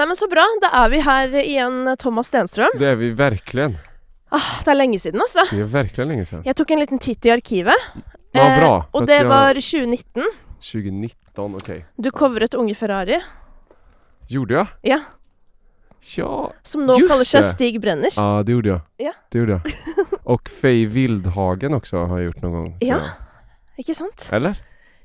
Nei, 0.00 0.06
men 0.08 0.16
Så 0.16 0.26
bra. 0.32 0.42
Da 0.62 0.68
er 0.84 0.88
vi 0.88 1.00
her 1.04 1.34
igjen, 1.42 1.96
Thomas 2.00 2.30
Stenstrøm. 2.32 2.72
Det 2.78 2.86
är 2.88 2.94
vi 2.96 3.10
verkligen. 3.12 3.74
Ah, 4.32 4.46
det 4.64 4.70
er 4.72 4.74
lenge 4.78 4.98
siden, 5.02 5.20
altså. 5.20 5.44
Det 5.50 5.60
är 5.60 5.64
verkligen 5.68 6.08
länge 6.08 6.24
sedan. 6.26 6.42
Jeg 6.46 6.56
tok 6.56 6.70
en 6.70 6.80
liten 6.80 6.98
titt 6.98 7.26
i 7.26 7.30
arkivet, 7.34 7.74
Ja, 8.32 8.40
eh, 8.46 8.60
bra. 8.60 8.86
og 8.92 9.00
För 9.02 9.06
det 9.06 9.16
jag- 9.16 9.28
var 9.28 9.54
2019. 9.54 10.24
2019, 10.60 11.54
okej. 11.56 11.84
Du 11.96 12.10
covret 12.10 12.54
Unge 12.54 12.74
Ferrari, 12.74 13.20
Gjorde 14.28 14.54
jag? 14.54 14.66
Ja. 14.82 15.00
Ja. 16.16 16.52
som 16.62 16.86
kaller 16.86 17.24
seg 17.24 17.42
det. 17.42 17.48
Stig 17.52 17.80
Brenner. 17.80 18.10
Ja, 18.16 18.42
det 18.42 18.52
gjorde 18.52 18.68
jag. 18.68 18.80
Ja. 18.96 19.12
Det 19.30 19.38
gjorde 19.38 19.52
jag. 19.52 19.62
Och 20.24 20.48
Faye 20.48 20.86
Wildhagen 20.86 21.74
också 21.74 21.96
har 22.04 22.18
jag 22.18 22.24
gjort 22.24 22.42
någon 22.42 22.52
gång. 22.52 22.76
Ja. 22.80 22.86
jag. 22.96 23.00
Ikke 23.76 23.94
sant? 23.94 24.28
Eller? 24.32 24.56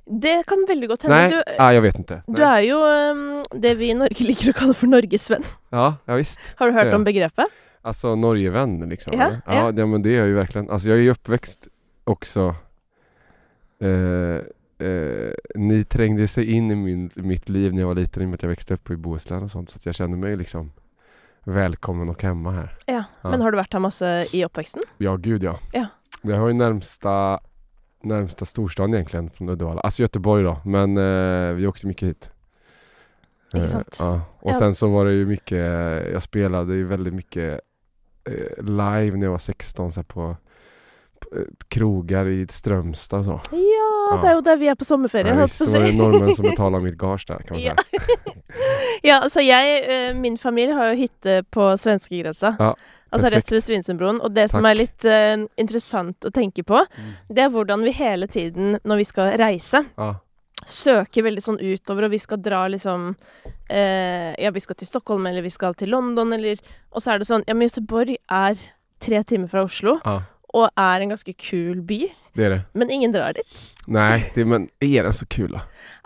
Det 0.05 0.43
kan 0.47 0.65
veldig 0.67 0.89
godt 0.89 1.03
hende. 1.03 1.17
Nej, 1.17 1.29
Du, 1.29 1.43
ah, 1.59 1.71
jag 1.71 1.81
vet 1.81 1.97
inte. 1.99 2.21
du 2.27 2.41
er 2.43 2.59
jo 2.61 2.77
um, 2.77 3.43
det 3.51 3.73
vi 3.75 3.89
i 3.89 3.93
Norge 3.97 4.25
liker 4.27 4.51
å 4.51 4.53
kalle 4.53 4.73
for 4.77 4.87
norgesvenn. 4.87 5.43
Ja, 5.73 5.95
ja 6.05 6.15
visst. 6.15 6.53
Har 6.59 6.71
du 6.71 6.79
är 6.79 6.93
om 6.93 7.03
begrepet? 7.03 7.45
Alltså 7.81 8.15
Norgevän 8.15 8.89
liksom. 8.89 9.13
Ja, 9.17 9.31
ja. 9.45 9.53
ja. 9.53 9.73
ja 9.75 9.85
men 9.85 10.01
det 10.01 10.09
är 10.09 10.17
jag 10.17 10.27
ju 10.27 10.33
verkligen. 10.33 10.69
Alltså 10.69 10.89
jag 10.89 10.97
är 10.97 11.01
ju 11.01 11.09
uppväxt 11.11 11.67
också 12.03 12.55
eh, 13.81 14.87
eh, 14.87 15.33
Ni 15.55 15.83
trängde 15.83 16.27
sig 16.27 16.51
in 16.51 16.71
i 16.71 16.75
min, 16.75 17.11
mitt 17.13 17.49
liv 17.49 17.73
när 17.73 17.81
jag 17.81 17.87
var 17.87 17.95
liten 17.95 18.21
i 18.21 18.25
och 18.25 18.29
med 18.29 18.35
att 18.35 18.43
jag 18.43 18.49
växte 18.49 18.73
upp 18.73 18.89
i 18.89 18.95
Bohuslän 18.95 19.43
och 19.43 19.51
sånt 19.51 19.69
så 19.69 19.77
att 19.77 19.85
jag 19.85 19.95
kände 19.95 20.17
mig 20.17 20.35
liksom 20.37 20.71
välkommen 21.43 22.09
och 22.09 22.23
hemma 22.23 22.51
här. 22.51 22.77
Ja. 22.85 23.03
Ja. 23.21 23.29
Men 23.29 23.41
har 23.41 23.51
du 23.51 23.57
vært 23.57 23.73
her 23.73 23.79
masse 23.79 24.25
i 24.33 24.45
oppveksten? 24.45 24.81
Ja, 24.97 25.15
gud 25.15 25.43
ja. 25.43 25.59
Ja. 25.73 25.85
Jag 26.21 26.37
har 26.37 26.47
ju 26.47 26.53
närmsta 26.53 27.39
närmsta 28.05 28.45
storstaden 28.45 28.93
egentligen 28.93 29.29
från 29.29 29.49
Uddevalla. 29.49 29.81
Alltså 29.81 30.01
Göteborg 30.01 30.43
då, 30.43 30.57
men 30.65 30.97
eh, 30.97 31.53
vi 31.55 31.67
åkte 31.67 31.87
mycket 31.87 32.09
hit. 32.09 32.31
Eh, 33.53 33.65
ja. 33.99 34.21
Och 34.39 34.49
Ja. 34.53 34.53
sen 34.59 34.75
så 34.75 34.87
var 34.87 35.05
det 35.05 35.13
ju 35.13 35.25
mycket, 35.25 35.57
jag 36.13 36.21
spelade 36.21 36.75
ju 36.75 36.87
väldigt 36.87 37.13
mycket 37.13 37.59
eh, 38.29 38.63
live 38.63 39.17
när 39.17 39.23
jag 39.25 39.31
var 39.31 39.37
16 39.37 39.91
så 39.91 40.03
på, 40.03 40.35
på 41.19 41.35
eh, 41.37 41.41
krogar 41.67 42.25
i 42.27 42.47
Strömstad 42.49 43.19
och 43.19 43.25
så. 43.25 43.41
Ja, 43.51 44.19
det 44.21 44.27
er 44.27 44.33
jo 44.35 44.41
der 44.41 44.57
vi 44.57 44.67
er 44.67 44.75
på 44.75 44.85
sommerferie. 44.85 45.33
Ja, 45.35 45.41
visst, 45.43 45.59
då 45.65 45.71
var 45.71 45.79
det 45.79 45.91
si. 45.91 45.97
norrmän 45.97 46.35
som 46.35 46.43
betalade 46.49 46.83
mitt 46.83 46.97
gage 46.97 47.25
där 47.27 47.37
kan 47.37 47.57
man 47.57 47.61
Ja. 47.61 47.73
säga. 47.75 48.01
Ja, 49.03 49.15
altså 49.21 49.41
jeg, 49.41 49.83
eh, 50.09 50.15
min 50.15 50.37
familie 50.37 50.73
har 50.73 50.87
jo 50.87 50.95
hytte 50.95 51.43
på 51.51 51.77
svenskegrensa. 51.77 52.55
Ja, 52.59 52.75
altså 53.15 53.29
perfekt. 53.29 53.47
rett 53.49 53.55
ved 53.55 53.63
Svinesundbroen. 53.65 54.19
Og 54.21 54.35
det 54.35 54.49
som 54.51 54.61
Takk. 54.61 54.69
er 54.71 54.79
litt 54.81 55.05
eh, 55.09 55.45
interessant 55.63 56.27
å 56.29 56.33
tenke 56.35 56.63
på, 56.67 56.83
det 57.31 57.45
er 57.47 57.49
hvordan 57.55 57.83
vi 57.87 57.95
hele 57.95 58.27
tiden, 58.27 58.77
når 58.83 59.01
vi 59.01 59.07
skal 59.09 59.33
reise, 59.41 59.81
Ja, 59.97 60.11
søker 60.65 61.25
veldig 61.27 61.43
sånn 61.45 61.59
utover, 61.61 62.07
og 62.07 62.13
vi 62.15 62.17
skal 62.21 62.39
dra 62.41 62.63
liksom 62.71 63.11
eh, 63.69 64.31
Ja, 64.41 64.49
vi 64.55 64.59
skal 64.63 64.75
til 64.79 64.87
Stockholm, 64.87 65.27
eller 65.29 65.43
vi 65.45 65.51
skal 65.53 65.75
til 65.77 65.91
London, 65.93 66.33
eller 66.33 66.57
Og 66.91 67.01
så 67.03 67.13
er 67.13 67.19
det 67.21 67.27
sånn 67.29 67.43
Ja, 67.47 67.53
men 67.53 67.67
Göteborg 67.69 68.15
er 68.31 68.55
tre 69.03 69.19
timer 69.27 69.47
fra 69.51 69.65
Oslo, 69.67 69.99
ja, 70.05 70.21
og 70.55 70.69
er 70.79 71.03
en 71.03 71.11
ganske 71.11 71.33
kul 71.37 71.81
by, 71.85 71.97
det 72.33 72.47
det. 72.53 72.59
men 72.73 72.89
ingen 72.89 73.11
drar 73.11 73.33
dit. 73.35 73.57
Nej, 73.91 74.31
det, 74.33 74.45
men 74.47 74.69
är 74.79 75.03
den 75.03 75.13
så 75.13 75.25
kul 75.25 75.51
då? 75.51 75.59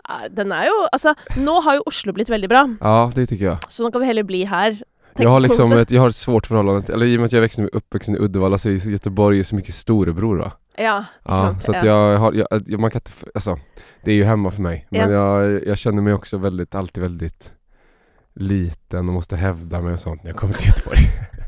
Ja, 0.10 0.28
Den 0.30 0.52
er 0.52 0.66
jo 0.66 0.88
Altså, 0.92 1.14
nå 1.38 1.60
har 1.62 1.76
jo 1.78 1.84
Oslo 1.86 2.12
blitt 2.14 2.30
veldig 2.34 2.50
bra, 2.50 2.64
Ja, 2.82 3.12
det 3.16 3.28
tycker 3.30 3.46
jag. 3.46 3.58
så 3.72 3.84
nå 3.86 3.92
kan 3.92 4.02
vi 4.02 4.08
heller 4.08 4.24
bli 4.24 4.44
her. 4.50 4.82
Jag 5.20 5.30
har 5.30 5.40
liksom 5.40 5.72
ett, 5.72 5.92
jag 5.92 6.02
har 6.02 6.10
ett 6.10 6.16
svårt 6.16 6.48
förhållande 6.48 6.94
eller 6.94 7.06
i 7.06 7.16
och 7.16 7.20
med 7.20 7.26
att 7.26 7.32
jag 7.32 7.42
växte 7.42 7.68
uppvuxen 7.68 8.16
i 8.16 8.20
Uddevalla 8.20 8.58
så 8.58 8.70
är 8.70 8.88
Göteborg 8.90 9.44
så 9.44 9.56
mycket 9.56 9.74
storebror 9.74 10.38
va? 10.38 10.52
Ja, 10.78 11.06
ikke 11.26 11.36
Ja, 11.36 11.60
så 11.60 11.76
att 11.76 11.84
ja. 11.84 11.90
jag 11.90 12.18
har, 12.18 12.34
jag, 12.34 12.80
man 12.80 12.92
kan 12.92 13.00
inte, 13.00 13.12
alltså 13.34 13.60
Det 14.04 14.12
är 14.12 14.16
ju 14.16 14.24
hemma 14.24 14.52
för 14.52 14.62
mig. 14.62 14.88
Men 14.90 15.12
jag, 15.12 15.68
jag 15.68 15.78
känner 15.78 16.02
mig 16.02 16.14
också 16.14 16.38
väldigt, 16.38 16.76
alltid 16.76 17.04
väldigt 17.04 17.52
Liten 18.34 19.08
och 19.08 19.14
måste 19.14 19.36
hävda 19.36 19.82
mig 19.82 19.94
och 19.94 20.00
sånt 20.00 20.24
när 20.24 20.30
jag 20.32 20.38
kommer 20.38 20.54
till 20.54 20.68
Göteborg 20.68 21.00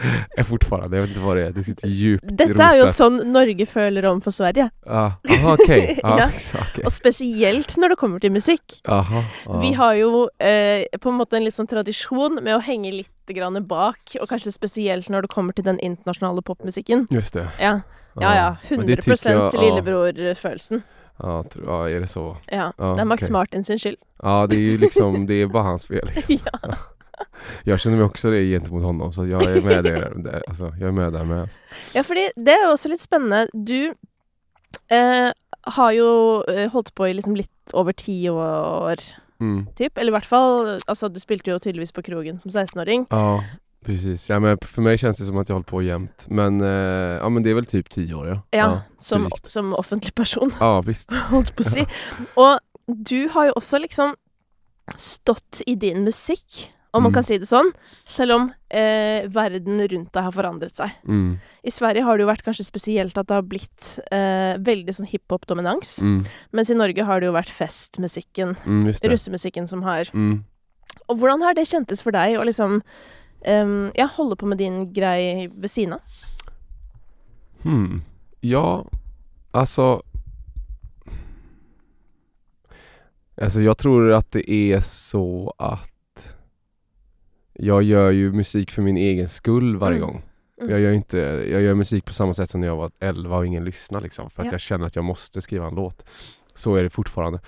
Jag 0.36 0.46
fortfarande, 0.46 0.96
jag 0.96 1.02
vet 1.02 1.10
inte 1.10 1.20
vad 1.26 1.36
det 1.36 1.46
är, 1.46 1.50
det 1.50 1.64
sitter 1.64 1.88
djupt 1.88 2.40
er 2.40 2.48
jo 2.48 2.54
rotat. 2.54 2.94
sånn 2.96 3.18
Norge 3.32 3.66
føler 3.66 4.06
om 4.06 4.20
for 4.20 4.30
Sverige. 4.30 4.70
Ja, 4.86 5.12
aha 5.30 5.52
okej, 5.54 5.98
ja, 6.02 6.14
Ja. 6.18 6.28
okej. 6.60 6.84
Og 6.84 6.92
spesielt 6.92 7.76
når 7.76 7.88
det 7.94 7.98
kommer 8.00 8.18
til 8.20 8.32
musikk. 8.32 8.80
Aha, 8.88 9.22
ja. 9.46 9.60
Vi 9.60 9.72
har 9.76 9.94
jo 9.94 10.28
eh, 10.38 10.84
på 11.00 11.08
en 11.12 11.18
måte 11.20 11.36
en 11.36 11.44
litt 11.44 11.54
sånn 11.54 11.68
tradisjon 11.70 12.40
med 12.42 12.56
å 12.56 12.60
henge 12.64 12.92
litt 12.92 13.34
grann 13.34 13.60
bak, 13.66 14.16
og 14.20 14.28
kanskje 14.28 14.52
spesielt 14.52 15.08
når 15.08 15.22
det 15.22 15.30
kommer 15.30 15.52
til 15.54 15.64
den 15.64 15.78
internasjonale 15.78 16.42
popmusikken. 16.42 17.06
Just 17.10 17.34
det 17.34 17.46
Ja, 17.60 17.80
ja. 18.20 18.32
ja 18.34 18.56
Men 18.70 18.86
det 18.86 18.98
100 18.98 19.02
tycker 19.02 19.30
jag- 19.30 19.54
ja. 19.54 19.60
lillebror-følelsen. 19.60 20.82
Ja, 21.22 21.44
ja, 21.66 21.88
är 21.88 22.00
det 22.00 22.06
så? 22.08 22.36
Ja. 22.48 22.72
Ja, 22.78 22.94
det 22.94 23.00
er 23.00 23.04
Max 23.04 23.22
okej. 23.24 23.32
Martin 23.32 23.64
sin 23.64 23.78
skyld. 23.78 23.96
Ja, 24.22 24.46
det 24.46 24.56
är 24.56 24.60
ju 24.60 24.78
liksom, 24.78 25.26
det 25.26 25.34
är 25.42 25.46
bara 25.46 25.62
hans 25.62 25.86
fel 25.86 26.08
liksom. 26.14 26.38
ja. 26.52 26.74
Jag 27.64 27.80
känner 27.80 27.96
mig 27.96 28.06
också 28.06 28.30
det 28.30 28.44
gentemot 28.44 28.82
honom 28.82 29.12
så 29.12 29.26
jag 29.26 29.42
är 29.42 29.62
med 29.62 29.84
där, 29.84 30.42
alltså, 30.48 30.64
jag 30.64 30.88
är 30.88 30.92
med 30.92 31.12
där 31.12 31.24
med 31.24 31.40
alltså. 31.40 31.58
ja, 31.94 32.02
fordi 32.02 32.28
det 32.36 32.56
jo 32.64 32.72
også 32.72 32.88
litt 32.88 33.02
spennende. 33.02 33.48
Du 33.52 33.94
eh, 34.90 35.32
har 35.76 35.92
jo 35.92 36.10
eh, 36.48 36.70
holdt 36.72 36.94
på 36.94 37.08
i 37.08 37.14
liksom 37.14 37.36
litt 37.36 37.72
over 37.72 37.92
ti 37.92 38.28
år, 38.30 39.00
mm. 39.40 39.66
typ. 39.76 39.98
Eller 39.98 40.10
i 40.12 40.16
hvert 40.18 40.26
fall 40.26 40.78
Altså, 40.86 41.08
du 41.08 41.20
spilte 41.20 41.50
jo 41.50 41.58
tydeligvis 41.58 41.92
på 41.92 42.02
krogen 42.02 42.38
som 42.38 42.50
16-åring. 42.50 43.06
Ja, 43.10 43.44
precis. 43.86 44.30
Ja, 44.30 44.40
men 44.40 44.58
för 44.62 44.82
mig 44.82 44.98
känns 44.98 45.18
det 45.18 45.24
som 45.24 45.38
att 45.38 45.48
jag 45.48 45.56
håller 45.56 45.70
på 45.70 45.82
jämt. 45.82 46.26
Men, 46.28 46.60
eh, 46.60 47.20
ja, 47.20 47.28
men 47.28 47.42
det 47.42 47.50
är 47.50 47.54
väl 47.54 47.66
typ 47.66 47.90
tio 47.90 48.14
år 48.14 48.26
ja. 48.28 48.40
Ja, 48.50 48.80
som, 48.98 49.22
drygt. 49.22 49.50
som 49.50 49.74
offentlig 49.74 50.14
person. 50.14 50.52
Ja, 50.60 50.80
visst. 50.80 51.12
holdt 51.30 51.56
på 51.56 51.62
å 51.62 51.70
si. 51.70 51.86
Og 52.34 52.58
du 52.86 53.28
har 53.28 53.50
jo 53.50 53.56
også 53.56 53.78
liksom 53.78 54.16
stått 54.96 55.62
i 55.66 55.76
din 55.78 56.04
musikk, 56.04 56.70
om 56.92 57.02
man 57.02 57.10
Mm. 57.12 57.14
kan 57.14 57.22
si 57.22 57.38
det 57.38 57.46
sånn, 57.48 57.72
selv 58.04 58.32
om 58.34 58.52
eh, 58.70 59.26
verden 59.28 59.78
rundt 59.88 60.12
deg 60.12 60.22
har 60.22 60.32
forandret 60.32 60.74
seg. 60.74 60.90
Mm, 61.06 61.38
I 61.64 61.70
Sverige 61.70 62.02
har 62.02 62.16
det 62.16 62.24
jo 62.24 62.30
vært 62.32 62.44
kanskje 62.44 62.64
spesielt 62.66 63.16
at 63.18 63.26
det 63.26 63.34
har 63.34 63.42
blitt 63.42 63.98
eh, 64.10 64.56
veldig 64.58 64.94
sånn 64.94 65.06
hiphop-dominans, 65.10 66.00
mm, 66.02 66.24
mens 66.52 66.70
i 66.70 66.74
Norge 66.74 67.04
har 67.04 67.20
det 67.20 67.26
jo 67.26 67.32
vært 67.32 67.50
festmusikken, 67.50 68.56
mm, 68.66 68.86
russemusikken 69.10 69.68
som 69.68 69.82
har 69.82 70.04
Mm. 70.14 70.44
Og 71.08 71.16
hvordan 71.18 71.42
har 71.42 71.54
det 71.54 71.66
kjentes 71.66 72.02
for 72.02 72.10
deg 72.12 72.36
å 72.38 72.44
liksom 72.44 72.82
em, 73.44 73.90
ja, 73.96 74.06
holde 74.06 74.36
på 74.36 74.46
med 74.46 74.58
din 74.58 74.92
grei 74.92 75.48
ved 75.48 75.70
siden 75.70 75.94
av? 75.94 76.00
Hmm. 77.62 78.02
Ja, 78.42 78.84
alltså 79.54 80.02
Alltså 83.42 83.60
jag 83.62 83.78
tror 83.78 84.12
att 84.12 84.32
det 84.32 84.50
är 84.50 84.80
så 84.80 85.54
att 85.58 85.89
Jag 87.62 87.82
gör 87.82 88.10
ju 88.10 88.32
musik 88.32 88.70
för 88.70 88.82
min 88.82 88.96
egen 88.96 89.28
skull 89.28 89.76
varje 89.76 89.96
Mm. 89.98 90.08
gång 90.08 90.22
Mm. 90.60 90.70
Jag 90.72 90.80
gör 90.80 90.92
inte, 90.92 91.18
jag 91.50 91.62
gör 91.62 91.74
musik 91.74 92.04
på 92.04 92.12
samma 92.12 92.34
sätt 92.34 92.50
som 92.50 92.60
när 92.60 92.68
jag 92.68 92.76
var 92.76 92.90
11 93.00 93.36
och 93.36 93.46
ingen 93.46 93.64
lyssnar 93.64 94.00
liksom 94.00 94.30
För 94.30 94.42
att 94.42 94.46
Ja. 94.46 94.52
jag 94.52 94.60
känner 94.60 94.86
att 94.86 94.96
jag 94.96 95.04
måste 95.04 95.40
skriva 95.42 95.66
en 95.66 95.74
låt 95.74 96.08
Så 96.54 96.74
är 96.74 96.82
det 96.82 96.90
fortfarande 96.90 97.40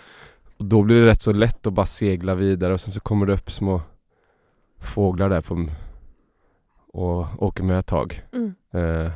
och 0.56 0.64
Då 0.64 0.82
blir 0.82 0.96
det 1.00 1.06
rätt 1.06 1.20
så 1.22 1.32
lätt 1.32 1.66
att 1.66 1.72
bara 1.72 1.86
segla 1.86 2.34
vidare 2.34 2.72
och 2.72 2.80
sen 2.80 2.92
så 2.92 3.00
kommer 3.00 3.26
det 3.26 3.32
upp 3.32 3.50
små 3.50 3.80
Fåglar 4.80 5.28
där 5.28 5.40
på 5.40 5.66
Och 6.92 7.42
åker 7.42 7.64
med 7.64 7.78
ett 7.78 7.86
tag 7.86 8.22
Mm. 8.32 8.54
Eh, 8.72 9.12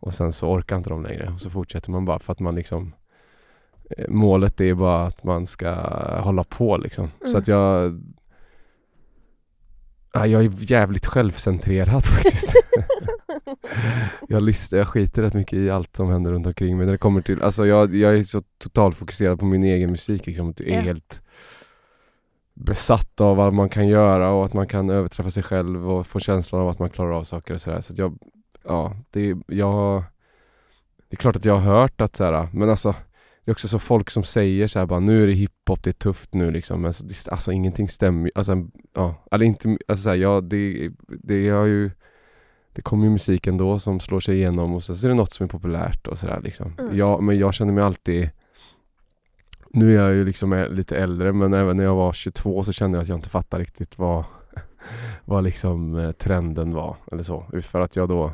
och 0.00 0.14
sen 0.14 0.32
så 0.32 0.48
orkar 0.50 0.76
inte 0.76 0.90
de 0.90 1.02
längre 1.02 1.30
och 1.34 1.40
så 1.40 1.50
fortsätter 1.50 1.90
man 1.90 2.04
bara 2.04 2.18
för 2.18 2.32
att 2.32 2.40
man 2.40 2.54
liksom 2.54 2.94
eh, 3.90 4.08
Målet 4.08 4.60
är 4.60 4.74
bara 4.74 5.06
att 5.06 5.24
man 5.24 5.46
ska 5.46 5.74
hålla 6.20 6.44
på 6.44 6.76
liksom. 6.76 7.10
Mm. 7.20 7.32
Så 7.32 7.38
att 7.38 7.48
jag 7.48 8.00
ja, 10.12 10.26
Jag 10.26 10.44
är 10.44 10.50
jävligt 10.58 11.06
självcentrerad 11.06 12.04
faktiskt. 12.06 12.54
jag, 14.28 14.42
lyssnar, 14.42 14.78
jag 14.78 14.88
skiter 14.88 15.22
rätt 15.22 15.34
mycket 15.34 15.52
i 15.58 15.70
allt 15.70 15.96
som 15.96 16.08
händer 16.10 16.30
runt 16.32 16.46
omkring 16.46 16.76
mig 16.76 16.86
när 16.86 16.92
det 16.92 16.98
kommer 16.98 17.20
till 17.22 17.42
Alltså 17.42 17.66
jag, 17.66 17.94
jag 17.94 18.18
är 18.18 18.22
så 18.22 18.42
totalt 18.58 18.96
fokuserad 18.96 19.38
på 19.38 19.44
min 19.44 19.64
egen 19.64 19.90
musik 19.90 20.26
liksom. 20.26 20.54
Jag 20.58 20.68
är 20.68 20.74
Ja. 20.76 20.80
helt 20.80 21.20
besatt 22.54 23.20
av 23.20 23.36
vad 23.36 23.52
man 23.54 23.68
kan 23.68 23.88
göra 23.88 24.30
och 24.30 24.44
att 24.44 24.52
man 24.52 24.66
kan 24.66 24.90
överträffa 24.90 25.30
sig 25.30 25.42
själv 25.42 25.90
och 25.90 26.06
få 26.06 26.20
känslan 26.20 26.60
av 26.60 26.68
att 26.68 26.78
man 26.78 26.90
klarar 26.90 27.12
av 27.12 27.24
saker 27.24 27.54
och 27.54 27.60
sådär. 27.60 27.80
Så 27.80 27.92
att 27.92 27.98
jag, 27.98 28.18
ja, 28.64 28.96
det, 29.10 29.36
jag, 29.46 30.02
det 31.08 31.14
är 31.14 31.16
klart 31.16 31.36
att 31.36 31.44
jag 31.44 31.54
har 31.56 31.72
hört 31.80 32.00
att 32.00 32.16
såhär, 32.16 32.48
men 32.52 32.70
alltså 32.70 32.94
det 33.44 33.50
är 33.50 33.52
också 33.52 33.68
så 33.68 33.78
folk 33.78 34.10
som 34.10 34.22
säger 34.22 34.68
så 34.68 34.78
här 34.78 34.86
bara 34.86 35.00
nu 35.00 35.22
är 35.22 35.26
det 35.26 35.32
hiphop, 35.32 35.82
det 35.82 35.90
är 35.90 35.92
tufft 35.92 36.34
nu 36.34 36.50
liksom. 36.50 36.82
Men 36.82 36.92
så, 36.92 37.04
det, 37.04 37.28
alltså 37.28 37.52
ingenting 37.52 37.88
stämmer. 37.88 38.30
Alltså, 38.34 38.66
ja, 38.94 39.14
eller 39.30 39.46
inte, 39.46 39.78
alltså 39.88 40.02
så 40.02 40.08
här, 40.08 40.16
ja, 40.16 40.40
det, 40.40 40.90
det 41.08 41.48
har 41.48 41.64
ju 41.64 41.90
det 42.72 42.82
kommer 42.82 43.04
ju 43.04 43.10
musik 43.10 43.46
ändå 43.46 43.78
som 43.78 44.00
slår 44.00 44.20
sig 44.20 44.36
igenom 44.36 44.74
och 44.74 44.82
sen 44.82 44.96
så 44.96 45.06
är 45.06 45.08
det 45.08 45.14
något 45.14 45.32
som 45.32 45.44
är 45.44 45.48
populärt 45.48 46.06
och 46.06 46.18
sådär 46.18 46.40
liksom. 46.44 46.74
Mm. 46.78 46.96
Ja, 46.96 47.20
men 47.20 47.38
jag 47.38 47.54
känner 47.54 47.72
mig 47.72 47.84
alltid 47.84 48.30
Nu 49.70 49.94
är 49.94 50.02
jag 50.04 50.14
ju 50.14 50.24
liksom 50.24 50.66
lite 50.70 50.96
äldre 50.96 51.32
men 51.32 51.54
även 51.54 51.76
när 51.76 51.84
jag 51.84 51.94
var 51.94 52.12
22 52.12 52.64
så 52.64 52.72
kände 52.72 52.98
jag 52.98 53.02
att 53.02 53.08
jag 53.08 53.18
inte 53.18 53.28
fattar 53.28 53.58
riktigt 53.58 53.98
vad 53.98 54.24
Vad 55.24 55.44
liksom 55.44 55.94
eh, 55.98 56.12
trenden 56.12 56.74
var 56.74 56.96
eller 57.12 57.22
så. 57.22 57.46
För 57.62 57.80
att 57.80 57.96
jag 57.96 58.08
då 58.08 58.32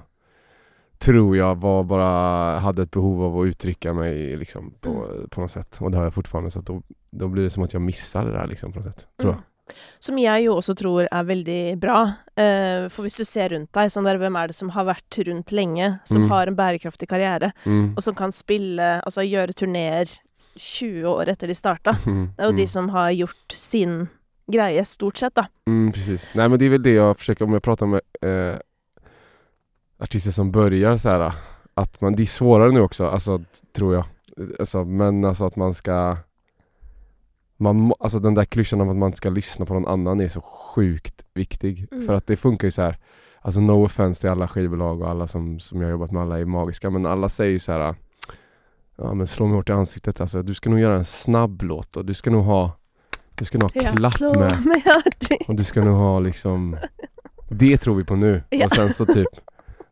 Tror 0.99 1.37
jag 1.37 1.61
var 1.61 1.85
bara 1.85 2.59
hade 2.59 2.83
ett 2.83 2.91
behov 2.91 3.23
av 3.23 3.39
att 3.41 3.47
uttrycka 3.47 3.93
mig 3.93 4.37
liksom 4.37 4.75
på, 4.81 5.07
på 5.31 5.41
något 5.41 5.51
sätt. 5.51 5.79
Och 5.81 5.91
det 5.91 5.97
har 5.97 6.05
jag 6.05 6.15
fortfarande 6.15 6.51
så 6.51 6.61
då, 6.61 6.83
då 7.11 7.29
blir 7.29 7.43
det 7.43 7.51
som 7.51 7.63
att 7.63 7.73
jag 7.73 7.83
missar 7.83 8.25
det 8.25 8.33
där 8.33 8.47
liksom 8.47 8.73
på 8.73 8.79
något 8.79 8.87
sätt. 8.95 9.07
Tror 9.21 9.33
Mm. 9.33 9.43
Som 9.99 10.19
jeg 10.19 10.45
jo 10.45 10.53
også 10.55 10.75
tror 10.79 11.09
er 11.11 11.25
veldig 11.27 11.79
bra. 11.83 12.03
Eh, 12.39 12.87
for 12.89 13.03
hvis 13.03 13.17
du 13.19 13.25
ser 13.27 13.49
rundt 13.51 13.73
deg, 13.75 13.89
sånn 13.91 14.05
der, 14.07 14.15
hvem 14.17 14.37
er 14.39 14.47
det 14.47 14.55
som 14.55 14.69
har 14.71 14.85
vært 14.87 15.17
rundt 15.27 15.51
lenge, 15.51 15.99
som 16.05 16.23
Mm. 16.23 16.29
har 16.31 16.47
en 16.47 16.55
bærekraftig 16.57 17.09
karriere, 17.09 17.53
Mm. 17.67 17.97
og 17.97 18.03
som 18.03 18.15
kan 18.15 18.31
spille, 18.33 19.01
altså 19.03 19.27
gjøre 19.27 19.53
turneer 19.59 20.07
20 20.57 21.03
år 21.09 21.29
etter 21.29 21.47
de 21.49 21.55
starta? 21.55 21.97
Mm. 22.07 22.31
Det 22.37 22.45
er 22.45 22.47
jo 22.47 22.53
de 22.57 22.63
Mm. 22.63 22.67
som 22.69 22.89
har 22.89 23.11
gjort 23.11 23.51
sin 23.53 24.09
greie, 24.53 24.85
stort 24.85 25.17
sett, 25.19 25.35
da. 25.35 25.47
Mm, 25.69 25.93
precis. 25.93 26.31
Nej 26.35 26.49
men 26.49 26.59
det 26.59 26.65
är 26.67 26.71
väl 26.71 26.83
det 26.83 26.95
jag 26.95 27.19
försöker, 27.19 27.45
om 27.45 27.53
jag 27.53 27.63
pratar 27.63 27.87
med 27.87 28.01
eh, 28.23 28.59
artister 29.99 30.31
som 30.31 30.51
börjar 30.53 30.97
så 30.97 31.09
här 31.09 31.33
att 31.75 32.01
man, 32.01 32.17
det 32.17 32.23
är 32.23 32.27
svårare 32.27 32.71
nu 32.71 32.81
också, 32.81 33.07
alltså 33.07 33.41
tror 33.73 33.95
jag. 33.95 34.05
Alltså, 34.59 34.85
men 34.85 35.25
alltså 35.25 35.47
att 35.47 35.57
man 35.57 35.75
ska 35.75 36.17
man, 37.57 37.93
alltså 38.01 38.19
den 38.19 38.35
där 38.35 38.45
klyschan 38.45 38.81
om 38.81 38.89
att 38.89 38.97
man 38.97 39.13
ska 39.13 39.31
lyssna 39.31 39.67
på 39.67 39.75
någon 39.75 39.87
annan 39.87 40.21
är 40.21 40.29
så 40.29 40.41
sjukt 40.41 41.25
viktig. 41.35 41.87
Mm. 41.91 42.07
För 42.07 42.15
att 42.15 42.27
det 42.27 42.37
funkar 42.37 42.69
ju 42.69 42.73
så 42.73 42.83
här. 42.83 42.99
Alltså 43.41 43.61
no 43.61 43.85
offense 43.85 44.21
till 44.21 44.31
alla 44.31 44.49
skivbolag 44.49 45.03
och 45.03 45.11
alla 45.11 45.27
som, 45.27 45.61
som 45.61 45.81
jag 45.83 45.91
jobbat 45.91 46.11
med, 46.11 46.23
alla 46.23 46.39
är 46.39 46.45
magiska. 46.45 46.91
Men 46.91 47.07
alla 47.07 47.29
säger 47.29 47.53
ju 47.53 47.59
så 47.59 47.73
här. 47.73 47.95
Ja 48.97 49.15
men 49.15 49.27
slå 49.27 49.47
mig 49.47 49.57
hårt 49.57 49.69
i 49.69 49.73
ansiktet 49.73 50.21
alltså. 50.21 50.43
Du 50.43 50.55
ska 50.55 50.71
nog 50.71 50.81
göra 50.81 50.97
en 50.97 51.05
snabb 51.05 51.63
låt 51.63 51.97
och 51.97 52.05
du 52.05 52.15
ska 52.15 52.31
nog 52.31 52.45
ha 52.45 52.73
Du 53.35 53.45
ska 53.45 53.59
nog 53.59 53.71
ha 53.75 53.93
klapp 53.93 54.13
slå 54.13 54.35
med. 54.35 54.67
mig. 54.67 54.83
Och 55.49 55.55
du 55.55 55.65
ska 55.65 55.85
nog 55.85 55.97
ha 55.97 56.21
liksom 56.21 56.77
Det 57.49 57.79
tror 57.79 57.95
vi 57.95 58.05
på 58.05 58.17
nu. 58.17 58.43
Ja. 58.51 58.65
Och 58.65 58.73
sen 58.73 58.93
så 58.93 59.07
typ 59.07 59.29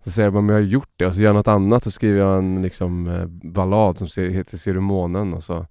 Så 0.05 0.11
säger 0.11 0.27
jag 0.27 0.45
men 0.45 0.49
jag 0.49 0.63
har 0.63 0.69
gjort 0.69 0.91
det. 0.97 1.07
Och 1.07 1.15
så 1.15 1.21
gör 1.21 1.29
jag 1.29 1.37
något 1.37 1.49
annat 1.49 1.83
så 1.83 1.91
skriver 1.91 2.19
jag 2.19 2.39
en 2.39 2.63
liksom 2.63 3.07
eh, 3.07 3.27
ballad 3.53 3.99
som 3.99 4.25
heter 4.33 4.57
Ser 4.57 4.75
du 4.75 4.81
månen? 4.81 5.35
Och 5.35 5.43
så 5.43 5.67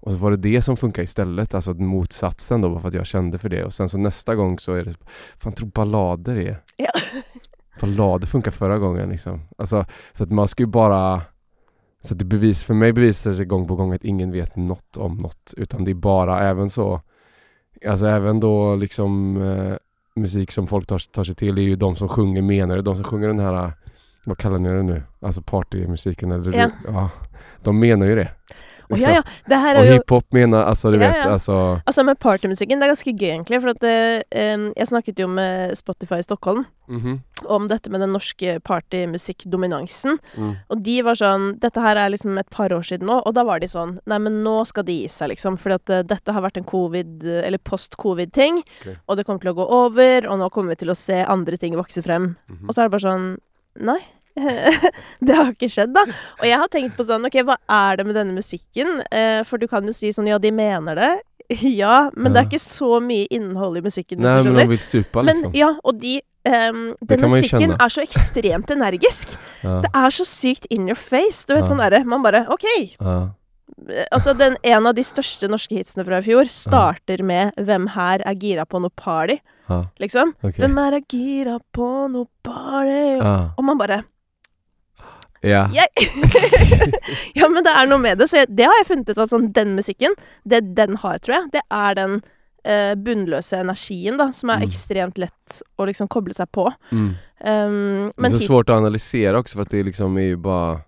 Och 0.00 0.12
så 0.12 0.18
var 0.18 0.30
det 0.30 0.36
det 0.36 0.62
som 0.62 0.76
funkar 0.76 1.02
istället, 1.02 1.54
alltså 1.54 1.74
motsatsen 1.74 2.60
då 2.60 2.70
bara 2.70 2.80
för 2.80 2.88
att 2.88 2.94
jag 2.94 3.06
kände 3.06 3.38
för 3.38 3.48
det. 3.48 3.64
Och 3.64 3.72
sen 3.72 3.88
så 3.88 3.98
nästa 3.98 4.34
gång 4.34 4.58
så 4.58 4.72
är 4.72 4.84
det 4.84 4.94
Fan 5.38 5.52
tror 5.52 5.68
ballader 5.68 6.36
är 6.36 6.62
Ja. 6.76 6.90
Ballader 7.80 8.26
funkar 8.26 8.50
förra 8.50 8.78
gången 8.78 9.08
liksom. 9.08 9.40
Alltså 9.58 9.84
så 10.12 10.24
att 10.24 10.30
man 10.30 10.48
ska 10.48 10.62
ju 10.62 10.66
bara 10.66 11.22
Så 12.02 12.14
det 12.14 12.24
bevis, 12.24 12.64
för 12.64 12.74
mig 12.74 12.92
bevisar 12.92 13.32
sig 13.32 13.44
gång 13.44 13.68
på 13.68 13.76
gång 13.76 13.92
att 13.92 14.04
ingen 14.04 14.32
vet 14.32 14.56
något 14.56 14.96
om 14.96 15.16
något. 15.16 15.54
Utan 15.56 15.84
det 15.84 15.90
är 15.90 15.94
bara 15.94 16.40
även 16.48 16.70
så 16.70 17.00
Alltså 17.88 18.06
även 18.06 18.40
då 18.40 18.76
liksom 18.76 19.42
eh, 19.42 19.76
musik 20.16 20.52
som 20.52 20.66
folk 20.66 20.86
tar, 20.86 21.12
tar 21.12 21.24
sig 21.24 21.34
till 21.34 21.58
är 21.58 21.62
ju 21.62 21.76
de 21.76 21.96
som 21.96 22.08
sjunger 22.08 22.42
menar 22.42 22.76
det. 22.76 22.82
De 22.82 22.96
som 22.96 23.04
sjunger 23.04 23.28
den 23.28 23.38
här, 23.38 23.72
vad 24.24 24.38
kallar 24.38 24.58
ni 24.58 24.68
det 24.68 24.82
nu? 24.82 25.02
Alltså 25.20 25.42
partymusiken 25.42 26.30
eller 26.32 26.58
Ja. 26.58 26.70
ja. 26.86 27.10
De 27.62 27.78
menar 27.80 28.06
ju 28.06 28.14
det. 28.14 28.30
Liksom. 28.90 29.10
ja, 29.12 29.16
ja. 29.16 29.22
Det 29.46 29.56
her 29.56 29.78
Och 29.78 29.84
hiphop 29.84 30.32
menar, 30.32 30.64
alltså 30.64 30.90
du 30.90 30.98
Ja, 30.98 31.08
vet, 31.08 31.16
ja. 31.24 31.30
alltså 31.30 31.80
Altså 31.86 32.02
med 32.04 32.18
partymusikken, 32.18 32.80
det 32.80 32.86
er 32.88 32.94
ganske 32.94 33.12
gøy 33.12 33.30
egentlig, 33.30 33.60
for 33.62 33.70
at 33.70 33.80
det, 33.80 34.24
em, 34.30 34.72
jeg 34.76 34.86
snakket 34.86 35.18
jo 35.18 35.28
med 35.28 35.76
Spotify 35.78 36.18
i 36.18 36.22
Stockholm 36.26 36.64
mhm, 36.88 37.20
om 37.46 37.66
dette 37.68 37.90
med 37.90 38.00
den 38.00 38.12
norske 38.12 38.58
partymusikkdominansen, 38.66 40.18
mm, 40.36 40.52
og 40.70 40.82
de 40.82 40.96
var 41.06 41.14
sånn 41.18 41.58
Dette 41.62 41.80
her 41.80 41.96
er 41.96 42.10
liksom 42.12 42.38
et 42.40 42.50
par 42.50 42.72
år 42.74 42.82
siden 42.86 43.06
nå, 43.10 43.20
og 43.26 43.34
da 43.36 43.44
var 43.46 43.60
de 43.62 43.68
sånn 43.70 43.98
Nei, 44.10 44.18
men 44.18 44.40
nå 44.44 44.64
skal 44.68 44.84
de 44.88 44.96
gi 45.02 45.08
seg, 45.12 45.30
liksom, 45.34 45.56
fordi 45.60 45.78
at 45.78 45.90
eh, 45.90 46.02
dette 46.02 46.32
har 46.34 46.42
vært 46.44 46.58
en 46.60 46.64
covid- 46.68 47.24
eller 47.44 47.58
post-covid-ting, 47.58 48.62
Ok. 48.82 48.96
og 49.08 49.16
det 49.16 49.26
kommer 49.26 49.52
å 49.52 49.56
gå 49.56 49.66
over, 49.70 50.26
og 50.28 50.38
nå 50.40 50.50
kommer 50.50 50.74
vi 50.74 50.80
til 50.84 50.90
å 50.90 50.96
se 50.98 51.22
andre 51.24 51.56
ting 51.56 51.74
vokse 51.78 52.02
frem. 52.02 52.34
mhm. 52.50 52.66
Og 52.68 52.74
så 52.74 52.82
er 52.82 52.88
det 52.88 52.96
bare 52.98 53.08
sånn 53.08 53.28
Nei. 53.80 54.00
det 55.26 55.36
har 55.36 55.50
ikke 55.52 55.68
skjedd, 55.70 55.92
da. 55.96 56.04
Og 56.40 56.46
jeg 56.48 56.58
har 56.62 56.68
tenkt 56.72 56.96
på 56.98 57.06
sånn 57.06 57.26
OK, 57.28 57.36
hva 57.46 57.56
er 57.68 57.96
det 58.00 58.06
med 58.08 58.14
denne 58.18 58.36
musikken? 58.36 59.00
Eh, 59.10 59.42
for 59.48 59.58
du 59.58 59.66
kan 59.70 59.84
jo 59.86 59.92
si 59.96 60.12
sånn 60.16 60.28
Ja, 60.30 60.38
de 60.38 60.50
mener 60.54 60.94
det. 61.00 61.10
Ja, 61.66 62.10
men 62.14 62.32
det 62.32 62.40
Ja. 62.40 62.46
er 62.46 62.50
ikke 62.50 62.62
så 62.62 63.00
mye 63.02 63.26
innhold 63.34 63.78
i 63.80 63.80
musikken, 63.82 64.20
du 64.20 64.26
men 64.28 64.44
skjønner. 64.44 64.60
de 64.62 64.68
vill 64.68 64.78
supa 64.84 65.24
Men 65.26 65.36
liksom. 65.42 65.54
ja, 65.58 65.72
og 65.84 65.98
de 66.00 66.20
Det 66.44 67.18
Den 67.18 67.20
musikken 67.28 67.74
er 67.76 67.90
så 67.92 68.00
ekstremt 68.06 68.70
energisk. 68.72 69.34
Ja, 69.64 69.80
Det 69.84 69.90
er 69.92 70.10
så 70.14 70.24
sykt 70.24 70.66
in 70.70 70.86
your 70.88 70.96
face. 70.96 71.44
Du 71.44 71.52
vet 71.54 71.64
Ja. 71.64 71.68
sånn 71.68 71.82
derre 71.82 72.04
Man 72.06 72.22
bare 72.22 72.46
OK. 72.48 72.64
ja, 73.00 73.18
Eh, 73.88 74.04
Altså, 74.12 74.34
den, 74.36 74.56
en 74.64 74.86
av 74.86 74.94
de 74.94 75.02
største 75.02 75.48
norske 75.48 75.72
hitsene 75.78 76.04
fra 76.04 76.18
i 76.18 76.22
fjor 76.22 76.44
starter 76.50 77.22
med 77.24 77.52
'Hvem 77.56 77.88
her 77.94 78.20
er 78.26 78.34
gira 78.34 78.64
på 78.66 78.80
noe 78.80 78.90
party', 78.90 79.38
liksom. 80.00 80.34
okej. 80.42 80.58
Hvem 80.58 80.78
er 80.78 81.00
gira 81.08 81.58
på 81.72 82.10
noe 82.10 82.26
party? 82.42 83.20
Og 83.56 83.64
man 83.64 83.78
bare 83.78 84.04
ja. 85.42 85.68
Ja, 87.34 87.48
men 87.48 87.64
det 87.64 87.72
er 87.76 87.86
noe 87.90 87.98
med 88.02 88.18
det. 88.20 88.28
Så 88.30 88.36
jeg, 88.42 88.50
det 88.56 88.66
har 88.68 88.76
jeg 88.80 88.86
funnet 88.90 89.08
ut 89.12 89.18
at 89.22 89.30
sånn, 89.32 89.48
den 89.56 89.74
musikken, 89.78 90.14
det 90.44 90.60
den 90.76 90.96
har, 91.02 91.18
tror 91.18 91.36
jeg, 91.38 91.48
det 91.54 91.62
er 91.72 91.94
den 91.98 92.18
eh, 92.64 92.92
bunnløse 93.00 93.60
energien, 93.62 94.18
da, 94.20 94.30
som 94.36 94.50
er 94.52 94.60
Mm. 94.60 94.68
ekstremt 94.68 95.18
lett 95.18 95.62
å 95.78 95.86
liksom 95.88 96.08
koble 96.08 96.34
seg 96.36 96.50
på. 96.52 96.66
Mm. 96.92 97.08
Um, 97.08 97.16
Det 97.40 98.18
är 98.18 98.22
men 98.22 98.30
så 98.30 98.38
svårt 98.38 98.68
att 98.70 98.76
analysera 98.76 99.38
också 99.38 99.56
för 99.56 99.62
att 99.62 99.70
det 99.70 99.78
är 99.78 99.84
liksom 99.84 100.16
är 100.16 100.22
ju 100.22 100.36
bara 100.36 100.80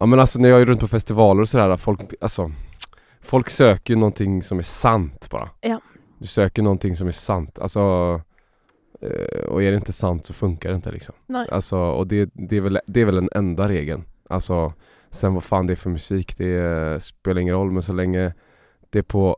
Ja 0.00 0.06
men 0.06 0.20
alltså 0.20 0.38
när 0.38 0.48
jag 0.48 0.60
är 0.60 0.66
runt 0.66 0.80
på 0.80 0.88
festivaler 0.88 1.40
och 1.42 1.48
sådär, 1.48 1.76
folk, 1.76 2.00
alltså 2.20 2.50
Folk 3.20 3.50
söker 3.50 3.94
ju 3.94 4.00
någonting 4.00 4.42
som 4.42 4.58
är 4.58 4.62
sant 4.62 5.28
bara 5.30 5.48
Ja. 5.60 5.80
Du 6.18 6.26
söker 6.26 6.62
någonting 6.62 6.96
som 6.96 7.08
är 7.08 7.12
sant, 7.12 7.58
alltså 7.58 8.20
Och 9.48 9.62
är 9.62 9.70
det 9.70 9.76
inte 9.76 9.92
sant 9.92 10.26
så 10.26 10.32
funkar 10.32 10.68
det 10.70 10.76
inte 10.76 10.92
liksom 10.92 11.14
Nej. 11.26 11.44
Så, 11.48 11.54
Alltså, 11.54 11.78
och 11.78 12.06
det, 12.06 12.30
det, 12.34 12.56
är 12.56 12.60
väl, 12.60 12.78
det 12.86 13.00
är 13.00 13.04
väl 13.04 13.14
den 13.14 13.28
enda 13.34 13.68
regeln 13.68 14.04
Alltså 14.30 14.72
Sen 15.10 15.34
vad 15.34 15.44
fan 15.44 15.66
det 15.66 15.72
är 15.72 15.76
för 15.76 15.90
musik, 15.90 16.36
det 16.36 16.56
eh, 16.56 16.98
spelar 16.98 17.40
ingen 17.40 17.54
roll 17.54 17.70
men 17.70 17.82
så 17.82 17.92
länge 17.92 18.34
det 18.90 18.98
är 18.98 19.02
på 19.02 19.36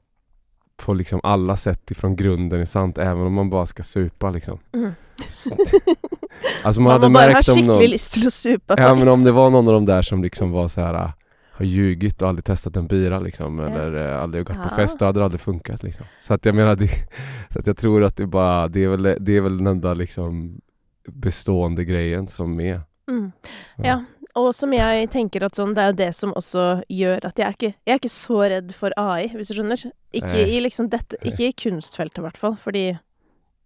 på 0.77 0.95
liksom 0.95 1.21
alla 1.23 1.57
sätt 1.57 1.91
ifrån 1.91 2.17
grunden 2.17 2.61
är 2.61 2.65
sant 2.65 2.99
även 2.99 3.27
om 3.27 3.33
man 3.33 3.51
bara 3.51 3.67
ska 3.67 3.83
supa 3.83 4.31
liksom 4.31 4.59
mm. 4.73 4.93
Alltså 6.65 6.81
man, 6.81 6.85
Man, 6.85 6.93
hade 6.93 7.09
må 7.09 7.15
bare 7.15 7.27
ha 7.27 7.35
märkt 7.35 7.49
om 7.49 7.55
skikkelig 7.55 7.67
någon 7.67 7.91
lyst 7.91 8.13
til 8.13 8.27
å 8.27 8.31
supe. 8.31 8.77
Ja 8.79 8.95
men 8.95 9.09
om 9.09 9.25
det 9.25 9.33
var 9.33 9.51
någon 9.51 9.69
av 9.69 9.75
de 9.75 9.87
där 9.87 10.03
som 10.03 10.23
liksom 10.23 10.51
var 10.51 10.69
så 10.69 10.81
här 10.81 10.95
ah, 10.95 11.13
Har 11.57 11.65
ljugit 11.65 12.23
och 12.23 12.29
aldrig 12.29 12.45
testat 12.45 12.77
en 12.77 12.87
bira 12.87 13.19
liksom 13.21 13.59
Ja. 13.59 13.69
Eller 13.69 14.09
eh, 14.09 14.23
aldrig 14.23 14.47
gått 14.47 14.57
Ja. 14.63 14.69
på 14.69 14.75
fest, 14.75 14.99
då 14.99 15.05
hade 15.05 15.21
det 15.21 15.25
aldrig 15.25 15.41
funkat 15.41 15.83
liksom 15.83 16.07
Så 16.21 16.35
att 16.35 16.45
jag 16.47 16.55
menar 16.55 16.77
det, 16.77 16.89
Så 17.51 17.59
att 17.59 17.67
jag 17.67 17.77
tror 17.77 18.05
att 18.05 18.17
det 18.17 18.27
bara 18.27 18.69
Det 18.69 18.85
är 18.85 18.89
väl, 18.89 19.03
det 19.21 19.37
är 19.37 19.41
väl 19.41 19.57
den 19.59 19.67
enda 19.67 19.95
liksom 19.95 20.61
Bestående 21.09 21.85
grejen 21.85 22.29
som 22.29 22.61
är 22.61 22.81
Mm. 23.09 23.33
Ja, 23.77 24.05
og 24.35 24.55
som 24.55 24.73
jeg 24.73 25.11
tenker 25.13 25.43
at 25.45 25.55
sånn, 25.59 25.75
det 25.77 25.83
jo 25.91 25.93
det 25.93 26.13
som 26.17 26.31
også 26.33 26.83
gjør 26.89 27.27
at 27.29 27.37
jeg 27.39 27.47
er 27.47 27.53
ikke, 27.53 27.75
jeg 27.85 27.93
er 27.93 27.99
ikke 28.01 28.09
så 28.09 28.39
redd 28.49 28.73
for 28.73 28.95
AI, 28.97 29.29
hvis 29.35 29.49
du 29.49 29.55
skjønner. 29.59 29.83
Ikke 30.13 30.33
Nei. 30.33 30.47
i 30.57 30.61
liksom 30.65 30.89
dette, 30.89 31.19
ikke 31.21 31.51
i 31.51 31.53
kunstfeltet 31.53 32.19
i 32.19 32.25
hvert 32.25 32.41
fall, 32.41 32.57
fordi 32.57 32.87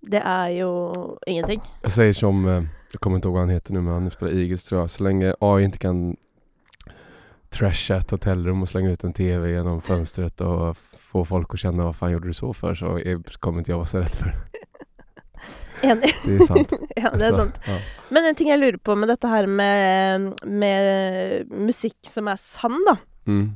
det 0.02 0.22
er 0.24 0.48
jo 0.58 0.72
ingenting. 1.26 1.62
Jag 1.82 1.92
säger 1.92 2.12
som, 2.12 2.48
eh, 2.48 2.64
jag 2.92 3.00
kommer 3.00 3.16
inte 3.16 3.28
ihåg 3.28 3.34
vad 3.34 3.42
han 3.42 3.50
heter 3.54 3.72
nu 3.72 3.80
men 3.80 3.92
han 3.94 4.10
spelar 4.10 4.32
Eagles 4.32 4.64
tror 4.64 4.80
jag 4.80 4.90
Så 4.90 5.02
länge 5.04 5.34
AI 5.40 5.64
inte 5.64 5.78
kan 5.78 6.16
Trasha 7.50 7.96
ett 7.96 8.10
hotellrum 8.10 8.62
och 8.62 8.68
slänga 8.68 8.90
ut 8.90 9.04
en 9.04 9.12
TV 9.12 9.50
genom 9.50 9.80
fönstret 9.82 10.40
och 10.40 10.76
få 11.12 11.24
folk 11.24 11.54
att 11.54 11.60
känna 11.60 11.84
vad 11.84 11.96
fan 11.96 12.12
gjorde 12.12 12.28
du 12.28 12.34
så 12.34 12.52
för 12.54 12.74
så 12.74 12.98
är, 12.98 13.38
kommer 13.38 13.58
inte 13.58 13.70
jag 13.70 13.78
vara 13.78 13.86
så 13.86 13.98
rädd 13.98 14.14
för 14.14 14.26
det. 14.52 14.58
Enig. 15.82 16.10
Det 16.26 16.34
är 16.34 16.46
sant. 16.46 16.72
ja, 16.96 17.10
det 17.10 17.24
er 17.24 17.26
Alltså, 17.26 17.34
sant. 17.40 17.54
Ja. 17.66 17.78
Men 18.08 18.24
en 18.26 18.34
ting 18.34 18.48
jeg 18.50 18.58
lurer 18.58 18.76
på 18.82 18.94
med 18.98 19.08
dette 19.08 19.28
her 19.30 19.46
med, 19.46 20.32
med 20.44 21.46
musikk 21.54 21.96
som 22.02 22.28
er 22.28 22.36
sann, 22.42 22.80
da. 22.88 22.96
Mm. 23.30 23.52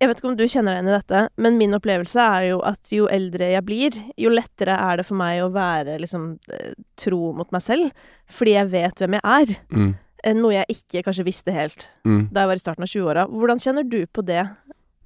Jeg 0.00 0.08
vet 0.10 0.18
ikke 0.20 0.28
om 0.28 0.36
du 0.36 0.44
kjenner 0.48 0.74
deg 0.74 0.80
igjen 0.80 0.88
i 0.90 0.96
dette, 0.96 1.20
men 1.40 1.58
min 1.60 1.76
opplevelse 1.76 2.20
er 2.20 2.48
jo 2.50 2.58
at 2.68 2.90
jo 2.92 3.06
eldre 3.12 3.46
jeg 3.54 3.64
blir, 3.64 3.94
jo 4.20 4.32
lettere 4.32 4.74
er 4.76 5.00
det 5.00 5.06
for 5.08 5.16
meg 5.16 5.40
å 5.44 5.52
være 5.54 5.94
liksom 6.02 6.26
eh, 6.52 6.74
tro 7.00 7.30
mot 7.36 7.52
meg 7.52 7.64
selv, 7.64 8.02
fordi 8.28 8.56
jeg 8.58 8.72
vet 8.74 9.00
hvem 9.00 9.16
jeg 9.16 9.24
er. 9.36 9.54
Mm. 9.72 9.94
Eh, 10.26 10.34
Noe 10.34 10.54
jeg 10.56 10.66
ikke 10.74 11.02
kanskje 11.06 11.24
visste 11.28 11.52
helt 11.54 11.86
Mm. 12.04 12.28
da 12.32 12.40
jeg 12.42 12.48
var 12.50 12.54
i 12.58 12.62
starten 12.64 12.82
av 12.82 12.88
20-åra. 12.90 13.26
Hvordan 13.30 13.58
kjenner 13.62 13.84
du 13.90 14.06
på 14.06 14.22
det 14.26 14.42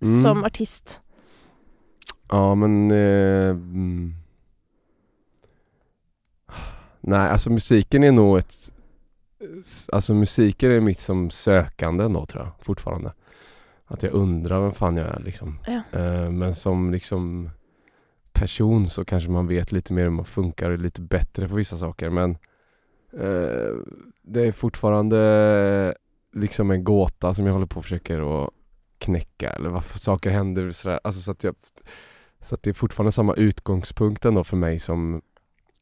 Mm. 0.03 0.23
som 0.23 0.45
artist? 0.45 1.01
Ja 2.33 2.55
men 2.55 2.91
eh, 2.91 3.51
mm. 3.51 4.15
Nej 7.01 7.31
alltså 7.31 7.51
musiken 7.51 8.05
är 8.05 8.13
nog 8.13 8.39
ett 8.39 8.55
Alltså 9.93 10.15
musiken 10.15 10.71
är 10.73 10.81
mitt 10.81 11.01
som 11.01 11.31
sökande 11.31 12.05
då 12.09 12.25
tror 12.27 12.45
jag 12.45 12.53
fortfarande 12.65 13.13
Att 13.87 14.03
jag 14.03 14.13
undrar 14.13 14.61
vem 14.63 14.73
fan 14.73 14.97
jag 14.97 15.07
är 15.07 15.21
liksom 15.21 15.59
Ja. 15.67 15.99
eh, 15.99 16.31
Men 16.31 16.55
som 16.55 16.91
liksom 16.93 17.51
person 18.33 18.87
så 18.87 19.05
kanske 19.05 19.31
man 19.31 19.47
vet 19.47 19.73
lite 19.73 19.93
mer 19.93 20.03
hur 20.03 20.11
man 20.11 20.25
funkar 20.25 20.67
och 20.69 20.75
är 20.75 20.79
lite 20.79 21.01
bättre 21.01 21.49
på 21.49 21.55
vissa 21.55 21.77
saker 21.77 22.11
men 22.11 22.39
eh, 23.13 23.77
Det 24.23 24.47
är 24.47 24.53
fortfarande 24.53 25.95
liksom 26.33 26.71
en 26.71 26.85
gåta 26.85 27.35
som 27.35 27.47
jag 27.47 27.53
håller 27.53 27.67
på 27.67 27.79
och 27.79 27.85
försöker 27.85 28.45
att 28.45 28.51
knäcka 28.99 29.51
eller 29.51 29.69
varför 29.71 29.99
saker 29.99 30.31
händer 30.31 30.71
sådär. 30.71 31.01
Alltså 31.05 31.21
så 31.21 31.31
att 31.31 31.45
jag 31.45 31.55
Så 32.41 32.55
att 32.55 32.63
det 32.63 32.71
är 32.71 32.75
fortfarande 32.75 33.13
samma 33.13 33.35
utgångspunkt 33.35 34.25
ändå 34.25 34.45
för 34.45 34.57
mig 34.57 34.79
som 34.79 35.23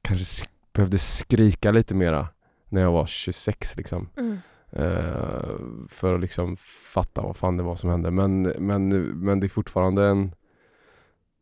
kanske 0.03 0.25
sk- 0.25 0.49
behövde 0.73 0.99
skrika 0.99 1.71
lite 1.71 1.95
mera 1.95 2.29
när 2.69 2.81
jag 2.81 2.93
var 2.93 3.07
26 3.07 3.77
liksom. 3.77 4.09
Mm. 4.17 4.39
Eh, 4.73 5.49
för 5.89 6.15
att 6.15 6.21
liksom 6.21 6.57
fatta 6.93 7.23
vad 7.23 7.37
fan 7.37 7.57
det 7.57 7.63
var 7.63 7.77
som 7.77 7.91
hände. 7.91 8.11
Men, 8.11 8.43
men, 8.43 8.89
men 9.05 9.41
det 9.41 9.47
är 9.47 9.49
fortfarande 9.49 10.07
en 10.07 10.35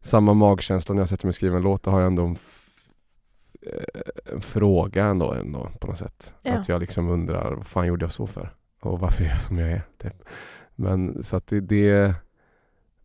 samma 0.01 0.35
magkänsla 0.35 0.95
när 0.95 1.03
jag 1.03 1.09
sätter 1.09 1.27
mig 1.27 1.31
och 1.31 1.35
skriver 1.35 1.57
en 1.57 1.63
låt, 1.63 1.83
då 1.83 1.91
har 1.91 2.01
jag 2.01 2.07
ändå 2.07 2.25
eh, 2.25 2.35
en 4.33 4.41
fråga 4.41 5.05
ändå, 5.05 5.33
ändå 5.33 5.71
på 5.81 5.87
något 5.87 5.99
sätt. 5.99 6.35
Ja. 6.43 6.53
Att 6.53 6.69
jag 6.69 6.81
liksom 6.81 7.09
undrar, 7.11 7.55
vad 7.55 7.67
fan 7.67 7.87
gjorde 7.87 8.05
jag 8.05 8.13
så 8.13 8.27
för? 8.27 8.55
Och 8.81 9.01
varför 9.01 9.25
är 9.25 9.29
jag 9.29 9.41
som 9.41 9.59
jag 9.59 9.71
är? 9.71 9.83
Typ. 10.03 10.23
Men 10.75 11.23
så 11.25 11.37
att 11.37 11.47
det, 11.47 11.61
det, 11.61 12.15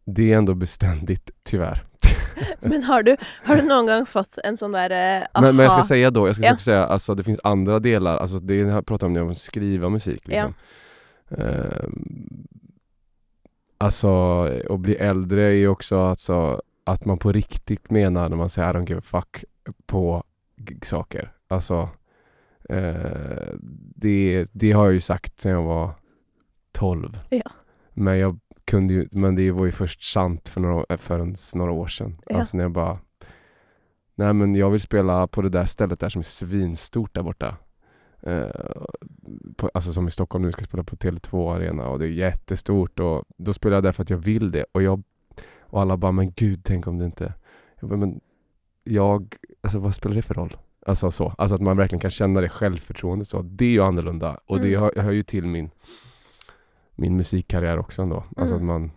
det 0.06 0.34
är 0.34 0.38
ändå 0.38 0.54
beständigt, 0.54 1.32
tyvärr. 1.44 1.84
Men 2.60 2.84
har 2.84 3.04
du, 3.04 3.18
har 3.44 3.56
du 3.56 3.62
någon 3.62 3.86
gång 3.86 4.06
fått 4.06 4.38
en 4.44 4.58
sån 4.58 4.72
där 4.72 4.90
eh, 4.90 5.28
aha? 5.34 5.42
Men, 5.46 5.56
men 5.56 5.64
jag 5.66 5.74
ska 5.74 5.84
säga 5.84 6.12
då, 6.12 6.28
jag 6.28 6.36
ska 6.36 6.46
Ja. 6.46 6.54
också 6.54 6.64
säga, 6.64 6.86
alltså 6.86 7.16
det 7.16 7.24
finns 7.24 7.40
andra 7.44 7.80
delar, 7.80 8.18
alltså 8.18 8.40
det 8.40 8.56
jag 8.56 8.86
pratar 8.86 9.08
om 9.08 9.14
när 9.14 9.22
jag 9.22 9.38
skriva 9.38 9.90
musik 9.90 10.28
liksom. 10.28 10.54
Ehm, 11.30 12.48
alltså, 13.78 14.44
att 14.70 14.80
bli 14.80 14.96
äldre 14.96 15.44
är 15.44 15.52
ju 15.52 15.68
också 15.68 16.00
alltså, 16.00 16.62
att 16.84 17.06
man 17.06 17.18
på 17.18 17.32
riktigt 17.32 17.90
menar 17.90 18.30
när 18.30 18.38
man 18.38 18.50
säger 18.50 18.70
I 18.70 18.78
don't 18.78 18.90
give 18.90 19.00
a 19.00 19.04
fuck 19.06 19.44
på 19.86 20.24
saker. 20.82 21.34
Alltså, 21.48 21.90
eh, 22.70 23.54
det, 23.96 24.46
det 24.54 24.72
har 24.72 24.86
jag 24.86 24.94
ju 24.94 25.00
sagt 25.00 25.40
sedan 25.40 25.52
jag 25.52 25.64
var 25.64 25.94
12. 26.72 27.20
Ja. 27.30 27.52
Men 27.94 28.18
jag 28.18 28.40
kunde 28.66 28.94
ju, 28.94 29.08
men 29.12 29.36
det 29.36 29.52
var 29.52 29.66
ju 29.66 29.72
först 29.72 30.04
sant 30.04 30.50
för 30.50 30.62
några, 30.62 30.98
för 30.98 31.20
ens 31.20 31.56
några 31.56 31.72
år 31.72 31.88
sedan. 31.88 32.22
Ja. 32.26 32.38
Alltså 32.38 32.58
när 32.58 32.64
jag 32.64 32.72
bara 32.72 33.00
Nej 34.16 34.34
men 34.34 34.56
jag 34.56 34.70
vill 34.70 34.82
spela 34.82 35.28
på 35.28 35.42
det 35.42 35.50
där 35.50 35.66
stället 35.66 36.00
där 36.00 36.10
som 36.10 36.20
är 36.20 36.24
svinstort 36.24 37.16
där 37.16 37.24
borta. 37.24 37.58
Eh, 38.22 38.50
på, 39.58 39.72
alltså 39.74 39.94
som 39.94 40.08
i 40.08 40.12
Stockholm 40.12 40.46
nu 40.46 40.52
ska 40.52 40.66
spela 40.66 40.84
på 40.84 40.96
Tele2 40.96 41.56
Arena 41.56 41.88
och 41.88 42.00
det 42.00 42.06
är 42.06 42.10
jättestort 42.10 43.00
och 43.00 43.24
då 43.38 43.54
spelar 43.54 43.78
jag 43.78 43.84
där 43.84 43.92
för 43.92 44.04
att 44.04 44.10
jag 44.10 44.18
vill 44.18 44.52
det 44.52 44.66
och 44.72 44.84
jag 44.84 45.04
och 45.60 45.82
alla 45.82 45.98
bara 45.98 46.12
men 46.12 46.32
gud 46.32 46.62
tänk 46.64 46.88
om 46.88 46.98
det 46.98 47.06
inte 47.06 47.34
jag 47.80 47.90
bara, 47.90 48.00
men 48.00 48.22
jag, 48.84 49.36
alltså 49.62 49.80
vad 49.80 49.96
spelar 49.96 50.16
det 50.16 50.22
för 50.22 50.34
roll? 50.34 50.58
Alltså 50.86 51.12
så, 51.12 51.34
alltså 51.38 51.56
att 51.56 51.62
man 51.62 51.78
verkligen 51.78 52.00
kan 52.00 52.12
känna 52.12 52.42
det 52.42 52.50
självförtroendet 52.50 53.28
så, 53.28 53.42
det 53.42 53.66
är 53.66 53.70
ju 53.70 53.82
annorlunda 53.84 54.38
och 54.46 54.60
det 54.62 54.68
Mm. 54.68 54.82
hör, 54.82 55.02
hör 55.02 55.12
ju 55.12 55.24
till 55.24 55.46
min 55.46 55.70
min 56.96 57.16
musikkarriär 57.18 57.78
också 57.80 58.02
ändå. 58.02 58.24
Alltså 58.38 58.56
att 58.56 58.62
Mm. 58.62 58.68
man 58.68 58.92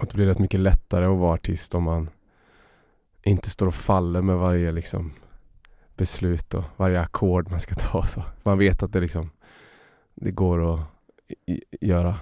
att 0.00 0.08
det 0.10 0.14
blir 0.14 0.26
rätt 0.26 0.38
mycket 0.38 0.60
lättare 0.60 1.04
att 1.04 1.18
vara 1.18 1.34
artist 1.34 1.74
om 1.74 1.82
man 1.82 2.10
inte 3.22 3.50
står 3.50 3.66
och 3.66 3.74
faller 3.74 4.22
med 4.22 4.36
varje 4.38 4.72
liksom 4.72 5.12
beslut 5.96 6.54
och 6.54 6.64
varje 6.76 7.00
ackord 7.00 7.50
man 7.50 7.60
ska 7.60 7.74
ta. 7.74 8.06
Så. 8.06 8.22
Man 8.42 8.58
vet 8.58 8.82
att 8.82 8.92
det 8.92 9.00
liksom 9.00 9.30
det 10.14 10.30
går 10.30 10.74
att 10.74 10.80
göra 11.80 12.16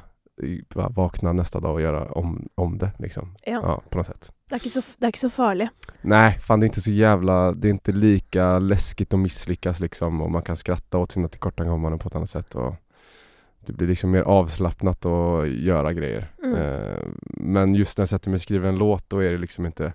vakna 0.70 1.32
nästa 1.32 1.60
dag 1.60 1.74
och 1.74 1.80
göra 1.80 2.04
om, 2.04 2.48
om 2.54 2.78
det 2.78 2.90
liksom. 2.98 3.34
Ja. 3.44 3.52
Ja, 3.52 3.82
på 3.90 3.98
något 3.98 4.06
sätt. 4.06 4.32
Det 4.48 4.54
er 4.54 4.60
ikke 4.60 4.70
så, 4.70 4.82
det 4.98 5.16
så 5.16 5.30
farlig. 5.30 5.68
Nej, 6.02 6.38
fan 6.40 6.60
det 6.60 6.64
är 6.64 6.68
inte 6.68 6.80
så 6.80 6.90
jävla, 6.90 7.52
det 7.52 7.68
är 7.68 7.72
inte 7.72 7.92
lika 7.92 8.58
läskigt 8.58 9.14
att 9.14 9.20
misslyckas 9.20 9.80
liksom 9.80 10.20
och 10.20 10.30
man 10.30 10.42
kan 10.42 10.56
skratta 10.56 10.98
åt 10.98 11.12
sina 11.12 11.28
tillkortakommanden 11.28 11.98
på 11.98 12.08
ett 12.08 12.14
annat 12.14 12.30
sätt 12.30 12.54
och 12.54 12.74
det 13.66 13.72
blir 13.72 13.88
liksom 13.88 14.10
mer 14.10 14.22
avslappnat 14.22 15.06
att 15.06 15.48
göra 15.48 15.92
grejer. 15.92 16.32
Mm. 16.42 16.54
Eh, 16.54 17.02
men 17.26 17.74
just 17.74 17.98
när 17.98 18.02
jag 18.02 18.08
sätter 18.08 18.30
mig 18.30 18.34
och 18.34 18.42
skriver 18.42 18.68
en 18.68 18.78
låt 18.78 19.10
då 19.10 19.18
är 19.18 19.30
det 19.30 19.38
liksom 19.38 19.66
inte 19.66 19.92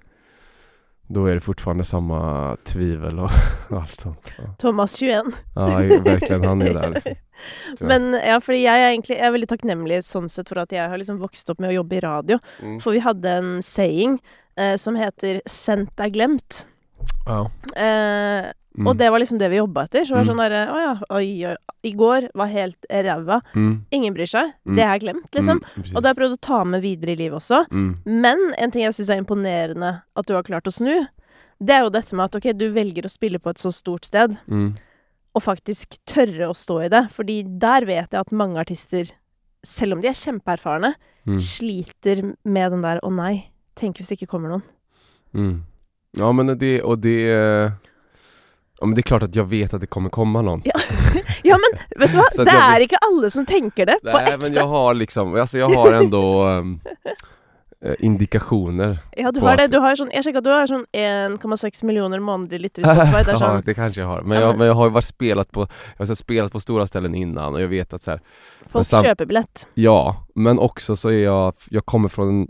då 1.13 1.25
är 1.25 1.33
det 1.33 1.41
fortfarande 1.41 1.83
samma 1.83 2.57
tvivel 2.63 3.19
och, 3.19 3.31
och 3.69 3.77
allt 3.81 4.01
sånt. 4.01 4.33
Ja, 4.37 4.43
Thomas 4.57 4.95
21. 4.95 5.25
ja 5.55 5.67
verkligen, 6.05 6.45
han 6.45 6.61
är 6.61 6.73
där 6.73 6.89
liksom. 6.89 7.13
Men 7.79 8.13
ja, 8.13 8.37
fordi 8.41 8.61
jeg 8.63 8.81
er 8.83 8.91
egentlig 8.91 9.15
jeg 9.17 9.25
er 9.25 9.33
veldig 9.33 9.49
takknemlig 9.49 10.01
sånn 10.05 10.29
sett 10.29 10.51
for 10.51 10.61
at 10.61 10.73
jeg 10.75 10.89
har 10.91 10.99
liksom 11.01 11.17
vokst 11.21 11.49
opp 11.49 11.61
med 11.63 11.71
å 11.71 11.77
jobbe 11.79 11.97
i 11.97 12.03
radio. 12.03 12.37
Mm. 12.61 12.75
For 12.83 12.93
vi 12.93 13.01
hadde 13.01 13.31
en 13.39 13.51
saying 13.65 14.19
eh, 14.59 14.75
som 14.77 14.99
heter 14.99 15.41
'sendt 15.49 15.99
er 15.99 16.11
glemt'. 16.13 16.65
Ja. 17.25 17.49
Eh, 17.73 18.51
Mm. 18.77 18.87
Og 18.87 18.97
det 18.97 19.09
var 19.11 19.19
liksom 19.19 19.37
det 19.39 19.49
vi 19.51 19.57
jobba 19.59 19.83
etter. 19.83 20.05
Så 20.05 20.13
det 20.13 20.15
var 20.15 20.23
Mm. 20.23 20.29
sånn 20.31 20.37
derre 20.43 20.61
Å 20.71 20.77
ja, 20.79 20.93
oi, 21.17 21.45
oi. 21.45 21.55
I 21.83 21.91
går 21.91 22.29
var 22.33 22.47
helt 22.47 22.85
ræva. 22.89 23.41
Mm. 23.55 23.85
Ingen 23.91 24.13
bryr 24.13 24.29
seg. 24.31 24.53
Mm. 24.65 24.75
Det 24.75 24.83
er 24.85 24.99
glemt, 24.99 25.31
liksom. 25.35 25.59
Mm. 25.59 25.95
Og 25.95 26.01
det 26.01 26.05
har 26.05 26.13
jeg 26.13 26.19
prøvd 26.21 26.37
å 26.37 26.41
ta 26.41 26.63
med 26.63 26.81
videre 26.81 27.11
i 27.11 27.15
livet 27.15 27.35
også. 27.41 27.65
mm. 27.69 27.97
Men 28.05 28.53
en 28.57 28.71
ting 28.71 28.83
jeg 28.83 28.93
syns 28.93 29.09
er 29.09 29.19
imponerende 29.21 30.01
at 30.15 30.25
du 30.25 30.33
har 30.33 30.43
klart 30.43 30.67
å 30.67 30.71
snu, 30.71 31.07
det 31.61 31.69
er 31.75 31.83
jo 31.83 31.89
dette 31.89 32.15
med 32.15 32.25
at 32.25 32.35
ok, 32.35 32.53
du 32.57 32.71
velger 32.71 33.03
å 33.03 33.09
spille 33.11 33.39
på 33.39 33.49
et 33.49 33.57
så 33.57 33.71
stort 33.73 34.05
sted, 34.05 34.37
og 35.35 35.41
faktisk 35.43 35.97
tørre 36.07 36.47
å 36.49 36.55
stå 36.55 36.85
i 36.85 36.89
det. 36.89 37.09
Fordi 37.11 37.43
der 37.59 37.85
vet 37.85 38.11
jeg 38.11 38.19
at 38.19 38.31
mange 38.31 38.57
artister, 38.57 39.11
selv 39.63 39.93
om 39.93 40.01
de 40.01 40.07
er 40.07 40.13
kjempeerfarne, 40.17 40.95
sliter 41.37 42.35
med 42.43 42.71
den 42.71 42.81
der 42.81 42.99
'å 43.03 43.11
nei, 43.13 43.51
tenk 43.75 43.97
hvis 43.97 44.07
det 44.09 44.17
ikke 44.21 44.31
kommer 44.31 44.49
noen'. 44.49 45.61
Ja 46.13 46.31
men 46.31 46.57
det, 46.57 46.81
och 46.81 46.99
det 46.99 47.29
eh, 47.31 47.71
Ja 48.81 48.85
men 48.87 48.95
det 48.95 48.99
är 48.99 49.03
klart 49.03 49.23
att 49.23 49.35
jag 49.35 49.43
vet 49.45 49.73
att 49.73 49.81
det 49.81 49.87
kommer 49.87 50.09
komma 50.09 50.41
någon. 50.41 50.61
Ja, 50.65 50.73
ja 51.43 51.57
men 51.63 51.79
vet 52.01 52.13
du 52.13 52.19
at 52.19 52.35
Det 52.45 52.51
er 52.51 52.79
ikke 52.87 52.97
alle 53.07 53.29
som 53.31 53.45
tenker 53.45 53.85
det 53.85 53.97
på 54.03 54.09
Nej 54.17 54.23
ekte. 54.23 54.37
men 54.37 54.53
jag 54.53 54.67
har 54.67 54.93
liksom, 54.93 55.35
alltså 55.35 55.57
jag 55.57 55.69
har 55.69 55.93
ändå 55.93 56.47
eh, 57.85 57.95
indikationer. 57.99 58.97
Ja, 59.17 59.31
du 59.31 59.39
på 59.39 59.45
har 59.47 59.57
det. 59.57 59.63
at- 59.63 59.71
Du 59.71 59.79
har 59.79 59.95
sånn, 59.95 60.11
jeg 60.13 60.23
sjekka 60.25 60.37
at 60.37 60.43
du 60.43 60.49
har 60.49 60.67
sånn 60.67 60.85
1,6 60.93 61.83
millioner 61.85 62.19
månedlige 62.19 62.61
lyttere 62.61 62.83
i 62.83 63.07
Spotify. 63.11 63.43
Ja, 63.45 63.61
det 63.65 63.73
kanske 63.73 64.01
jag 64.01 64.07
har. 64.07 64.21
Men 64.21 64.37
Ja, 64.41 64.47
jag, 64.47 64.57
men- 64.57 64.67
jag 64.67 64.73
har 64.73 64.85
ju 64.85 64.91
varit 64.91 65.05
spelat 65.05 65.51
på, 65.51 65.67
jag 65.97 66.07
har 66.07 66.15
spelat 66.15 66.51
på 66.51 66.59
stora 66.59 66.87
ställen 66.87 67.15
innan 67.15 67.53
och 67.53 67.61
jag 67.61 67.67
vet 67.67 67.93
att 67.93 68.01
så 68.01 68.11
här, 68.11 68.21
Folk 68.67 68.87
sam- 68.87 69.03
kjøper 69.03 69.25
billett. 69.25 69.67
ja, 69.73 70.25
men 70.35 70.59
också 70.59 70.95
så 70.95 71.09
är 71.09 71.23
jag, 71.23 71.53
jag 71.69 71.85
kommer 71.85 72.09
från 72.09 72.47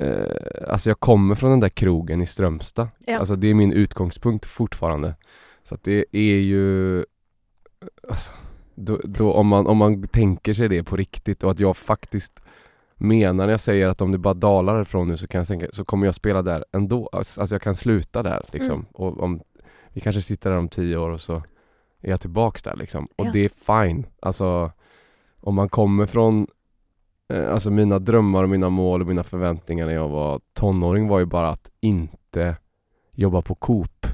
eh, 0.00 0.70
Alltså 0.72 0.90
jag 0.90 1.00
kommer 1.00 1.34
från 1.34 1.50
den 1.50 1.60
där 1.60 1.68
krogen 1.68 2.22
i 2.22 2.26
Strömstad. 2.26 2.88
Ja. 3.06 3.18
Alltså 3.18 3.36
det 3.36 3.48
är 3.48 3.54
min 3.54 3.72
utgångspunkt 3.72 4.46
fortfarande. 4.46 5.14
Så 5.62 5.74
att 5.74 5.84
det 5.84 6.04
är 6.12 6.38
ju 6.40 7.04
alltså, 8.08 8.32
då, 8.74 9.00
då 9.04 9.32
om, 9.32 9.46
man, 9.46 9.66
om 9.66 9.76
man 9.76 10.08
tänker 10.08 10.54
sig 10.54 10.68
det 10.68 10.82
på 10.82 10.96
riktigt 10.96 11.44
och 11.44 11.50
att 11.50 11.60
jag 11.60 11.76
faktiskt 11.76 12.42
menar 12.96 13.46
när 13.46 13.52
jag 13.52 13.60
säger 13.60 13.88
att 13.88 14.00
om 14.00 14.12
det 14.12 14.18
bara 14.18 14.34
dalar 14.34 14.74
härifrån 14.74 15.08
nu 15.08 15.16
så, 15.16 15.26
kan 15.26 15.38
jag 15.38 15.48
tänka, 15.48 15.66
så 15.72 15.84
kommer 15.84 16.06
jag 16.06 16.14
spela 16.14 16.42
där 16.42 16.64
ändå. 16.72 17.08
Alltså 17.12 17.40
alltså 17.40 17.54
jag 17.54 17.62
kan 17.62 17.74
sluta 17.74 18.22
där 18.22 18.44
liksom. 18.52 18.74
Mm. 18.74 18.86
Och 18.92 19.20
om, 19.20 19.40
vi 19.92 20.00
kanske 20.00 20.22
sitter 20.22 20.50
där 20.50 20.56
om 20.56 20.68
tio 20.68 20.96
år 20.96 21.10
och 21.10 21.20
så 21.20 21.42
är 22.00 22.10
jag 22.10 22.20
tillbaks 22.20 22.62
där 22.62 22.76
liksom. 22.76 23.08
Och 23.16 23.26
Ja. 23.26 23.30
det 23.32 23.44
är 23.44 23.84
fine. 23.84 24.06
Alltså 24.20 24.72
om 25.40 25.54
man 25.54 25.68
kommer 25.68 26.06
från 26.06 26.46
Alltså 27.30 27.70
mina 27.70 27.98
drömmar 27.98 28.42
och 28.42 28.48
mina 28.48 28.68
mål 28.68 29.00
och 29.00 29.06
mina 29.06 29.22
förväntningar 29.22 29.86
när 29.86 29.94
jag 29.94 30.08
var 30.08 30.40
tonåring 30.52 31.08
var 31.08 31.18
ju 31.18 31.24
bara 31.26 31.48
att 31.48 31.70
inte 31.80 32.56
jobba 33.12 33.42
på 33.42 33.54
Coop 33.54 34.06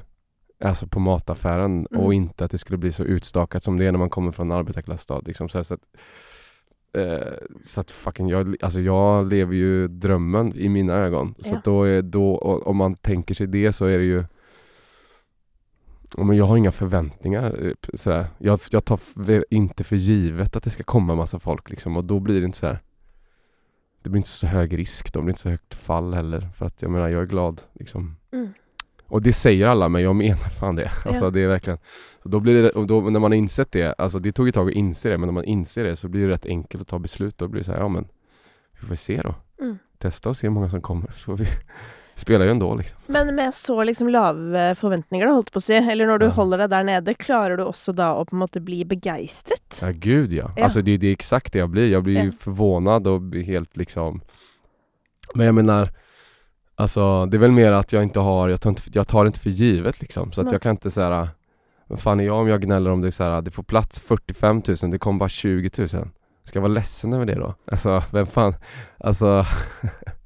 Alltså 0.63 0.87
på 0.87 0.99
mataffären 0.99 1.87
Mm. 1.91 2.03
och 2.05 2.13
inte 2.13 2.45
att 2.45 2.51
det 2.51 2.57
skulle 2.57 2.77
bli 2.77 2.91
så 2.91 3.03
utstakat 3.03 3.63
som 3.63 3.77
det 3.77 3.85
är 3.85 3.91
när 3.91 3.99
man 3.99 4.09
kommer 4.09 4.31
från 4.31 4.51
en 4.51 4.57
arbetarklassstad 4.57 5.21
liksom. 5.25 5.49
så, 5.49 5.63
så 5.63 5.73
att 5.73 5.79
eh, 6.93 7.33
Så 7.63 7.81
att 7.81 7.91
fucking 7.91 8.27
jag, 8.29 8.55
alltså 8.61 8.79
jag 8.79 9.27
lever 9.27 9.53
ju 9.55 9.87
drömmen 9.87 10.53
i 10.55 10.69
mina 10.69 10.93
ögon 10.93 11.35
Så 11.39 11.53
Ja. 11.53 11.57
att 11.57 11.63
då 11.63 11.83
är, 11.83 12.01
då, 12.01 12.37
om 12.65 12.77
man 12.77 12.95
tänker 12.95 13.35
sig 13.35 13.47
det 13.47 13.73
så 13.73 13.85
är 13.85 13.97
det 13.97 14.03
ju 14.03 14.23
men 16.17 16.37
jag 16.37 16.45
har 16.45 16.57
inga 16.57 16.71
förväntningar 16.71 17.65
eh, 17.65 17.73
p- 17.81 17.97
sådär. 17.97 18.27
Jag, 18.37 18.59
jag 18.71 18.85
tar 18.85 18.99
inte 19.49 19.83
för 19.83 19.95
givet 19.95 20.55
att 20.55 20.63
det 20.63 20.69
ska 20.69 20.83
komma 20.83 21.15
massa 21.15 21.39
folk 21.39 21.69
liksom 21.69 21.97
och 21.97 22.03
då 22.05 22.19
blir 22.19 22.39
det 22.39 22.45
inte 22.45 22.57
så 22.57 22.67
här. 22.67 22.79
Det 24.07 24.11
blir 24.11 24.19
inte 24.19 24.29
så 24.29 24.47
hög 24.47 24.77
risk 24.77 25.13
då, 25.13 25.19
det 25.19 25.23
blir 25.23 25.31
inte 25.31 25.41
så 25.41 25.49
högt 25.49 25.73
fall 25.73 26.13
heller 26.13 26.49
för 26.55 26.65
att 26.65 26.81
jag 26.81 26.91
menar 26.91 27.09
jag 27.09 27.21
är 27.21 27.25
glad 27.25 27.61
liksom. 27.73 28.15
Mm. 28.33 28.49
Och 29.07 29.21
det 29.21 29.33
säger 29.33 29.67
alla 29.67 29.89
men 29.89 30.01
jag 30.01 30.15
menar 30.15 30.49
fan 30.59 30.75
det. 30.75 30.91
Alltså 31.05 31.25
Ja. 31.25 31.29
det 31.29 31.41
är 31.41 31.47
verkligen 31.47 31.79
så 32.23 32.29
Då 32.29 32.39
blir 32.39 32.63
det, 32.63 32.69
och 32.69 32.87
då 32.87 33.01
när 33.01 33.19
man 33.19 33.31
har 33.31 33.37
insett 33.37 33.71
det, 33.71 33.93
alltså 33.97 34.19
det 34.19 34.31
tog 34.31 34.47
ett 34.47 34.55
tag 34.55 34.69
att 34.69 34.75
inse 34.75 35.09
det 35.09 35.17
men 35.17 35.27
när 35.27 35.33
man 35.33 35.43
inser 35.43 35.83
det 35.83 35.95
så 35.95 36.07
blir 36.07 36.27
det 36.27 36.33
rätt 36.33 36.45
enkelt 36.45 36.81
att 36.81 36.87
ta 36.87 36.99
beslut. 36.99 37.37
Då 37.37 37.47
blir 37.47 37.61
det 37.61 37.65
så 37.65 37.71
här, 37.71 37.79
ja 37.79 37.87
men 37.87 38.07
vi 38.81 38.87
får 38.87 38.95
se 38.95 39.21
då. 39.21 39.35
Mm. 39.61 39.77
Testa 39.97 40.29
och 40.29 40.37
se 40.37 40.47
hur 40.47 40.53
många 40.53 40.69
som 40.69 40.81
kommer 40.81 41.11
så 41.11 41.23
får 41.25 41.37
vi 41.37 41.47
spela 42.17 42.45
ju 42.45 42.51
ändå 42.51 42.75
liksom. 42.75 42.97
Men 43.07 43.35
med 43.35 43.53
så 43.53 43.83
liksom 43.83 44.09
lave 44.09 44.75
forventninger, 44.75 45.27
holdt 45.27 45.51
på 45.53 45.57
å 45.57 45.61
si, 45.61 45.73
eller 45.77 46.07
når 46.07 46.17
du 46.19 46.25
Ja. 46.25 46.31
holder 46.31 46.57
deg 46.57 46.69
der 46.69 46.83
nede, 46.83 47.13
klarer 47.13 47.57
du 47.57 47.63
også 47.63 47.93
da 47.95 48.11
å 48.17 48.25
på 48.25 48.35
en 48.35 48.39
måte 48.39 48.59
bli 48.59 48.83
begeistret? 48.85 49.79
Ja 49.81 49.91
gud 49.93 50.33
ja. 50.33 50.51
Ja. 50.57 50.63
Alltså 50.63 50.81
det, 50.81 50.97
det 50.97 51.07
är 51.07 51.11
exakt 51.13 51.53
det 51.53 51.59
jag 51.59 51.69
blir. 51.69 51.89
Jag 51.91 52.03
blir 52.03 52.19
ju 52.21 52.25
Ja. 52.25 52.31
förvånad 52.39 53.07
och 53.07 53.35
helt 53.35 53.77
liksom 53.77 54.21
Men 55.35 55.45
jag 55.45 55.55
menar 55.55 55.89
Alltså 56.79 57.25
det 57.25 57.37
är 57.37 57.39
väl 57.39 57.51
mer 57.51 57.71
att 57.71 57.93
jag 57.93 58.03
inte 58.03 58.19
har, 58.19 58.49
jag 58.49 58.61
tar 58.61 58.69
inte, 58.69 58.81
jag 58.93 59.07
tar 59.07 59.25
inte 59.25 59.39
för 59.39 59.49
givet 59.49 60.01
liksom. 60.01 60.31
Så 60.31 60.41
att 60.41 60.45
Nej. 60.45 60.53
jag 60.53 60.61
kan 60.61 60.71
inte 60.71 60.91
säga 60.91 61.29
Vad 61.87 61.99
fan 61.99 62.19
är 62.19 62.23
jag 62.25 62.35
om 62.37 62.47
jag 62.47 62.61
gnäller 62.61 62.91
om 62.91 63.01
det 63.01 63.11
så 63.11 63.23
här, 63.23 63.41
det 63.41 63.51
får 63.51 63.63
plats 63.63 63.99
45 63.99 64.61
000, 64.83 64.91
det 64.91 64.97
kom 64.99 65.17
bara 65.17 65.29
20 65.29 65.69
000 65.77 65.87
Ska 65.87 66.57
jag 66.57 66.61
vara 66.61 66.71
ledsen 66.73 67.13
över 67.13 67.25
det 67.25 67.35
då? 67.35 67.55
Alltså 67.71 68.03
vem 68.11 68.25
fan 68.27 68.55
Alltså 68.97 69.45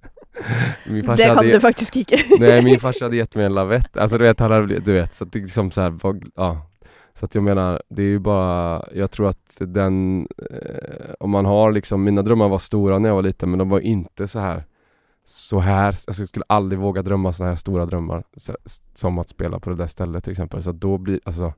Min 0.85 1.03
farsa 1.03 1.23
Det 1.23 1.27
kan 1.27 1.35
hade, 1.35 1.51
du 1.51 1.59
faktisk 1.59 1.95
ikke. 1.95 2.17
Nej 2.39 2.63
min 2.63 2.79
farsa 2.79 3.05
hade 3.05 3.15
gett 3.15 3.35
mig 3.35 3.45
en 3.45 3.53
lavett, 3.53 3.97
alltså 3.97 4.17
du 4.17 4.23
vet 4.23 4.39
han 4.39 4.51
hade 4.51 4.79
du 4.79 4.93
vet 4.93 5.13
så 5.13 5.23
att 5.23 5.31
det 5.31 5.39
är 5.39 5.41
liksom 5.41 5.71
så 5.71 5.81
här, 5.81 5.99
ja 6.35 6.67
Så 7.13 7.25
att 7.25 7.35
jag 7.35 7.43
menar, 7.43 7.81
det 7.89 8.01
är 8.01 8.07
ju 8.07 8.19
bara, 8.19 8.85
jag 8.93 9.11
tror 9.11 9.29
att 9.29 9.57
den, 9.59 10.27
eh, 10.51 11.13
om 11.19 11.29
man 11.29 11.45
har 11.45 11.71
liksom, 11.71 12.03
mina 12.03 12.21
drömmar 12.21 12.49
var 12.49 12.59
stora 12.59 12.99
när 12.99 13.09
jag 13.09 13.15
var 13.15 13.23
liten 13.23 13.49
men 13.49 13.59
de 13.59 13.69
var 13.69 13.79
inte 13.79 14.27
så 14.27 14.39
här 14.39 14.65
så 15.25 15.59
här, 15.59 15.87
alltså 15.87 16.21
jag 16.21 16.29
skulle 16.29 16.45
aldrig 16.47 16.79
våga 16.79 17.01
drömma 17.01 17.33
sådana 17.33 17.51
här 17.51 17.55
stora 17.55 17.85
drömmar 17.85 18.23
så, 18.37 18.57
som 18.93 19.19
att 19.19 19.29
spela 19.29 19.59
på 19.59 19.69
det 19.69 19.75
där 19.75 19.87
stället 19.87 20.23
till 20.23 20.31
exempel. 20.31 20.63
Så 20.63 20.71
då 20.71 20.97
blir, 20.97 21.19
alltså, 21.23 21.53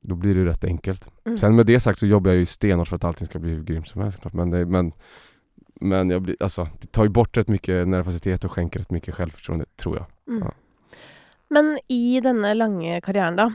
då 0.00 0.14
blir 0.14 0.34
det 0.34 0.44
rätt 0.44 0.64
enkelt. 0.64 1.08
Mm. 1.24 1.38
Sen 1.38 1.56
med 1.56 1.66
det 1.66 1.80
sagt 1.80 1.98
så 1.98 2.06
jobbar 2.06 2.30
jag 2.30 2.38
ju 2.38 2.46
stenhårt 2.46 2.88
för 2.88 2.96
att 2.96 3.04
allting 3.04 3.26
ska 3.26 3.38
bli 3.38 3.50
hur 3.50 3.62
grymt 3.62 3.88
som 3.88 4.02
helst. 4.02 4.18
Men, 4.32 4.50
det, 4.50 4.66
men, 4.66 4.92
men 5.80 6.10
jag 6.10 6.22
blir, 6.22 6.36
alltså, 6.40 6.68
det 6.80 6.92
tar 6.92 7.02
ju 7.04 7.08
bort 7.08 7.36
rätt 7.36 7.48
mycket 7.48 7.88
nervositet 7.88 8.44
och 8.44 8.52
skänker 8.52 8.78
rätt 8.78 8.90
mycket 8.90 9.14
självförtroende, 9.14 9.64
tror 9.76 9.96
jag. 9.96 10.06
Mm. 10.28 10.42
Ja. 10.46 10.54
Men 11.48 11.78
i 11.88 12.20
denne 12.20 12.54
lange 12.54 13.00
karrieren, 13.00 13.36
da, 13.36 13.52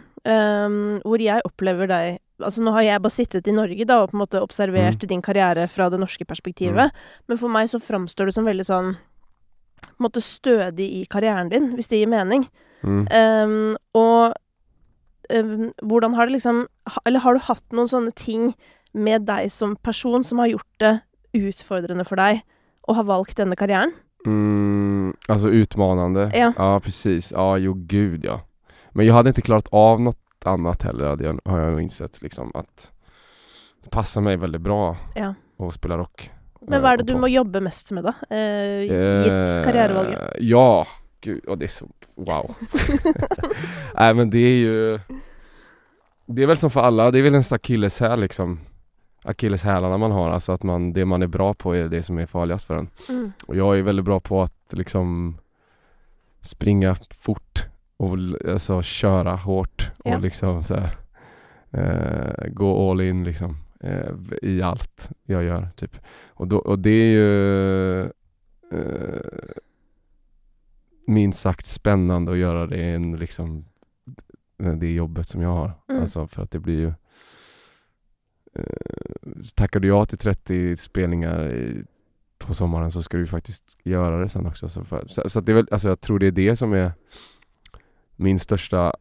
um, 0.66 1.02
hvor 1.04 1.22
jeg 1.22 1.42
opplever 1.46 1.88
deg 1.88 2.20
Altså, 2.42 2.64
nå 2.66 2.72
har 2.74 2.82
jeg 2.82 3.02
bare 3.04 3.14
sittet 3.14 3.48
i 3.48 3.54
Norge 3.54 3.86
da, 3.86 4.00
og 4.02 4.10
på 4.10 4.16
en 4.16 4.22
måte 4.24 4.40
observert 4.42 5.04
Mm. 5.04 5.08
din 5.10 5.22
karriere 5.22 5.68
fra 5.70 5.90
det 5.90 6.00
norske 6.00 6.26
perspektivet, 6.26 6.90
men 7.28 7.38
for 7.38 7.48
meg 7.54 7.68
så 7.70 7.78
framstår 7.78 8.26
du 8.26 8.32
som 8.32 8.46
veldig 8.46 8.66
sånn 8.66 8.96
på 9.82 10.00
en 10.00 10.08
måte 10.08 10.22
stødig 10.26 10.88
i 10.90 11.06
karrieren 11.06 11.50
din, 11.52 11.76
hvis 11.76 11.88
det 11.88 12.00
gir 12.00 12.08
mening. 12.10 12.48
Mm. 12.82 13.06
Um, 13.14 13.76
og 13.94 14.34
um, 15.30 15.72
hvordan 15.86 16.16
har 16.16 16.26
det 16.26 16.34
liksom 16.34 16.66
Eller 17.06 17.20
har 17.20 17.34
du 17.34 17.40
hatt 17.40 17.64
noen 17.72 17.88
sånne 17.88 18.12
ting 18.16 18.56
med 18.92 19.28
deg 19.28 19.52
som 19.52 19.76
person 19.76 20.24
som 20.24 20.40
har 20.40 20.48
gjort 20.48 20.80
det 20.80 21.02
utfordrende 21.34 22.06
for 22.06 22.16
deg 22.20 22.42
å 22.88 22.94
ha 22.98 23.04
valgt 23.04 23.38
denne 23.38 23.56
karrieren? 23.56 23.92
Mm, 24.26 25.16
alltså 25.28 25.50
utmanande. 25.50 26.32
Ja. 26.34 26.54
ja, 26.58 26.80
precis. 26.80 27.32
Ja, 27.32 27.58
jo 27.58 27.74
gud 27.78 28.26
ja. 28.26 28.42
Men 28.92 29.06
jag 29.06 29.14
hade 29.14 29.30
inte 29.30 29.42
klarat 29.42 29.68
av 29.72 30.02
något 30.02 30.18
annat 30.46 30.84
heller, 30.84 31.08
hade 31.08 31.24
jag, 31.24 31.40
har 31.46 31.60
jag 31.60 31.72
nog 31.72 31.82
insett 31.82 32.22
liksom 32.22 32.52
att 32.54 32.92
det 33.84 33.90
passar 33.90 34.22
mig 34.22 34.38
väldigt 34.38 34.62
bra 34.62 34.98
Ja. 35.16 35.34
att 35.60 35.74
spela 35.74 35.98
rock. 35.98 36.32
Men 36.62 36.74
Eh, 36.74 36.82
hva 36.82 36.94
er 36.94 36.98
det 36.98 37.02
och 37.02 37.06
du 37.08 37.14
pop. 37.14 37.22
må 37.22 37.28
jobbe 37.28 37.60
mest 37.62 37.92
med? 37.92 38.06
Uh, 38.06 38.14
Eh, 38.30 39.24
gitt 39.24 39.66
karrierevalget? 39.66 40.34
Ja, 40.40 40.88
gud, 41.22 41.46
och 41.46 41.58
det 41.58 41.66
är 41.66 41.68
så, 41.68 41.88
wow. 42.16 42.56
Nej 43.96 44.14
men 44.14 44.30
det 44.30 44.38
är 44.38 44.58
ju 44.58 45.00
Det 46.26 46.44
är 46.44 46.48
väl 46.48 46.58
som 46.58 46.70
för 46.72 46.82
alla, 46.82 47.12
det 47.12 47.20
är 47.20 47.24
väl 47.24 47.36
en 47.36 47.44
akilleshäl 47.52 48.20
liksom 48.22 48.60
Akilleshälarna 49.24 49.98
man 49.98 50.12
har, 50.12 50.30
alltså 50.30 50.52
att 50.52 50.64
man, 50.64 50.94
det 50.94 51.06
man 51.06 51.22
är 51.22 51.28
bra 51.28 51.54
på 51.54 51.76
är 51.76 51.88
det 51.88 52.04
som 52.04 52.18
är 52.18 52.26
farligast 52.26 52.68
för 52.68 52.76
en 52.76 52.90
Mm. 53.10 53.32
Och 53.46 53.56
jag 53.56 53.80
är 53.80 53.82
väldigt 53.82 54.06
bra 54.06 54.20
på 54.20 54.42
att 54.42 54.74
liksom 54.74 55.38
springa 56.42 56.96
fort 56.96 57.68
och 57.98 58.18
alltså 58.48 58.82
köra 58.82 59.36
hårt 59.36 59.92
Ja. 60.04 60.16
och 60.16 60.22
liksom 60.22 60.64
så 60.64 60.76
här, 60.76 60.96
eh, 61.72 62.50
gå 62.50 62.92
all 62.92 63.02
in 63.02 63.24
liksom 63.24 63.58
eh, 63.80 64.12
i 64.42 64.62
allt 64.62 65.10
jag 65.24 65.44
gör 65.44 65.70
typ. 65.76 65.98
Och, 66.28 66.48
då, 66.48 66.58
och 66.58 66.80
det 66.80 66.90
är 66.90 67.12
ju 67.12 68.02
eh, 68.02 68.10
minst 71.08 71.40
sagt 71.40 71.66
spännande 71.66 72.32
att 72.32 72.38
göra 72.38 72.68
det 72.68 72.84
en 72.84 73.18
liksom 73.18 73.66
det 74.58 74.94
jobbet 74.94 75.28
som 75.28 75.42
jag 75.42 75.50
har. 75.50 75.74
Mm. 75.90 76.02
Alltså 76.02 76.28
för 76.28 76.44
att 76.44 76.52
det 76.52 76.60
blir 76.60 76.80
ju 76.80 76.94
Tackar 79.56 79.80
du 79.80 79.88
ja 79.88 80.06
till 80.06 80.18
30 80.18 80.78
spelningar 80.78 81.50
i, 81.54 81.84
på 82.38 82.54
sommaren 82.54 82.92
så 82.92 83.04
ska 83.04 83.18
du 83.18 83.28
faktiskt 83.28 83.78
göra 83.84 84.20
det 84.20 84.30
sen 84.30 84.46
också. 84.46 84.70
Så, 84.70 84.84
för, 84.84 85.04
så, 85.08 85.30
så 85.30 85.42
det 85.42 85.52
är 85.52 85.56
väl, 85.56 85.68
alltså 85.72 85.88
jag 85.88 86.02
tror 86.02 86.20
det 86.20 86.28
är 86.28 86.32
det 86.32 86.56
som 86.56 86.74
är 86.74 86.92
min 88.16 88.40
största 88.40 88.96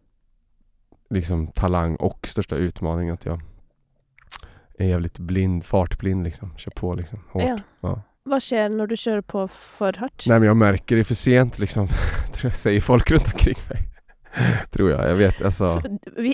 liksom 1.11 1.47
talang 1.47 1.97
och 1.97 2.27
största 2.27 2.57
utmaning 2.57 3.11
att 3.11 3.25
jag 3.25 3.41
är 4.79 4.87
jävligt 4.87 5.19
blind, 5.19 5.65
fartblind 5.65 6.25
liksom. 6.25 6.57
Kör 6.57 6.71
på 6.71 6.95
liksom 6.95 7.19
hårt. 7.29 7.43
Ja. 7.43 7.59
Ja. 7.81 8.03
Hva 8.29 8.37
skjer 8.41 8.69
når 8.69 8.91
du 8.91 8.97
kjører 9.01 9.25
på 9.25 9.47
for 9.49 9.97
hardt? 9.99 10.27
Nej 10.29 10.39
men 10.39 10.47
jag 10.47 10.57
märker 10.57 10.97
det 10.97 11.05
för 11.05 11.15
sent 11.15 11.59
liksom, 11.59 11.87
tror 12.33 12.51
jag 12.51 12.57
säger 12.57 12.81
folk 12.81 13.11
runt 13.11 13.33
omkring 13.33 13.57
mig. 13.69 13.89
Tror 14.71 14.91
jag, 14.91 15.11
jag 15.11 15.17
vet 15.17 15.43
alltså. 15.43 15.83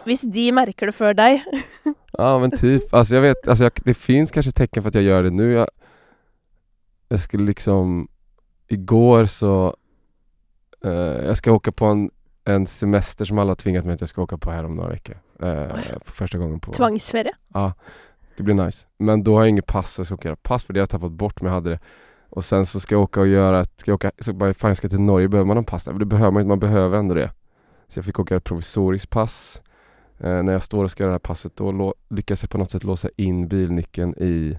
Hvis 0.05 0.21
de 0.21 0.53
merker 0.53 0.87
det 0.87 0.95
før 0.95 1.17
deg 1.17 1.41
Ja 2.19 2.39
men 2.39 2.51
typ, 2.51 2.95
alltså 2.95 3.15
jag 3.15 3.23
vet, 3.23 3.49
alltså 3.49 3.65
jag, 3.65 3.73
det 3.85 3.95
finns 3.95 4.31
kanske 4.31 4.53
tecken 4.53 4.83
för 4.83 4.89
att 4.89 4.95
jag 4.95 5.05
gör 5.05 5.23
det 5.23 5.31
nu. 5.31 5.53
Jag, 5.53 5.69
jag 7.09 7.21
skulle 7.21 7.45
liksom, 7.45 8.09
igår 8.69 9.27
så, 9.27 9.77
eh, 10.85 10.91
jag 11.27 11.37
ska 11.37 11.53
åka 11.53 11.73
på 11.73 11.85
en, 11.87 12.11
en 12.45 12.67
semester 12.67 13.25
som 13.25 13.39
alla 13.39 13.51
har 13.51 13.57
tvingat 13.57 13.85
mig 13.85 13.95
att 13.95 14.01
jag 14.01 14.09
ska 14.09 14.23
åka 14.23 14.39
på 14.39 14.51
här 14.51 14.65
om 14.65 14.75
några 14.75 14.91
veckor. 14.91 15.17
Eh, 15.43 15.77
för 16.05 16.13
första 16.13 16.39
gången 16.39 16.61
på 16.61 16.73
Tvangsferie? 16.73 17.33
Ja, 17.55 17.73
det 18.37 18.43
blir 18.43 18.55
nice. 18.55 18.87
Men 18.99 19.23
då 19.23 19.35
har 19.35 19.41
jag 19.41 19.49
inget 19.49 19.67
pass 19.67 19.99
och 19.99 20.01
jag 20.01 20.07
ska 20.07 20.15
åka 20.15 20.29
göra 20.29 20.37
pass 20.37 20.65
för 20.65 20.73
det 20.73 20.81
har 20.81 20.83
jag 20.83 20.91
tappat 20.91 21.13
bort 21.13 21.41
men 21.41 21.47
jag 21.47 21.55
hade 21.55 21.71
det. 21.71 21.81
Och 22.31 22.45
sen 22.45 22.67
så 22.67 22.81
ska 22.81 22.95
jag 22.95 23.03
åka 23.03 23.21
och 23.21 23.27
göra 23.27 23.61
ett, 23.61 23.73
ska 23.77 23.91
jag 23.91 23.95
åka, 23.95 24.11
så 24.19 24.33
bara, 24.33 24.55
fan 24.55 24.71
jag 24.71 24.77
ska 24.77 24.89
till 24.89 25.01
Norge, 25.01 25.29
behöver 25.29 25.47
man 25.47 25.55
någon 25.55 25.65
pass 25.65 25.85
det 25.85 26.05
behöver 26.05 26.31
man 26.31 26.41
inte, 26.41 26.49
man 26.49 26.61
behöver 26.61 26.99
ändå 26.99 27.15
det. 27.15 27.31
Så 27.89 27.99
jag 27.99 28.05
fick 28.05 28.19
åka 28.19 28.37
ett 28.37 28.45
provisoriskt 28.45 29.11
pass. 29.11 29.63
Eh, 30.19 30.43
när 30.43 30.53
jag 30.53 30.63
står 30.63 30.85
och 30.85 30.91
ska 30.91 31.03
göra 31.03 31.11
det 31.11 31.15
här 31.15 31.19
passet 31.19 31.57
då 31.57 31.95
lyckas 32.09 32.43
jag 32.43 32.51
på 32.51 32.59
något 32.59 32.71
sätt 32.71 32.85
låsa 32.85 33.09
in 33.17 33.49
bilnyckeln 33.49 34.15
i 34.15 34.59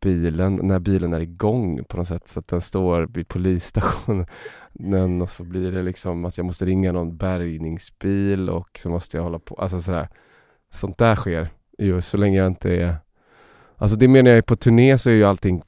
bilen 0.00 0.60
när 0.62 0.78
bilen 0.78 1.12
är 1.12 1.20
igång 1.20 1.84
på 1.84 1.96
något 1.96 2.08
sätt 2.08 2.28
så 2.28 2.40
att 2.40 2.48
den 2.48 2.60
står 2.60 3.06
vid 3.06 3.28
polisstationen 3.28 4.26
och 5.22 5.30
så 5.30 5.44
blir 5.44 5.72
det 5.72 5.82
liksom 5.82 6.24
att 6.24 6.36
jag 6.36 6.46
måste 6.46 6.64
ringa 6.64 6.92
någon 6.92 7.16
bärgningsbil 7.16 8.50
och 8.50 8.78
så 8.78 8.90
måste 8.90 9.16
jag 9.16 9.24
hålla 9.24 9.38
på, 9.38 9.54
alltså 9.54 9.80
sådär. 9.80 10.08
Sånt 10.70 10.98
där 10.98 11.16
sker 11.16 11.48
ju 11.78 12.00
så 12.00 12.16
länge 12.16 12.38
jag 12.38 12.46
inte 12.46 12.76
är 12.76 12.96
Alltså 13.76 13.96
det 13.96 14.08
menar 14.08 14.30
jag 14.30 14.46
på 14.46 14.56
turné 14.56 14.98
så 14.98 15.10
är 15.10 15.14
ju 15.14 15.24
allting 15.24 15.62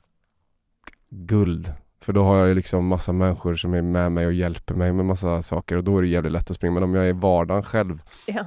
guld 1.10 1.72
för 2.04 2.12
då 2.12 2.22
har 2.24 2.36
jag 2.38 2.48
ju 2.48 2.54
liksom 2.54 2.86
massa 2.86 3.12
människor 3.12 3.54
som 3.54 3.74
är 3.74 3.82
med 3.82 4.12
mig 4.12 4.26
och 4.26 4.32
hjälper 4.32 4.74
mig 4.74 4.92
med 4.92 5.04
massa 5.04 5.42
saker 5.42 5.76
och 5.76 5.84
då 5.84 5.98
är 5.98 6.02
det 6.02 6.08
jävligt 6.08 6.32
lätt 6.32 6.50
att 6.50 6.56
springa 6.56 6.74
men 6.74 6.82
om 6.82 6.94
jag 6.94 7.04
är 7.04 7.08
i 7.08 7.12
vardagen 7.12 7.62
själv 7.62 8.02
Ja. 8.26 8.44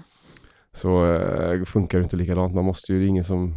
så 0.73 1.13
eh, 1.13 1.63
funkar 1.63 1.97
det 1.97 2.03
inte 2.03 2.15
likadant. 2.15 2.53
Man 2.55 2.65
måste 2.65 2.93
ju, 2.93 2.99
det 2.99 3.05
är 3.05 3.07
ingen 3.07 3.23
som 3.23 3.55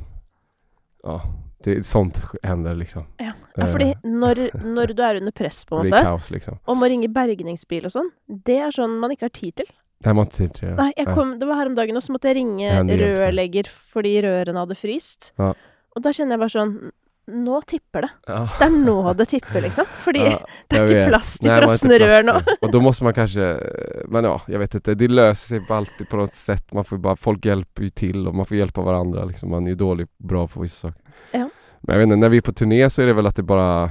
Ja, 1.03 1.23
det, 1.65 1.87
sånt 1.87 2.23
händer 2.43 2.75
liksom 2.75 3.03
Ja, 3.19 3.33
ja 3.57 3.63
Eh, 3.63 3.73
fordi 3.73 3.95
når, 4.05 4.51
når 4.65 4.87
du 4.87 5.03
er 5.03 5.17
under 5.17 5.33
press, 5.33 5.65
på 5.65 5.77
en 5.77 5.83
Det 5.91 5.97
är 5.99 6.03
kaos 6.05 6.31
liksom 6.31 6.59
og 6.67 6.77
må 6.77 6.87
ringe 6.89 7.09
bergningsbil 7.09 7.85
og 7.87 7.93
sånn, 7.93 8.11
det 8.47 8.57
er 8.59 8.71
sånn 8.71 8.99
man 9.01 9.11
ikke 9.11 9.25
har 9.29 9.35
tid 9.37 9.57
til. 9.57 9.67
Det 10.01 10.07
här 10.09 10.15
var 10.15 10.23
inte 10.23 10.37
tid 10.37 10.55
till 10.55 10.69
det 10.69 10.77
Nej. 10.77 11.15
kom, 11.15 11.39
det 11.39 11.47
var 11.47 11.55
her 11.55 11.67
om 11.67 11.75
dagen, 11.75 11.97
og 11.97 12.03
så 12.03 12.13
måtte 12.13 12.29
jeg 12.29 12.37
ringe 12.37 12.65
Ja, 12.65 12.83
det 12.83 12.97
hjelper. 12.97 13.21
rørlegger 13.21 13.69
fordi 13.69 14.23
rørene 14.23 14.59
hadde 14.59 14.75
fryst. 14.75 15.33
Ja. 15.39 15.53
Og 15.97 16.03
da 16.03 16.13
kjenner 16.13 16.33
jeg 16.33 16.41
bare 16.41 16.55
sånn 16.55 16.91
Nå 17.27 17.63
tipper 17.63 18.03
det. 18.03 18.11
Ja. 18.27 18.49
Det 18.59 18.65
er 18.65 18.71
nå 18.71 19.13
det 19.13 19.27
tipper, 19.27 19.61
liksom. 19.61 19.85
Fordi 19.97 20.19
Ja, 20.19 20.39
det 20.69 21.09
frosne 21.09 21.51
inte 21.51 21.59
plats 21.59 22.27
nå. 22.27 22.33
i. 22.33 22.57
Och 22.61 22.73
då 22.73 22.81
måste 22.81 23.05
man 23.05 23.15
kanske, 23.15 23.61
men 24.09 24.25
ja, 24.25 24.41
jag 24.47 24.59
vet 24.59 24.75
inte, 24.75 24.95
det 24.95 25.09
löser 25.09 25.47
sig 25.49 25.67
alltid 25.69 26.09
på 26.09 26.17
något 26.17 26.35
sätt. 26.35 26.73
Man 26.73 26.85
får 26.85 26.99
bara, 26.99 27.17
folk 27.17 27.45
hjälper 27.45 27.83
ju 27.83 27.89
till 27.89 28.29
och 28.29 28.35
man 28.35 28.47
får 28.47 28.57
hjälpa 28.57 28.83
varandra 28.83 29.25
liksom. 29.25 29.51
Man 29.51 29.65
är 29.65 29.69
ju 29.69 29.75
dålig, 29.75 30.07
bra 30.19 30.49
på 30.49 30.61
vissa 30.61 30.89
saker. 30.89 31.03
Ja. 31.33 31.51
Men 31.81 31.95
jag 31.95 31.99
vet 31.99 32.05
inte, 32.05 32.17
när 32.17 32.29
vi 32.29 32.37
är 32.37 32.41
på 32.41 32.53
turné 32.53 32.91
så 32.91 33.03
är 33.03 33.07
det 33.07 33.13
väl 33.13 33.27
att 33.27 33.37
det 33.37 33.43
bara, 33.43 33.91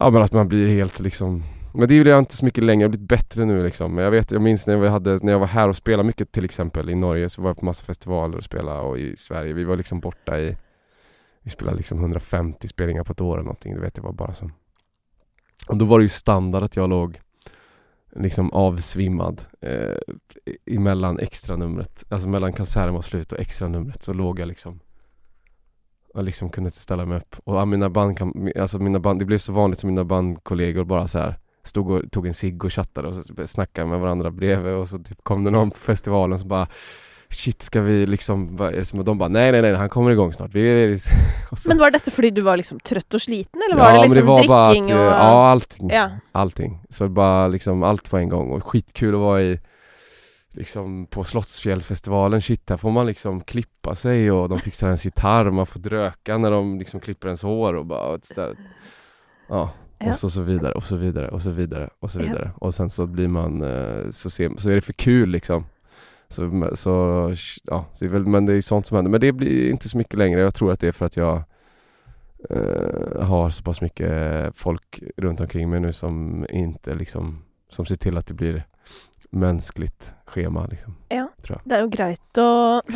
ja 0.00 0.10
men 0.10 0.22
att 0.22 0.32
man 0.32 0.48
blir 0.48 0.68
helt 0.68 1.00
liksom 1.00 1.42
men 1.74 1.88
det 1.88 1.94
är 1.94 2.04
jag 2.04 2.18
inte 2.18 2.36
så 2.36 2.44
mycket 2.44 2.64
längre, 2.64 2.82
jag 2.82 2.88
har 2.88 2.90
blivit 2.90 3.08
bättre 3.08 3.44
nu 3.44 3.64
liksom. 3.64 3.94
Men 3.94 4.04
jag 4.04 4.10
vet, 4.10 4.30
jag 4.30 4.42
minns 4.42 4.66
när, 4.66 4.76
vi 4.76 4.88
hade, 4.88 5.18
när 5.22 5.32
jag 5.32 5.38
var 5.38 5.46
här 5.46 5.68
och 5.68 5.76
spelade 5.76 6.06
mycket 6.06 6.32
till 6.32 6.44
exempel 6.44 6.90
i 6.90 6.94
Norge 6.94 7.28
så 7.28 7.42
var 7.42 7.50
jag 7.50 7.56
på 7.56 7.64
massa 7.64 7.84
festivaler 7.84 8.36
och 8.38 8.44
spelade 8.44 8.80
och 8.80 8.98
i 8.98 9.16
Sverige, 9.16 9.52
vi 9.52 9.64
var 9.64 9.76
liksom 9.76 10.00
borta 10.00 10.40
i 10.40 10.56
vi 11.42 11.50
spelade 11.50 11.76
liksom 11.76 11.98
150 11.98 12.68
spelningar 12.68 13.04
på 13.04 13.12
ett 13.12 13.20
år 13.20 13.34
eller 13.34 13.44
någonting, 13.44 13.74
du 13.74 13.80
vet 13.80 13.94
det 13.94 14.02
var 14.02 14.12
bara 14.12 14.34
som 14.34 14.52
Och 15.68 15.76
då 15.76 15.84
var 15.84 15.98
det 15.98 16.02
ju 16.02 16.08
standard 16.08 16.62
att 16.62 16.76
jag 16.76 16.90
låg 16.90 17.20
liksom 18.16 18.52
avsvimmad 18.52 19.42
eh, 19.60 19.96
emellan 20.66 21.18
extra 21.18 21.56
numret 21.56 22.04
Alltså 22.08 22.28
mellan 22.28 22.52
konserten 22.52 22.94
var 22.94 23.02
slut 23.02 23.32
och 23.32 23.40
extra 23.40 23.68
numret 23.68 24.02
så 24.02 24.12
låg 24.12 24.38
jag 24.38 24.48
liksom 24.48 24.80
Jag 26.14 26.24
liksom 26.24 26.50
kunde 26.50 26.68
inte 26.68 26.80
ställa 26.80 27.06
mig 27.06 27.16
upp. 27.16 27.36
Och 27.44 27.56
ja, 27.56 27.64
mina 27.64 27.90
band, 27.90 28.18
alltså 28.60 28.78
mina 28.78 29.00
band, 29.00 29.18
det 29.18 29.24
blev 29.24 29.38
så 29.38 29.52
vanligt 29.52 29.78
som 29.78 29.88
mina 29.88 30.04
bandkollegor 30.04 30.84
bara 30.84 31.08
så 31.08 31.18
här 31.18 31.38
stod 31.62 31.90
och 31.90 32.12
tog 32.12 32.26
en 32.26 32.34
cigg 32.34 32.64
och 32.64 32.72
chattade 32.72 33.08
och 33.08 33.14
så 33.14 33.46
snackade 33.46 33.86
med 33.86 34.00
varandra 34.00 34.30
bredvid 34.30 34.72
och 34.72 34.88
så 34.88 34.98
typ 34.98 35.24
kom 35.24 35.44
det 35.44 35.50
någon 35.50 35.70
på 35.70 35.78
festivalen 35.78 36.38
som 36.38 36.48
bara 36.48 36.68
Shit, 37.32 37.62
ska 37.62 37.80
vi 37.80 38.06
liksom, 38.06 38.56
vad 38.56 38.74
är 38.74 38.76
det 38.78 38.84
som, 38.84 38.98
och 38.98 39.04
de 39.04 39.18
bara 39.18 39.28
nej 39.28 39.52
nej 39.52 39.62
nej, 39.62 39.74
han 39.74 39.88
kommer 39.88 40.10
igång 40.10 40.32
snart. 40.32 40.50
Vi 40.54 40.94
och 41.50 41.58
så, 41.58 41.68
Men 41.68 41.78
var 41.78 41.90
dette 41.90 42.10
fordi 42.10 42.30
du 42.30 42.40
var 42.42 42.56
liksom 42.56 42.80
trøtt 42.80 43.14
og 43.14 43.20
sliten, 43.20 43.62
eller 43.66 43.78
ja, 43.78 43.84
var 43.84 43.92
det 43.92 44.02
liksom 44.02 44.16
det 44.16 44.28
var 44.28 44.48
bara 44.48 44.70
att, 44.70 44.90
eh, 44.90 44.96
ja 44.96 45.48
allting, 45.50 45.90
Ja. 45.90 46.10
allting. 46.32 46.80
Så 46.88 47.08
bara 47.08 47.48
liksom 47.48 47.82
allt 47.82 48.10
på 48.10 48.16
en 48.18 48.28
gång 48.28 48.50
och 48.52 48.64
skitkul 48.64 49.14
att 49.14 49.20
vara 49.20 49.42
i 49.42 49.58
liksom 50.54 51.06
på 51.06 51.24
Slottsfjällsfestivalen, 51.24 52.40
shit 52.42 52.70
här 52.70 52.76
får 52.76 52.90
man 52.90 53.06
liksom 53.06 53.40
klippa 53.40 53.94
sig 53.94 54.30
och 54.32 54.48
de 54.48 54.58
fixar 54.58 54.86
ens 54.86 55.04
gitarr 55.04 55.46
och 55.46 55.54
man 55.54 55.66
får 55.66 55.80
röka 55.80 56.38
när 56.38 56.50
de 56.50 56.78
liksom 56.78 57.00
klipper 57.00 57.28
ens 57.28 57.42
hår 57.42 57.74
och 57.74 57.86
bara 57.86 58.02
och 58.06 58.24
sådär. 58.24 58.56
Ja, 59.48 59.70
Ja. 59.98 60.08
och 60.08 60.14
så, 60.14 60.30
så 60.30 60.42
vidare 60.42 60.72
och 60.72 60.84
så 60.84 60.96
vidare 60.96 61.28
och 61.28 61.42
så 61.42 61.50
vidare 61.50 61.90
och 62.00 62.10
så 62.10 62.18
Ja. 62.20 62.24
vidare 62.24 62.50
och 62.58 62.74
sen 62.74 62.90
så 62.90 63.06
blir 63.06 63.28
man, 63.28 63.62
eh, 63.62 64.10
så, 64.10 64.30
ser, 64.30 64.50
så 64.56 64.70
är 64.70 64.74
det 64.74 64.80
för 64.80 64.92
kul 64.92 65.28
liksom. 65.28 65.64
Så, 66.32 66.70
så 66.76 67.34
ja, 67.64 67.84
så 67.92 68.04
är 68.04 68.08
väl, 68.08 68.26
men 68.26 68.46
det 68.46 68.54
är 68.54 68.60
sånt 68.60 68.86
som 68.86 68.94
händer. 68.94 69.10
Men 69.10 69.20
det 69.20 69.32
blir 69.32 69.70
inte 69.70 69.88
så 69.88 69.98
mycket 69.98 70.18
längre. 70.18 70.40
Jag 70.40 70.54
tror 70.54 70.72
att 70.72 70.80
det 70.80 70.88
är 70.88 70.92
för 70.92 71.06
att 71.06 71.16
jag 71.16 71.42
eh, 72.50 73.22
har 73.22 73.50
så 73.50 73.62
pass 73.62 73.80
mycket 73.80 74.12
folk 74.54 75.02
runt 75.16 75.40
omkring 75.40 75.70
mig 75.70 75.80
nu 75.80 75.92
som 75.92 76.46
inte 76.50 76.94
liksom, 76.94 77.42
som 77.68 77.86
ser 77.86 77.96
till 77.96 78.16
att 78.16 78.26
det 78.26 78.34
blir 78.34 78.66
mänskligt 79.30 80.14
schema 80.32 80.66
liksom. 80.70 80.94
Ja. 81.08 81.28
Jag. 81.48 81.60
Det 81.64 81.76
er 81.76 81.82
jo 81.84 81.88
greit 81.92 82.38
å 82.40 82.48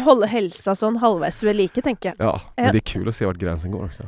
holde 0.06 0.28
helsa 0.30 0.74
sånn 0.78 0.96
halvveis 1.02 1.42
ved 1.44 1.58
like, 1.58 1.82
tenker 1.84 2.12
jeg. 2.12 2.16
Ja, 2.18 2.40
men 2.56 2.72
det 2.72 2.78
är 2.78 2.88
kul 2.92 3.08
att 3.08 3.16
se 3.16 3.26
vart 3.26 3.36
gränsen 3.36 3.70
går 3.70 3.84
också. 3.84 4.02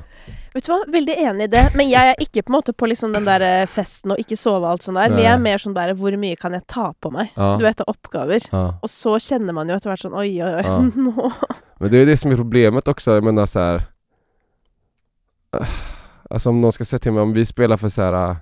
Vet 0.55 0.67
du 0.67 0.73
hva, 0.73 0.79
veldig 0.93 1.17
enig 1.23 1.45
i 1.45 1.51
det. 1.53 1.65
Men 1.77 1.91
jeg 1.91 2.15
er 2.15 2.23
ikke 2.25 2.43
på 2.47 2.55
måte 2.55 2.73
på 2.73 2.89
liksom 2.89 3.13
den 3.13 3.29
der 3.29 3.45
eh, 3.45 3.67
festen 3.71 4.15
og 4.15 4.23
ikke 4.23 4.39
sove 4.41 4.65
og 4.65 4.71
alt 4.73 4.87
sånt 4.87 4.99
der. 4.99 5.13
Men 5.13 5.21
Nei. 5.21 5.27
jeg 5.27 5.35
er 5.35 5.45
mer 5.45 5.63
sånn 5.63 5.77
der 5.77 5.93
hvor 5.99 6.17
mye 6.19 6.39
kan 6.41 6.57
jeg 6.57 6.65
ta 6.71 6.89
på 6.99 7.13
meg? 7.15 7.31
Ja. 7.37 7.53
Du 7.61 7.67
vet, 7.69 7.85
oppgaver. 7.87 8.49
Ja. 8.51 8.65
Og 8.83 8.93
så 8.93 9.19
kjenner 9.23 9.57
man 9.57 9.69
jo 9.69 9.77
etter 9.77 9.93
hvert 9.93 10.07
sånn 10.07 10.17
oi, 10.17 10.31
oi, 10.43 10.53
oi, 10.59 10.65
Ja. 10.65 10.79
nå 11.09 11.33
Men 11.79 11.91
det 11.91 11.99
är 11.99 12.07
det 12.07 12.17
som 12.17 12.33
är 12.33 12.37
problemet 12.37 12.89
också, 12.89 13.15
jag 13.15 13.25
menar 13.25 13.47
så 13.47 13.61
här. 13.61 13.83
Alltså 16.31 16.49
om 16.49 16.61
någon 16.61 16.73
ska 16.73 16.85
säga 16.85 16.99
till 17.01 17.13
mig, 17.13 17.23
om 17.23 17.33
vi 17.33 17.47
spelar 17.47 17.77
för 17.77 17.89
så 17.89 18.03
här 18.03 18.37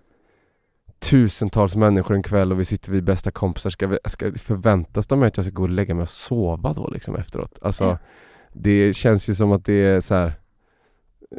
tusentals 0.99 1.77
människor 1.77 2.15
en 2.15 2.23
kväll 2.23 2.53
och 2.53 2.61
vi 2.61 2.65
sitter 2.65 2.93
vid 2.93 3.05
bästa 3.05 3.31
kompisar, 3.31 3.71
ska, 3.71 3.87
vi, 3.87 3.99
ska 4.05 4.31
det 4.31 4.39
förväntas 4.41 5.07
de 5.07 5.21
mig 5.21 5.27
att 5.27 5.37
jag 5.37 5.47
ska 5.47 5.53
gå 5.55 5.63
och 5.63 5.69
lägga 5.69 5.95
mig 5.95 6.03
och 6.03 6.09
sova 6.09 6.73
då 6.73 6.89
liksom 6.91 7.17
efteråt? 7.17 7.59
Alltså 7.63 7.85
Ja. 7.85 7.99
det 8.53 8.93
känns 8.97 9.31
ju 9.31 9.35
som 9.35 9.53
att 9.53 9.65
det 9.65 9.73
är 9.73 10.01
så 10.01 10.15
här. 10.15 10.33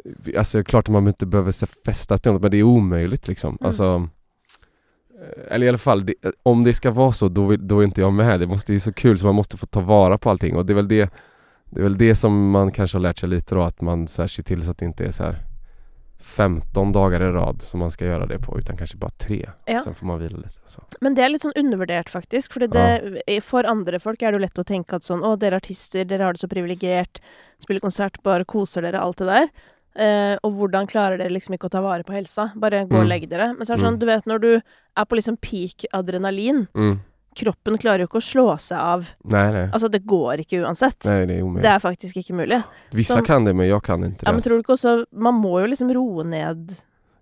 vi- 0.02 0.36
Alltså 0.36 0.64
klart 0.64 0.84
att 0.88 0.92
man 0.92 1.08
inte 1.08 1.26
behöver 1.26 1.52
festa 1.84 2.18
till 2.18 2.32
något, 2.32 2.42
men 2.42 2.50
det 2.50 2.56
är 2.56 2.62
omöjligt 2.62 3.28
liksom. 3.28 3.48
Mm. 3.60 3.66
Alltså 3.66 4.08
eh, 5.20 5.54
eller 5.54 5.66
i 5.66 5.68
alla 5.68 5.78
fall, 5.78 6.06
det, 6.06 6.14
om 6.42 6.64
det 6.64 6.74
ska 6.74 6.90
vara 6.90 7.12
så, 7.12 7.28
då, 7.28 7.46
vill- 7.46 7.68
då 7.68 7.80
är 7.80 7.84
inte 7.84 8.00
jag 8.00 8.12
med. 8.12 8.40
Det 8.40 8.46
måste 8.46 8.72
ju 8.72 8.80
så 8.80 8.92
kul 8.92 9.18
så 9.18 9.26
man 9.26 9.34
måste 9.34 9.56
få 9.56 9.66
ta 9.66 9.80
vara 9.80 10.18
på 10.18 10.30
allting 10.30 10.56
och 10.56 10.66
det 10.66 10.72
är 10.72 10.74
väl 10.74 10.88
det 10.88 11.10
det 11.70 11.80
är 11.80 11.82
väl 11.84 11.98
det 11.98 12.14
som 12.14 12.50
man 12.50 12.72
kanske 12.72 12.96
har 12.98 13.02
lärt 13.02 13.18
sig 13.18 13.28
lite 13.28 13.54
då, 13.54 13.62
att 13.62 13.80
man 13.80 14.08
så 14.08 14.22
här, 14.22 14.26
ser 14.28 14.42
till 14.42 14.62
så 14.62 14.70
att 14.70 14.78
det 14.78 14.84
inte 14.84 15.04
är 15.06 15.10
så 15.10 15.22
här 15.22 15.38
15 16.20 16.92
dagar 16.92 17.22
i 17.22 17.30
rad 17.32 17.62
som 17.62 17.80
man 17.80 17.90
ska 17.90 18.04
göra 18.04 18.26
det 18.26 18.38
på, 18.38 18.58
utan 18.58 18.76
kanske 18.76 18.96
bara 18.96 19.10
tre. 19.18 19.48
Ja. 19.66 19.80
Sen 19.82 19.94
får 19.94 20.06
man 20.06 20.18
vila 20.18 20.36
lite. 20.36 20.60
Så. 20.66 20.82
Men 21.00 21.14
det 21.14 21.22
er 21.24 21.28
litt 21.28 21.42
sånn 21.42 21.54
undervurdert, 21.56 22.10
faktisk. 22.10 22.52
Fordi 22.52 22.66
det, 22.74 23.40
for 23.46 23.64
andre 23.70 24.00
folk 24.02 24.22
er 24.22 24.32
det 24.32 24.38
jo 24.40 24.44
lett 24.46 24.58
å 24.58 24.64
tenke 24.66 24.96
at 24.98 25.02
sånn 25.06 25.22
Å, 25.22 25.36
dere 25.38 25.56
artister, 25.60 26.04
dere 26.04 26.24
har 26.24 26.32
det 26.34 26.40
så 26.42 26.48
privilegert. 26.50 27.20
Spiller 27.62 27.80
konsert, 27.80 28.22
bare 28.22 28.44
koser 28.44 28.82
dere, 28.82 29.00
alt 29.00 29.18
det 29.22 29.26
der. 29.30 29.48
Eh, 29.98 30.36
og 30.46 30.52
hvordan 30.54 30.86
klarer 30.86 31.18
dere 31.18 31.30
liksom 31.34 31.54
ikke 31.56 31.66
å 31.70 31.70
ta 31.74 31.80
vare 31.82 32.04
på 32.06 32.12
helsa? 32.14 32.52
Bare 32.54 32.84
gå 32.86 33.00
Mm. 33.02 33.08
legg 33.08 33.28
dere. 33.28 33.54
Men 33.54 33.66
så 33.66 33.72
er 33.72 33.76
det 33.76 33.84
sånn, 33.84 33.94
Mm. 33.94 33.98
du 33.98 34.06
vet 34.06 34.26
når 34.26 34.38
du 34.40 34.62
er 34.96 35.04
på 35.04 35.16
liksom 35.16 35.36
peak 35.40 35.86
adrenalin, 35.92 36.68
Mm. 36.74 37.00
Kroppen 37.38 37.78
klarer 37.78 38.02
jo 38.04 38.08
ikke 38.10 38.20
å 38.20 38.24
slå 38.26 38.46
seg 38.60 38.78
av. 38.78 39.08
Nej, 39.24 39.52
nej. 39.52 39.68
Altså, 39.72 39.88
det 39.92 40.02
går 40.06 40.42
ikke 40.44 40.60
uansett. 40.64 41.04
nej, 41.04 41.26
det 41.26 41.38
är. 41.38 41.62
Det 41.62 41.68
er 41.72 41.78
faktisk 41.78 42.16
ikke 42.16 42.34
mulig. 42.34 42.62
Vissa 42.92 43.14
som- 43.14 43.24
kan 43.24 43.44
det, 43.44 43.54
men 43.54 43.66
jag 43.68 43.82
kan 43.84 44.04
inte 44.04 44.24
Ja, 44.26 44.30
det. 44.30 44.34
men 44.34 44.42
tror 44.42 44.54
du 44.56 44.60
ikke 44.62 44.72
også 44.76 45.06
Man 45.12 45.34
må 45.34 45.60
jo 45.60 45.66
liksom 45.66 45.92
roe 45.94 46.24
ned 46.24 46.74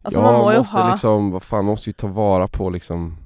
Altså, 0.04 0.20
ja, 0.20 0.22
man 0.22 0.34
må 0.40 0.52
jo 0.52 0.58
måste 0.58 0.76
ha 0.78 0.90
liksom, 0.90 1.30
vad 1.32 1.42
fan, 1.42 1.64
man 1.64 1.72
måste 1.72 1.90
ju 1.90 1.92
ta 1.94 2.06
vara 2.06 2.48
på 2.48 2.70
liksom 2.70 3.16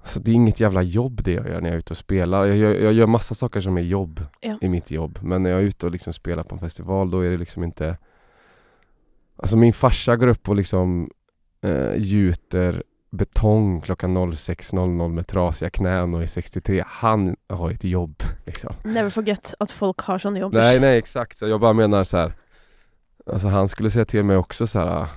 Alltså 0.00 0.20
det 0.20 0.30
är 0.30 0.34
inget 0.34 0.60
jävla 0.60 0.82
jobb 0.82 1.22
det 1.24 1.32
jag 1.32 1.48
gör 1.48 1.60
när 1.60 1.68
jag 1.68 1.74
är 1.74 1.78
ute 1.78 1.92
och 1.92 1.96
spelar. 1.96 2.46
Jag 2.46 2.56
gör, 2.56 2.74
jag 2.74 2.92
gör 2.92 3.06
massa 3.06 3.34
saker 3.34 3.60
som 3.60 3.76
är 3.76 3.82
jobb 3.82 4.20
Ja. 4.40 4.58
i 4.60 4.68
mitt 4.68 4.90
jobb. 4.90 5.18
Men 5.22 5.42
när 5.42 5.50
jag 5.50 5.60
är 5.60 5.64
ute 5.64 5.86
och 5.86 5.92
liksom 5.92 6.12
spelar 6.12 6.42
på 6.42 6.54
en 6.54 6.58
festival 6.58 7.10
då 7.10 7.20
är 7.20 7.30
det 7.30 7.36
liksom 7.36 7.64
inte 7.64 7.96
Alltså 9.36 9.56
min 9.56 9.72
farsa 9.72 10.16
går 10.16 10.26
upp 10.26 10.48
och 10.48 10.56
liksom 10.56 11.10
eh, 11.62 11.94
gjuter 11.96 12.82
betong 13.10 13.80
klockan 13.80 14.16
06.00 14.18 15.08
med 15.08 15.26
trasiga 15.26 15.70
knän 15.70 16.14
och 16.14 16.22
är 16.22 16.26
63. 16.26 16.84
Han 16.86 17.36
har 17.48 17.70
ett 17.70 17.84
jobb 17.84 18.22
liksom. 18.46 18.74
Never 18.84 19.10
forget 19.10 19.54
at 19.60 19.70
folk 19.70 20.00
har 20.00 20.18
sånne 20.18 20.38
jobber. 20.40 20.58
Nej, 20.58 20.80
nej 20.80 20.98
exakt. 20.98 21.38
Så 21.38 21.48
jag 21.48 21.60
bara 21.60 21.72
menar 21.72 22.04
så 22.04 22.16
här. 22.16 22.32
Alltså 23.26 23.48
han 23.48 23.68
skulle 23.68 23.90
säga 23.90 24.04
till 24.04 24.22
mig 24.24 24.36
också 24.36 24.66
så 24.66 24.78
här. 24.78 24.86
"Ah, 24.86 25.08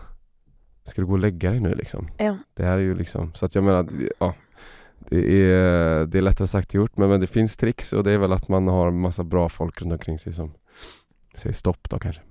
Ska 0.83 1.01
du 1.01 1.05
gå 1.07 1.13
och 1.13 1.19
lägga 1.19 1.51
dig 1.51 1.59
nu 1.59 1.75
liksom? 1.75 2.07
Ja. 2.17 2.37
Det 2.53 2.63
här 2.63 2.73
är 2.73 2.81
ju 2.81 2.95
liksom, 2.95 3.33
så 3.33 3.45
att 3.45 3.55
jag 3.55 3.63
menar, 3.63 3.87
ja. 4.19 4.33
Det 5.09 5.17
är, 5.43 6.05
det 6.05 6.17
är 6.17 6.21
lättare 6.21 6.47
sagt 6.47 6.73
än 6.73 6.81
gjort 6.81 6.97
men, 6.97 7.09
men 7.09 7.19
det 7.19 7.27
finns 7.27 7.57
tricks 7.57 7.93
och 7.93 8.03
det 8.03 8.11
är 8.11 8.17
väl 8.17 8.33
att 8.33 8.47
man 8.47 8.67
har 8.67 8.91
massa 8.91 9.23
bra 9.23 9.49
folk 9.49 9.81
runt 9.81 9.91
omkring 9.93 10.19
sig 10.19 10.33
som 10.33 10.53
säger 11.35 11.53
stopp 11.53 11.89
då 11.89 11.99
kanske. 11.99 12.21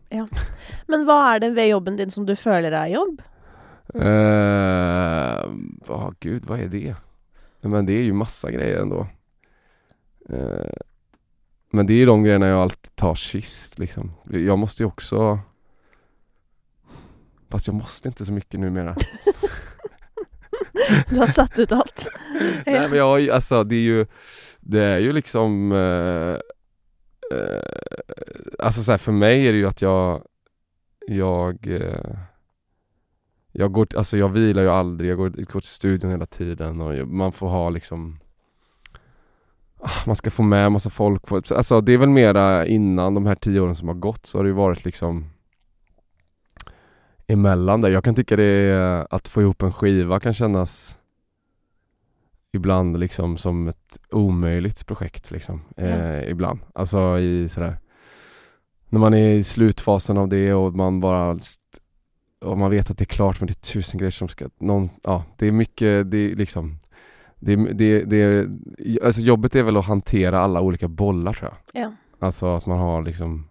Men 0.87 1.05
hva 1.05 1.35
er 1.35 1.40
det 1.40 1.51
ved 1.51 1.68
jobben 1.68 1.97
din 1.97 2.11
som 2.11 2.27
du 2.27 2.37
føler 2.37 2.73
er 2.73 2.87
jobb? 2.87 3.23
Eh, 3.94 5.51
ja, 5.88 6.12
gud 6.20 6.44
vad 6.46 6.61
är 6.61 6.68
det? 6.68 6.94
Men 7.61 7.87
det 7.87 7.92
är 7.92 8.03
ju 8.03 8.12
massa 8.12 8.51
grejer 8.51 8.77
ändå. 8.77 9.07
Eh, 10.29 10.72
men 11.70 11.87
det 11.87 12.03
är 12.03 12.07
de 12.07 12.22
grejerna 12.22 12.46
jag 12.46 12.62
alltid 12.62 12.96
tar 12.96 13.14
sist 13.14 13.79
liksom. 13.79 14.12
Jag 14.31 14.59
måste 14.59 14.83
ju 14.83 14.87
också 14.87 15.38
Fast 17.48 17.66
jag 17.66 17.74
måste 17.74 18.09
inte 18.09 18.24
så 18.24 18.33
mycket 18.33 18.61
numera. 18.61 18.96
Du 21.09 21.18
har 21.18 21.27
satt 21.27 21.59
ut 21.59 21.72
alt. 21.72 22.09
Nej 22.66 22.88
men 22.88 22.98
jag 22.98 23.05
har 23.05 23.18
ju, 23.18 23.31
alltså 23.31 23.64
det 23.64 23.74
är 23.74 23.81
ju 23.81 24.07
Det 24.61 24.83
är 24.83 24.98
ju 24.98 25.12
liksom 25.12 25.72
eh, 25.72 26.38
eh, 27.38 27.62
Alltså 28.59 28.83
så 28.83 28.90
här, 28.90 28.98
för 28.98 29.12
mig 29.12 29.46
är 29.46 29.53
det 29.53 29.59
ju 29.59 29.66
att 29.68 29.83
jag 29.83 30.22
Jag 31.07 31.68
Jag 33.59 33.73
går, 33.73 33.88
alltså 33.97 34.18
jag 34.18 34.29
vilar 34.29 34.62
ju 34.62 34.68
aldrig, 34.68 35.11
jag 35.11 35.16
går, 35.16 35.29
går 35.29 35.61
till 35.61 35.68
studion 35.68 36.11
hela 36.11 36.27
tiden 36.27 36.81
och 36.81 36.97
jag, 36.97 37.09
man 37.09 37.33
får 37.33 37.49
ha 37.49 37.71
liksom 37.71 38.18
ah, 39.81 40.03
Man 40.07 40.16
ska 40.16 40.31
få 40.31 40.42
med 40.42 40.73
massa 40.73 40.90
folk 40.90 41.27
på, 41.27 41.37
alltså 41.37 41.81
det 41.81 41.92
är 41.92 41.99
väl 41.99 42.09
mera 42.09 42.66
innan 42.66 43.14
de 43.14 43.27
här 43.27 43.35
tio 43.35 43.61
åren 43.61 43.75
som 43.75 43.88
har 43.88 43.94
gått 43.94 44.27
så 44.27 44.38
har 44.38 44.44
det 44.44 44.49
ju 44.49 44.55
varit 44.55 44.85
liksom 44.85 45.27
Emellan 47.27 47.81
där, 47.81 47.90
jag 47.90 48.05
kan 48.05 48.14
tycka 48.14 48.37
det 48.37 48.44
är 48.44 49.07
att 49.11 49.29
få 49.29 49.42
ihop 49.42 49.62
en 49.62 49.73
skiva 49.73 50.21
kan 50.21 50.35
kännas 50.35 50.99
ibland 52.53 53.01
liksom 53.01 53.37
som 53.37 53.68
ett 53.68 53.99
omöjligt 54.11 54.87
projekt 54.87 55.31
liksom. 55.31 55.61
Eh, 55.77 56.31
ibland. 56.31 56.61
Alltså 56.75 57.18
i 57.18 57.49
sådär 57.49 57.79
När 58.88 59.01
man 59.01 59.14
är 59.14 59.35
i 59.35 59.44
slutfasen 59.44 60.18
av 60.18 60.29
det 60.29 60.55
och 60.55 60.75
man 60.75 61.01
bara 61.01 61.38
och 62.40 62.59
man 62.59 62.70
vet 62.70 62.90
att 62.90 62.98
det 62.98 63.03
är 63.05 63.07
klart 63.07 63.40
men 63.40 63.46
det 63.46 63.53
är 63.53 63.72
tusen 63.72 63.98
grejer 63.98 64.11
som 64.11 64.29
ska, 64.29 64.48
någon, 64.59 64.88
ja 65.03 65.24
det 65.37 65.46
är 65.46 65.53
mycket, 65.53 66.11
det 66.11 66.16
är 66.18 66.37
liksom 66.37 66.79
det, 67.40 67.57
det, 67.57 68.05
det, 68.05 68.46
alltså 69.03 69.20
jobbet 69.20 69.57
är 69.57 69.62
väl 69.62 69.77
att 69.77 69.85
hantera 69.87 70.40
alla 70.40 70.61
olika 70.61 70.88
bollar 70.88 71.33
tror 71.33 71.51
jag. 71.72 71.83
Ja. 71.83 71.92
Alltså 72.18 72.46
att 72.57 72.66
man 72.66 72.79
har 72.79 73.03
liksom 73.03 73.48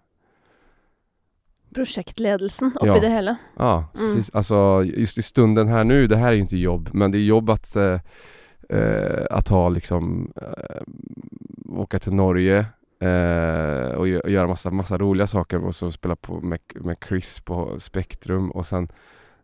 Prosjektledelsen 1.73 2.71
oppi 2.75 2.87
Ja. 2.87 2.99
det 2.99 3.09
hele. 3.09 3.35
Ja, 3.57 3.75
Mm. 3.77 3.87
precis. 3.93 4.35
Alltså 4.35 4.83
just 4.85 5.17
i 5.17 5.21
stunden 5.21 5.67
här 5.67 5.83
nu, 5.83 6.07
det 6.07 6.17
här 6.17 6.27
är 6.27 6.31
ju 6.33 6.41
inte 6.41 6.57
jobb, 6.57 6.89
men 6.93 7.11
det 7.11 7.17
är 7.17 7.23
jobb 7.23 7.49
att, 7.49 7.75
eh, 7.75 7.99
att 9.31 9.47
ha 9.49 9.69
liksom, 9.69 10.31
eh, 10.35 10.81
åka 11.79 11.99
till 11.99 12.13
Norge 12.13 12.65
eh, 12.99 13.95
och 13.97 14.07
gö- 14.07 14.27
göra 14.29 14.47
massa, 14.47 14.71
massa 14.71 14.97
roliga 14.97 15.27
saker 15.27 15.65
och 15.65 15.75
så 15.75 15.91
spela 15.91 16.15
på 16.15 16.41
med, 16.41 16.59
med 16.75 16.97
Chris 17.07 17.39
på 17.39 17.79
Spektrum 17.79 18.51
och 18.51 18.65
sen 18.65 18.87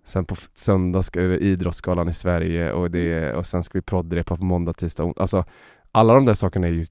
Sen 0.05 0.25
på 0.25 0.35
söndag 0.53 1.03
ska 1.03 1.19
det 1.21 1.37
Idrottsgalan 1.37 2.09
i 2.09 2.13
Sverige 2.13 2.71
och, 2.71 2.91
det, 2.91 3.33
och 3.33 3.45
sen 3.45 3.63
ska 3.63 3.77
vi 3.77 3.81
proddrepa 3.81 4.37
på 4.37 4.43
måndag, 4.43 4.73
tisdag, 4.73 5.03
on- 5.03 5.13
Alltså 5.17 5.45
alla 5.91 6.13
de 6.13 6.25
där 6.25 6.33
sakerna 6.33 6.67
är 6.67 6.71
ju 6.71 6.85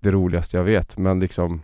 det 0.00 0.10
roligaste 0.10 0.56
jag 0.56 0.64
vet 0.64 0.98
men 0.98 1.20
liksom 1.20 1.60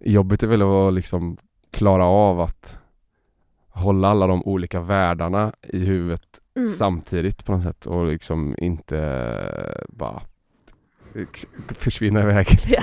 Jobbet 0.00 0.42
är 0.42 0.46
väl 0.46 0.62
att 0.62 0.94
liksom 0.94 1.36
klara 1.70 2.04
av 2.04 2.40
att 2.40 2.78
hålla 3.68 4.08
alla 4.08 4.26
de 4.26 4.42
olika 4.44 4.80
världarna 4.80 5.52
i 5.62 5.78
huvudet 5.84 6.22
Mm. 6.56 6.66
samtidigt 6.66 7.44
på 7.46 7.52
något 7.52 7.62
sätt 7.62 7.86
och 7.86 8.06
liksom 8.06 8.54
inte 8.58 9.34
bara 9.88 10.22
försvinna 11.68 12.22
iväg. 12.22 12.46
Ja. 12.66 12.82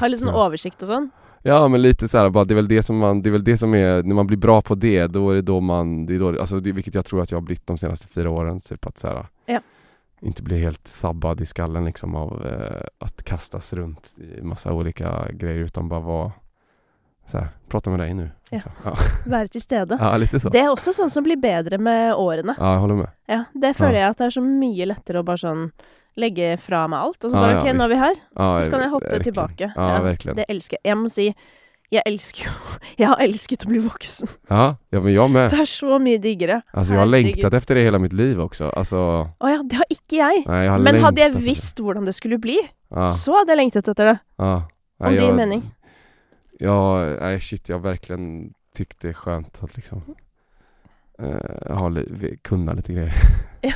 Har 0.00 0.08
litt 0.08 0.20
sånn 0.20 0.28
Ja. 0.34 0.46
oversikt 0.46 0.82
og 0.82 0.88
sånn. 0.88 1.10
Ja 1.42 1.68
men 1.68 1.82
lite 1.82 2.08
så 2.08 2.18
här, 2.18 2.30
bara, 2.30 2.44
det 2.44 2.54
är 2.54 2.56
väl 2.56 2.68
det 2.68 2.82
som 2.82 2.96
man, 2.98 3.22
det 3.22 3.28
är 3.28 3.32
väl 3.32 3.44
det 3.44 3.56
som 3.58 3.74
är, 3.74 4.02
när 4.02 4.14
man 4.14 4.26
blir 4.26 4.36
bra 4.38 4.62
på 4.62 4.74
det, 4.74 5.06
då 5.06 5.30
är 5.30 5.34
det 5.34 5.42
då 5.42 5.60
man, 5.60 6.06
det 6.06 6.14
är 6.14 6.18
då, 6.18 6.40
alltså 6.40 6.60
det, 6.60 6.72
vilket 6.72 6.94
jag 6.94 7.04
tror 7.04 7.22
att 7.22 7.30
jag 7.30 7.36
har 7.38 7.42
blivit 7.42 7.66
de 7.66 7.78
senaste 7.78 8.06
fyra 8.08 8.30
åren, 8.30 8.60
typ 8.60 8.86
att 8.86 8.98
så 8.98 9.08
här, 9.08 9.26
Ja. 9.46 9.60
inte 10.20 10.42
bli 10.42 10.58
helt 10.58 10.86
sabbad 10.86 11.40
i 11.40 11.46
skallen 11.46 11.84
liksom 11.84 12.14
av 12.14 12.46
eh, 12.46 12.86
att 12.98 13.22
kastas 13.22 13.72
runt 13.72 14.16
i 14.38 14.42
massa 14.42 14.72
olika 14.72 15.26
grejer 15.32 15.60
utan 15.60 15.88
bara 15.88 16.00
vara 16.00 16.32
så 17.26 17.38
här, 17.38 17.48
prata 17.68 17.90
med 17.90 18.00
dig 18.00 18.14
nu. 18.14 18.30
Ja. 18.50 18.54
liksom. 18.56 18.72
ja. 18.84 18.94
Være 19.26 19.48
til 19.48 19.60
stede. 19.60 19.98
ja 20.00 20.16
lite 20.16 20.40
så. 20.40 20.48
Det 20.48 20.58
er 20.60 20.70
også 20.72 20.92
sånn 20.92 21.10
som 21.10 21.24
blir 21.24 21.36
bedre 21.36 21.78
med 21.78 22.14
årene. 22.14 22.54
Ja, 22.58 22.72
jag 22.72 22.80
håller 22.80 22.94
med. 22.94 23.08
Ja, 23.26 23.44
det 23.54 23.74
føler 23.76 23.98
jeg 24.00 24.10
at 24.10 24.18
det 24.18 24.24
er 24.26 24.30
så 24.30 24.42
mye 24.42 24.86
lettere 24.86 25.20
å 25.20 25.22
bare 25.22 25.38
sånn 25.38 25.70
legge 26.16 26.56
fra 26.58 26.86
meg 26.88 26.98
alt. 26.98 27.24
Og 27.24 27.30
så 27.30 27.36
bare 27.36 27.52
ja, 27.52 27.60
OK, 27.60 27.72
nå 27.76 27.84
er 27.84 27.88
vi 27.92 27.96
her. 28.00 28.14
Ja, 28.38 28.60
Så 28.62 28.70
kan 28.70 28.80
jeg 28.80 28.90
hoppe 28.90 29.06
verkligen. 29.10 29.24
tilbake. 29.24 29.72
Ja, 29.76 30.00
verkligen. 30.02 30.36
Det 30.36 30.44
elsker 30.48 30.76
jeg. 30.78 30.84
Jeg 30.90 30.98
må 30.98 31.08
si 31.12 31.34
jeg 31.90 32.02
elsker 32.04 32.44
jo 32.44 32.52
Jeg 33.00 33.08
har 33.08 33.20
elsket 33.24 33.64
å 33.64 33.68
bli 33.70 33.78
voksen. 33.80 34.28
Ja, 34.50 34.76
ja 34.92 35.00
men 35.00 35.12
jag 35.14 35.30
med. 35.30 35.50
Det 35.50 35.60
er 35.60 35.70
så 35.70 35.98
mye 35.98 36.18
diggere. 36.18 36.62
Alltså 36.72 36.92
jag 36.94 37.00
har 37.00 37.06
längtat 37.06 37.54
efter 37.54 37.74
det 37.74 37.82
hela 37.82 37.98
mitt 37.98 38.12
liv 38.12 38.40
också. 38.40 38.68
Alltså, 38.76 38.98
Å 39.40 39.48
ja, 39.48 39.62
det 39.64 39.76
har 39.76 39.86
ikke 39.90 40.16
jeg. 40.16 40.44
nej, 40.46 40.64
jag 40.64 40.72
har 40.72 40.78
Men 40.78 40.94
längtat 40.94 41.18
efter 41.18 41.40
visst 41.40 41.80
hvordan 41.80 42.04
det 42.04 42.12
skulle 42.12 42.38
bli, 42.38 42.58
det. 42.60 42.96
Ja, 42.96 43.08
så 43.08 43.32
hadde 43.38 43.52
jeg 43.52 43.56
lengtet 43.62 43.88
etter 43.88 44.04
det. 44.04 44.18
ja. 44.38 44.62
Om 45.00 45.14
det 45.14 45.20
jag, 45.20 45.24
ger 45.24 45.32
mening. 45.32 45.62
Ja, 46.58 47.04
nej 47.20 47.40
shit, 47.40 47.68
jag 47.68 47.76
har 47.76 47.82
verkligen 47.82 48.52
tyckt 48.74 49.00
det 49.00 49.08
är 49.08 49.12
skönt 49.12 49.60
att 49.62 49.76
liksom 49.76 50.02
eh, 51.22 51.74
ha, 51.76 51.90
kunna 52.46 52.72
lite 52.78 52.92
grejer. 52.92 53.14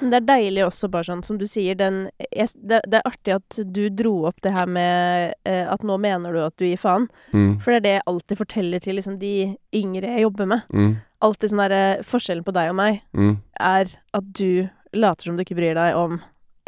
Men 0.00 0.10
det 0.10 0.16
er 0.18 0.24
deilig 0.26 0.64
også, 0.66 0.88
bare 0.90 1.06
sånn 1.06 1.22
som 1.22 1.38
du 1.38 1.44
sier, 1.46 1.76
den 1.78 2.08
jeg, 2.34 2.48
det, 2.58 2.80
det 2.90 2.98
er 2.98 3.06
artig 3.08 3.34
at 3.36 3.58
du 3.74 3.84
dro 3.94 4.14
opp 4.30 4.40
det 4.42 4.52
her 4.56 4.66
med 4.66 5.34
eh, 5.46 5.64
at 5.70 5.84
nå 5.86 5.98
mener 6.02 6.34
du 6.34 6.40
at 6.42 6.56
du 6.58 6.66
gir 6.66 6.80
faen. 6.82 7.06
Mm, 7.32 7.52
For 7.62 7.70
det 7.72 7.78
er 7.78 7.84
det 7.86 7.92
jeg 7.98 8.06
alltid 8.10 8.40
forteller 8.42 8.82
til 8.84 8.98
liksom, 8.98 9.18
de 9.22 9.34
yngre 9.78 10.14
jeg 10.16 10.26
jobber 10.26 10.50
med. 10.50 10.66
mm, 10.74 10.96
Alltid 11.26 11.50
sånn 11.50 11.62
derre 11.64 11.84
Forskjellen 12.06 12.44
på 12.46 12.52
deg 12.54 12.68
og 12.70 12.76
meg 12.78 13.00
mm, 13.18 13.32
er 13.58 13.88
at 14.14 14.26
du 14.38 14.68
later 14.94 15.26
som 15.30 15.38
du 15.38 15.42
ikke 15.42 15.56
bryr 15.58 15.74
deg 15.78 15.96
om 15.98 16.18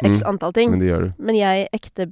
x 0.01 0.23
Mm, 0.23 0.27
antall 0.31 0.53
ting. 0.55 0.71
men 0.73 0.79
det 0.81 0.87
gör 0.89 1.01
du. 1.05 1.11
Men 1.21 1.35
jeg 1.37 1.67
ekte 1.77 2.07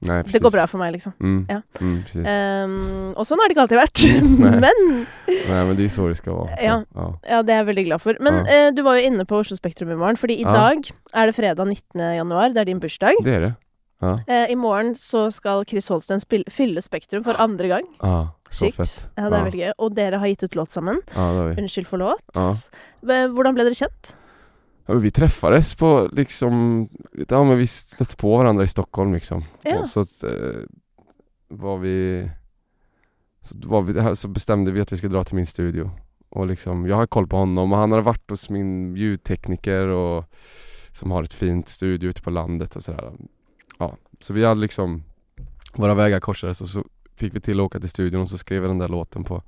Nej, 0.00 0.22
Det 0.32 0.38
går 0.42 0.50
bra 0.54 0.66
for 0.66 0.78
meg, 0.78 0.92
liksom. 0.94 1.12
Mm, 1.20 1.46
Ja. 1.48 1.60
mm, 1.80 2.02
precis. 2.04 2.26
Ehm, 2.26 3.14
og 3.16 3.26
sånn 3.26 3.38
har 3.42 3.48
det 3.48 3.56
ikke 3.56 3.64
alltid. 3.66 4.22
Nej. 4.38 4.60
men 4.60 5.06
Nej 5.48 5.66
men 5.66 5.76
det 5.76 5.82
är 5.82 5.88
ju 5.88 5.88
så 5.88 6.08
det 6.08 6.14
ska 6.14 6.32
vara. 6.32 6.56
Så, 6.56 6.62
Ja. 6.62 6.84
ja. 6.94 7.18
Ja, 7.28 7.42
det 7.42 7.52
er 7.52 7.56
jeg 7.64 7.66
veldig 7.66 7.84
glad 7.86 8.00
for. 8.02 8.14
Men 8.20 8.34
Ja. 8.46 8.66
eh, 8.68 8.70
du 8.74 8.82
var 8.82 8.94
jo 8.96 9.06
inne 9.06 9.24
på 9.24 9.38
Oslo 9.40 9.56
Spektrum 9.56 9.90
i 9.90 9.96
morgen, 9.96 10.16
fordi 10.16 10.38
i 10.38 10.42
Ja. 10.42 10.52
dag 10.52 10.86
er 11.14 11.26
det 11.26 11.34
fredag 11.34 11.66
19. 11.66 12.14
januar. 12.16 12.48
Det 12.54 12.60
er 12.60 12.64
din 12.64 12.80
bursdag. 12.80 13.14
Det 13.24 13.34
är 13.34 13.40
det. 13.40 13.54
Ja, 14.00 14.20
Eh, 14.28 14.46
I 14.52 14.54
morgen 14.54 14.94
så 14.94 15.30
skal 15.32 15.64
Chris 15.66 15.88
Holsten 15.88 16.20
fylle 16.50 16.80
Spektrum 16.80 17.24
for 17.24 17.34
andre 17.40 17.66
gang. 17.68 17.84
ja 18.02 18.28
så 18.50 18.64
Sykt. 18.70 18.76
fett. 18.76 19.08
Ja, 19.16 19.28
det 19.30 19.38
ja. 19.38 19.44
veldig 19.44 19.60
gøy. 19.66 19.72
Og 19.78 19.94
dere 19.94 20.18
har 20.18 20.26
gitt 20.26 20.42
ut 20.44 20.54
låt 20.54 20.70
sammen. 20.72 21.00
Ja. 21.16 21.52
Unnskyld 21.58 21.86
for 21.86 21.98
låt. 21.98 22.22
Ja. 22.34 22.50
Eh, 23.02 23.26
Hvordan 23.28 23.54
ble 23.54 23.64
dere 23.64 23.74
kjent? 23.74 24.14
Ja, 24.88 24.94
vi 24.94 25.10
träffades 25.10 25.74
på 25.74 26.08
liksom, 26.12 26.88
ja 27.28 27.44
men 27.44 27.58
vi 27.58 27.66
stötte 27.66 28.16
på 28.16 28.36
varandra 28.36 28.64
i 28.64 28.68
Stockholm 28.68 29.14
liksom. 29.14 29.44
Ja. 29.62 29.78
Och 29.78 29.86
så 29.86 30.00
eh, 30.26 30.56
var 31.48 31.78
vi, 31.78 32.28
så, 33.42 33.54
var 33.68 33.82
vi, 33.82 34.16
så 34.16 34.28
bestämde 34.28 34.70
vi 34.70 34.80
att 34.80 34.92
vi 34.92 34.96
skulle 34.96 35.12
dra 35.12 35.24
till 35.24 35.36
min 35.36 35.46
studio. 35.46 35.90
Och 36.28 36.46
liksom, 36.46 36.86
jag 36.86 36.96
har 36.96 37.06
koll 37.06 37.26
på 37.26 37.36
honom 37.36 37.72
och 37.72 37.78
han 37.78 37.90
hade 37.90 38.02
varit 38.02 38.30
hos 38.30 38.50
min 38.50 38.96
ljudtekniker 38.96 39.86
och 39.86 40.24
som 40.92 41.10
har 41.10 41.22
ett 41.22 41.32
fint 41.32 41.68
studio 41.68 42.08
ute 42.08 42.22
på 42.22 42.30
landet 42.30 42.76
och 42.76 42.82
sådär. 42.82 43.12
Ja, 43.78 43.96
så 44.20 44.32
vi 44.32 44.44
hade 44.44 44.60
liksom, 44.60 45.02
våra 45.74 45.94
vägar 45.94 46.20
korsades 46.20 46.60
och 46.60 46.68
så 46.68 46.84
fick 47.16 47.34
vi 47.34 47.40
till 47.40 47.60
att 47.60 47.64
åka 47.64 47.80
till 47.80 47.88
studion 47.88 48.20
och 48.20 48.28
så 48.28 48.38
skrev 48.38 48.62
vi 48.62 48.68
den 48.68 48.78
där 48.78 48.88
låten 48.88 49.24
på 49.24 49.42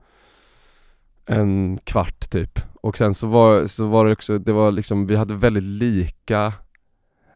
en 1.26 1.78
kvart 1.84 2.30
typ. 2.30 2.58
Och 2.82 2.96
sen 2.96 3.14
så 3.14 3.26
var, 3.26 3.66
så 3.66 3.86
var 3.86 4.04
det 4.06 4.12
också, 4.12 4.38
det 4.38 4.52
var 4.52 4.72
liksom, 4.72 5.06
vi 5.06 5.16
hade 5.16 5.34
väldigt 5.34 5.62
lika 5.62 6.52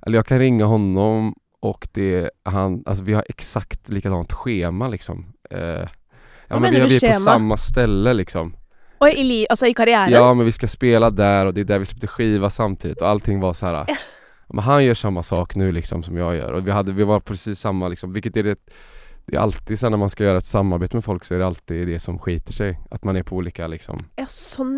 Eller 0.06 0.18
jag 0.18 0.26
kan 0.26 0.38
ringa 0.38 0.64
honom 0.64 1.34
och 1.60 1.88
det, 1.92 2.30
han, 2.42 2.82
alltså 2.86 3.04
vi 3.04 3.14
har 3.14 3.24
exakt 3.28 3.88
likadant 3.88 4.32
schema 4.32 4.88
liksom 4.88 5.26
eh, 5.50 5.58
Ja 5.60 5.86
Vad 6.48 6.60
men 6.62 6.70
vi, 6.74 6.80
är- 6.80 6.88
vi 6.88 7.06
är 7.06 7.12
på 7.12 7.18
samma 7.18 7.56
ställe 7.56 8.12
liksom 8.14 8.56
Og 9.00 9.08
i, 9.12 9.22
li 9.24 9.46
altså 9.50 9.66
i 9.66 9.74
karrieren? 9.74 10.10
Ja 10.12 10.34
men 10.34 10.46
vi 10.46 10.52
ska 10.52 10.66
spela 10.68 11.10
där 11.10 11.46
och 11.46 11.54
det 11.54 11.60
är 11.60 11.64
där 11.64 11.78
vi 11.78 11.84
släppte 11.84 12.06
skiva 12.06 12.50
samtidigt 12.50 13.02
och 13.02 13.08
allting 13.08 13.40
var 13.40 13.52
så 13.52 13.66
här. 13.66 13.86
Men 14.48 14.64
han 14.64 14.84
gör 14.84 14.94
samma 14.94 15.22
sak 15.22 15.54
nu 15.56 15.72
liksom 15.72 16.02
som 16.02 16.16
jag 16.16 16.36
gör 16.36 16.52
och 16.52 16.66
vi, 16.66 16.70
hade, 16.70 16.92
vi 16.92 17.04
var 17.04 17.20
precis 17.20 17.58
samma 17.60 17.88
liksom, 17.88 18.12
vilket 18.12 18.36
är 18.36 18.42
det 18.42 18.58
Det 19.26 19.36
är 19.36 19.40
alltid 19.40 19.78
så 19.78 19.88
när 19.88 19.96
man 19.96 20.10
ska 20.10 20.24
göra 20.24 20.38
ett 20.38 20.46
samarbete 20.46 20.96
med 20.96 21.04
folk 21.04 21.24
så 21.24 21.34
är 21.34 21.38
det 21.38 21.46
alltid 21.46 21.86
det 21.86 21.98
som 21.98 22.18
skiter 22.18 22.52
sig 22.52 22.80
Att 22.90 23.04
man 23.04 23.16
är 23.16 23.22
på 23.22 23.36
olika 23.36 23.66
liksom 23.66 23.98
Ja, 24.16 24.26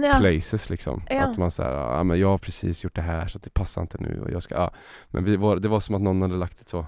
ja. 0.04 0.18
places 0.18 0.70
liksom 0.70 1.02
Ja. 1.11 1.24
Att 1.24 1.38
man 1.38 1.50
säger, 1.50 1.70
ja 1.70 2.02
men 2.02 2.20
jag 2.20 2.28
har 2.28 2.38
precis 2.38 2.85
gjort 2.85 2.94
det 2.94 3.02
här 3.02 3.26
så 3.26 3.38
det 3.38 3.54
passar 3.54 3.82
inte 3.82 3.98
nu 4.00 4.20
och 4.24 4.30
jag 4.30 4.42
ska, 4.42 4.54
ja 4.54 4.70
Men 5.09 5.24
vi 5.24 5.37
var, 5.37 5.56
det 5.56 5.68
var 5.68 5.80
som 5.80 5.94
att 5.94 6.02
någon 6.02 6.22
hade 6.22 6.37
lagt 6.37 6.61
ett 6.61 6.68
så 6.68 6.87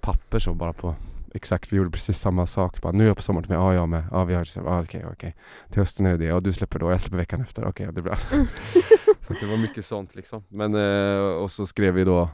papper 0.00 0.38
så 0.38 0.54
bara 0.54 0.72
på 0.72 0.94
Exakt, 1.36 1.72
vi 1.72 1.76
gjorde 1.76 1.90
precis 1.90 2.18
samma 2.18 2.46
sak. 2.46 2.82
Bara, 2.82 2.92
nu 2.92 3.04
är 3.04 3.08
jag 3.08 3.16
på 3.16 3.22
sommaren, 3.22 3.46
men 3.48 3.58
ja 3.58 3.74
jag 3.74 3.88
med. 3.88 4.04
Ja 4.10 4.24
vi 4.24 4.34
har 4.34 4.48
ja, 4.54 4.80
okej 4.82 5.04
okej. 5.12 5.36
Till 5.70 5.80
hösten 5.80 6.06
är 6.06 6.10
det 6.10 6.26
det, 6.26 6.32
och 6.32 6.42
du 6.42 6.52
släpper 6.52 6.78
då, 6.78 6.90
jag 6.90 7.00
släpper 7.00 7.16
veckan 7.16 7.40
efter. 7.40 7.64
Okej, 7.64 7.88
det 7.92 8.00
är 8.00 8.02
bra. 8.02 8.16
Mm. 8.32 8.46
så 9.20 9.32
det 9.40 9.46
var 9.46 9.56
mycket 9.56 9.84
sånt 9.84 10.14
liksom. 10.14 10.44
Men, 10.48 10.74
eh, 10.74 11.18
och 11.18 11.50
så 11.50 11.66
skrev 11.66 11.94
vi 11.94 12.04
då 12.04 12.28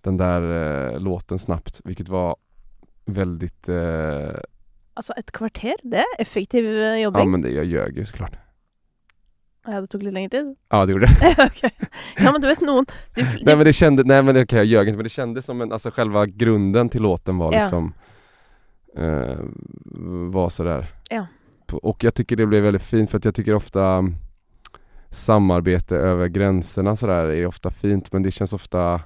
den 0.00 0.16
där 0.16 0.42
eh, 0.92 1.00
låten 1.00 1.38
snabbt, 1.38 1.80
vilket 1.84 2.08
var 2.08 2.36
väldigt, 3.06 3.68
eh, 3.68 4.34
Altså, 4.94 5.12
et 5.16 5.32
kvarter? 5.32 5.74
Det 5.82 5.98
er 5.98 6.18
effektiv 6.20 6.64
eh, 6.66 6.98
ja 7.00 7.04
jobbing. 7.04 7.30
men 7.30 7.40
det, 7.42 7.50
jag 7.50 7.64
ljög 7.64 7.96
ju 7.98 8.04
såklart. 8.04 8.36
Ja, 9.66 9.80
det 9.80 9.86
tok 9.90 10.02
litt 10.02 10.12
lengre 10.12 10.28
tid? 10.30 10.54
Ja 10.70 10.86
det 10.86 10.92
gjorde 10.92 11.06
det. 11.06 11.30
ok. 11.46 11.72
Ja, 12.18 12.32
men 12.32 12.40
du 12.40 12.46
vet 12.48 12.60
noen 12.60 12.84
du, 13.14 13.22
Nej 13.22 13.38
du, 13.44 13.56
men 13.56 13.64
det 13.64 13.72
kändes, 13.72 14.06
nej 14.06 14.22
men 14.22 14.36
okej 14.42 14.56
jag 14.58 14.66
ljög 14.66 14.88
inte 14.88 14.96
men 14.96 15.04
det 15.04 15.10
kändes 15.10 15.44
som 15.46 15.60
en, 15.60 15.72
alltså 15.72 15.90
själva 15.90 16.26
grunden 16.26 16.88
till 16.88 17.02
låten 17.02 17.38
var 17.38 17.52
Ja. 17.52 17.60
liksom 17.62 17.94
eh, 18.96 19.38
Var 20.32 20.48
sådär 20.48 20.86
Ja. 21.10 21.26
Och 21.72 22.04
jag 22.04 22.14
tycker 22.14 22.36
det 22.36 22.46
blev 22.46 22.62
väldigt 22.62 22.82
fint 22.82 23.10
för 23.10 23.18
att 23.18 23.24
jag 23.24 23.34
tycker 23.34 23.54
ofta 23.54 24.04
Samarbete 25.10 25.96
över 25.96 26.28
gränserna 26.28 26.96
sådär 26.96 27.24
är 27.26 27.46
ofta 27.46 27.70
fint 27.70 28.12
men 28.12 28.22
det 28.22 28.30
känns 28.30 28.52
ofta 28.52 29.00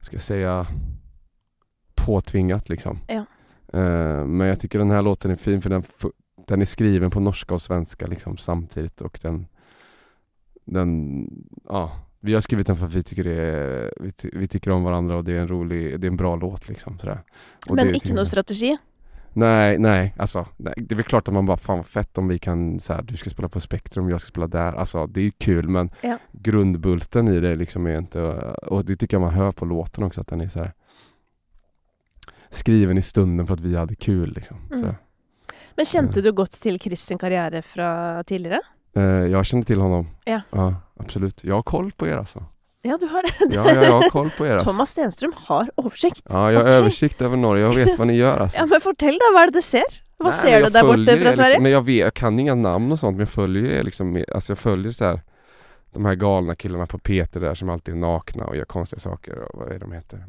Ska 0.00 0.14
jag 0.14 0.22
säga 0.22 0.66
Påtvingat 2.06 2.68
liksom 2.68 2.98
Ja. 3.08 3.24
Eh, 3.72 4.24
Men 4.26 4.46
jag 4.46 4.60
tycker 4.60 4.78
den 4.78 4.90
här 4.90 5.02
låten 5.02 5.30
är 5.30 5.36
fin 5.36 5.62
för 5.62 5.70
den, 5.70 5.82
den 6.46 6.60
är 6.60 6.64
skriven 6.64 7.10
på 7.10 7.20
norska 7.20 7.54
och 7.54 7.62
svenska 7.62 8.06
liksom 8.06 8.36
samtidigt 8.36 9.00
och 9.00 9.18
den 9.22 9.46
Den, 10.64 11.26
ja 11.68 11.92
Vi 12.20 12.34
har 12.34 12.40
skrivit 12.40 12.66
den 12.66 12.76
för 12.76 12.86
att 12.86 12.94
vi 12.94 13.02
tycker 13.02 13.24
det 13.24 13.42
är, 13.42 13.92
vi, 14.00 14.12
ty- 14.12 14.30
vi 14.32 14.46
tycker 14.48 14.70
om 14.70 14.82
varandra 14.84 15.16
och 15.16 15.24
det 15.24 15.32
är 15.32 15.40
en 15.40 15.48
rolig, 15.48 16.00
det 16.00 16.06
är 16.06 16.10
en 16.10 16.16
bra 16.16 16.36
låt 16.36 16.68
liksom 16.68 16.98
sådär. 16.98 17.20
Och 17.68 17.74
men 17.76 17.94
ikke 17.94 18.14
noe 18.14 18.24
strategi? 18.26 18.76
Nej, 19.32 19.78
nej, 19.78 20.14
alltså 20.18 20.46
nej. 20.56 20.74
Det 20.76 20.94
är 20.94 20.96
väl 20.96 21.04
klart 21.04 21.28
att 21.28 21.34
man 21.34 21.46
bara, 21.46 21.56
fan 21.56 21.76
vad 21.76 21.86
fett 21.86 22.18
om 22.18 22.28
vi 22.28 22.38
kan 22.38 22.80
så 22.80 22.92
här, 22.92 23.02
du 23.02 23.16
ska 23.16 23.30
spela 23.30 23.48
på 23.48 23.60
Spektrum, 23.60 24.10
jag 24.10 24.20
ska 24.20 24.28
spela 24.28 24.46
där. 24.46 24.72
Alltså 24.72 25.06
det 25.06 25.20
är 25.20 25.24
ju 25.24 25.30
kul 25.30 25.68
men 25.68 25.90
Ja. 26.02 26.18
grundbulten 26.32 27.28
i 27.28 27.40
det 27.40 27.54
liksom 27.54 27.86
är 27.86 27.98
inte, 27.98 28.20
och 28.66 28.84
det 28.84 28.96
tycker 28.96 29.14
jag 29.16 29.20
man 29.22 29.34
hör 29.34 29.52
på 29.52 29.64
låten 29.64 30.04
också 30.04 30.20
att 30.20 30.26
den 30.26 30.40
är 30.40 30.48
så 30.48 30.58
här 30.58 30.72
skriven 32.56 32.98
i 32.98 33.02
stunden 33.02 33.46
för 33.46 33.54
att 33.54 33.60
vi 33.60 33.76
hade 33.76 33.94
kul 33.94 34.32
liksom. 34.34 34.56
Mm. 34.74 34.94
Men 35.76 35.84
kjente 35.84 36.20
du 36.20 36.32
godt 36.32 36.50
til 36.62 36.78
Chris 36.80 37.00
sin 37.04 37.18
karriere 37.18 37.62
fra 37.62 38.22
tidligere? 38.24 38.60
eh, 38.96 39.02
jag 39.02 39.46
kände 39.46 39.66
till 39.66 39.80
honom. 39.80 40.06
Ja. 40.24 40.40
ja, 40.50 40.74
absolut. 41.00 41.44
Jag 41.44 41.54
har 41.54 41.62
koll 41.62 41.90
på 41.92 42.06
er 42.06 42.16
alltså. 42.16 42.44
Ja, 42.82 42.96
du 43.00 43.06
har 43.06 43.22
det. 43.22 43.54
Ja, 43.54 43.72
ja 43.74 43.84
jag 43.84 43.92
har 43.92 44.10
koll 44.10 44.30
på 44.30 44.46
er 44.46 44.50
alltså. 44.54 44.70
Thomas 44.70 44.90
Stenström 44.90 45.32
har 45.36 45.70
oversikt. 45.76 46.22
Ja, 46.28 46.52
jag 46.52 46.60
har 46.60 46.66
Okej. 46.66 46.78
översikt 46.78 47.22
över 47.22 47.36
Norge, 47.36 47.64
jag 47.64 47.74
vet 47.74 47.98
vad 47.98 48.06
ni 48.06 48.16
gör 48.16 48.38
alltså. 48.38 48.58
Ja, 48.58 48.66
men 48.66 48.80
fortell 48.80 49.18
da, 49.18 49.30
hva 49.34 49.42
er 49.42 49.46
det 49.52 49.58
du 49.58 49.62
ser? 49.62 50.02
Hva 50.18 50.30
Nej, 50.30 50.38
ser 50.40 50.58
du 50.58 50.70
borte 50.70 50.80
följer 50.88 51.16
fra 51.20 51.28
er 51.28 51.32
Sverige? 51.32 51.48
Liksom, 51.48 51.62
men 51.62 51.72
jag, 51.72 51.82
vet, 51.82 51.96
jag 52.04 52.14
kan 52.14 52.38
inga 52.38 52.54
namn 52.54 52.92
och 52.92 52.98
sånt, 52.98 53.16
men 53.16 53.20
jag 53.20 53.28
följer 53.28 53.70
er 53.70 53.82
liksom, 53.82 54.24
alltså 54.34 54.52
jag 54.52 54.58
följer 54.58 54.92
så 54.92 55.04
här 55.04 55.20
de 55.92 56.04
här 56.04 56.14
galna 56.14 56.54
killarna 56.54 56.86
på 56.86 56.98
Peter 56.98 57.40
där 57.40 57.54
som 57.54 57.68
alltid 57.70 57.94
är 57.94 57.98
nakna 57.98 58.44
och 58.46 58.56
gör 58.56 58.64
konstiga 58.64 59.00
saker 59.00 59.38
och 59.38 59.60
vad 59.60 59.72
är 59.72 59.78
de 59.78 59.92
heter? 59.92 60.24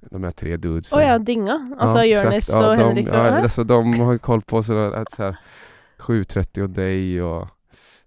De 0.00 0.24
här 0.24 0.30
tre 0.30 0.56
dudes. 0.56 0.92
Å 0.92 1.00
ja, 1.00 1.18
Dynga. 1.18 1.76
Altså 1.78 2.04
Ja, 2.04 2.22
Jonis. 2.24 2.48
Ja, 2.48 2.70
og 2.70 2.76
de, 2.78 2.82
Henrik 2.82 3.08
ja, 3.08 3.40
alltså, 3.42 3.64
de 3.64 4.00
har 4.00 4.12
ju 4.12 4.18
koll 4.18 4.42
på 4.42 4.58
att 4.58 4.66
så 4.66 5.22
här 5.22 5.36
7.30 5.98 6.62
och 6.62 6.70
dig 6.70 7.22
och 7.22 7.48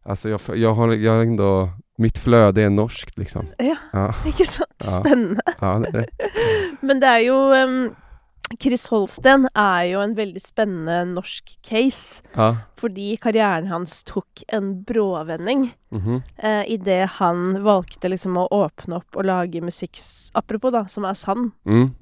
Alltså 0.04 0.30
jag, 0.30 0.42
jag 0.54 0.74
har, 0.74 0.94
jag 0.94 1.12
har 1.12 1.22
ändå, 1.22 1.70
mitt 1.98 2.18
flöde 2.18 2.62
är 2.64 2.70
norskt 2.70 3.18
liksom. 3.18 3.46
Ja, 3.58 3.76
Ja, 3.94 4.14
ikke 4.28 4.46
sant? 4.46 4.76
Ja. 4.78 4.92
Spennende. 4.92 5.42
ja 5.60 5.80
det 5.80 5.88
är 5.88 5.92
det. 5.92 6.08
Men 6.82 7.00
det 7.00 7.08
er 7.08 7.20
jo 7.20 7.36
um, 7.54 7.96
Chris 8.60 8.88
Holsten 8.90 9.46
er 9.56 9.84
jo 9.92 10.00
en 10.02 10.16
veldig 10.18 10.42
spennende 10.42 11.04
norsk 11.14 11.52
case. 11.64 12.22
Ja. 12.36 12.56
Fordi 12.80 13.12
karrieren 13.22 13.68
hans 13.68 14.04
tok 14.04 14.44
en 14.48 14.84
bråvending 14.84 15.70
Mhm. 15.92 16.22
eh, 16.38 16.64
idet 16.72 17.10
han 17.20 17.64
valgte 17.64 18.10
liksom 18.10 18.38
å 18.38 18.48
åpne 18.52 18.96
opp 18.98 19.16
og 19.16 19.26
lage 19.26 19.62
musikk, 19.62 19.98
apropos 20.34 20.72
da, 20.72 20.86
som 20.88 21.06
er 21.06 21.14
sann. 21.14 21.52
Mm. 21.66 21.96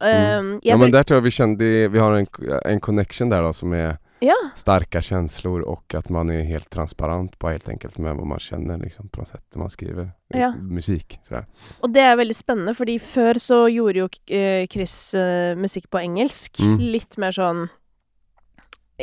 Um, 0.00 0.60
Ja 0.62 0.72
jeg 0.74 0.78
men 0.78 0.90
där 0.90 1.02
tror 1.02 1.16
jag 1.16 1.22
vi 1.22 1.30
kände, 1.30 1.88
vi 1.88 1.98
har 1.98 2.12
en, 2.12 2.26
en 2.64 2.80
connection 2.80 3.28
där 3.28 3.42
då 3.42 3.52
som 3.52 3.72
är 3.72 3.96
ja, 4.24 4.34
starka 4.56 5.00
känslor 5.02 5.60
och 5.60 5.94
att 5.94 6.08
man 6.08 6.30
är 6.30 6.42
helt 6.42 6.70
transparent 6.70 7.38
på 7.38 7.48
helt 7.48 7.68
enkelt 7.68 7.98
med 7.98 8.16
vad 8.16 8.26
man 8.26 8.38
känner 8.38 8.78
liksom 8.78 9.08
på 9.08 9.20
något 9.20 9.28
sätt 9.28 9.44
när 9.54 9.60
man 9.60 9.70
skriver 9.70 10.10
Ja. 10.28 10.52
musik. 10.56 11.18
Sådär. 11.22 11.46
og 11.80 11.92
det 11.94 12.00
er 12.00 12.16
veldig 12.16 12.36
spennende, 12.36 12.74
fordi 12.74 12.98
før 12.98 13.38
så 13.38 13.68
gjorde 13.68 13.98
jo 13.98 14.08
eh, 14.34 14.66
Chris 14.66 15.14
eh, 15.14 15.54
musikk 15.56 15.90
på 15.90 15.98
engelsk. 16.00 16.60
Mm. 16.60 16.78
Litt 16.78 17.16
mer 17.18 17.30
sånn 17.30 17.68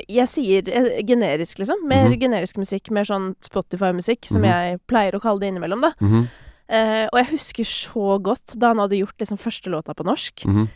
Jeg 0.08 0.28
sier 0.32 0.70
eh, 0.72 1.02
generisk, 1.04 1.60
liksom. 1.60 1.82
Mer 1.88 2.08
Mhm. 2.10 2.20
generisk 2.22 2.58
musikk. 2.58 2.90
Mer 2.92 3.04
sånn 3.04 3.36
Spotify-musikk, 3.44 4.26
som 4.26 4.42
Mhm. 4.42 4.46
jeg 4.50 4.80
pleier 4.88 5.12
å 5.14 5.20
kalle 5.22 5.40
det 5.42 5.48
innimellom, 5.52 5.82
da. 5.82 5.92
Mhm. 6.00 6.28
Eh, 6.70 7.08
og 7.12 7.18
jeg 7.20 7.28
husker 7.32 7.64
så 7.66 8.18
godt 8.22 8.58
da 8.58 8.68
han 8.68 8.78
hadde 8.78 8.96
gjort 9.02 9.18
liksom 9.20 9.38
første 9.38 9.68
låta 9.70 9.94
på 9.94 10.06
norsk. 10.06 10.46
Mhm. 10.46 10.70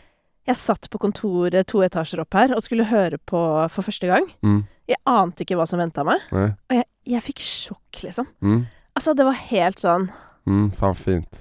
Jeg 0.46 0.56
satt 0.60 0.88
på 0.92 0.98
kontoret 1.02 1.66
to 1.66 1.80
etasjer 1.82 2.20
opp 2.22 2.34
her 2.38 2.52
og 2.54 2.62
skulle 2.62 2.86
høre 2.86 3.18
på 3.18 3.40
for 3.72 3.82
første 3.82 4.06
gang. 4.10 4.28
Mm. 4.46 4.60
Jeg 4.86 5.00
ante 5.10 5.42
ikke 5.42 5.56
hva 5.58 5.66
som 5.66 5.80
venta 5.82 6.04
meg, 6.06 6.22
Nej. 6.30 6.52
og 6.70 6.76
jeg, 6.78 6.86
jeg 7.16 7.22
fikk 7.26 7.42
sjokk, 7.42 8.02
liksom. 8.04 8.28
Mm. 8.40 8.60
Altså, 8.96 9.14
det 9.18 9.26
var 9.26 9.42
helt 9.50 9.82
sånn 9.82 10.08
Mm. 10.46 10.68
Fan 10.78 10.94
fint. 10.94 11.40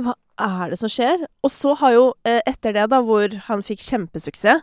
Hva 0.00 0.14
er 0.40 0.70
det 0.72 0.78
som 0.80 0.88
skjer? 0.88 1.26
Og 1.44 1.50
så 1.52 1.74
har 1.76 1.92
jo, 1.92 2.06
eh, 2.24 2.38
etter 2.48 2.72
det, 2.72 2.86
da, 2.88 3.02
hvor 3.04 3.28
han 3.50 3.60
fikk 3.60 3.82
kjempesuksess 3.84 4.62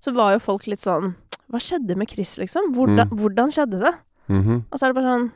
Så 0.00 0.12
var 0.14 0.32
jo 0.32 0.38
folk 0.38 0.66
litt 0.66 0.80
sånn 0.80 1.14
Hva 1.50 1.58
skjedde 1.60 1.96
med 1.96 2.08
Chris, 2.10 2.38
liksom? 2.38 2.72
Hvordan, 2.74 3.08
Mm. 3.10 3.18
hvordan 3.18 3.50
skjedde 3.52 3.80
det? 3.80 3.94
Mhm. 4.28 4.64
Og 4.72 4.78
så 4.78 4.86
er 4.86 4.92
det 4.92 4.94
bare 5.02 5.12
sånn 5.18 5.32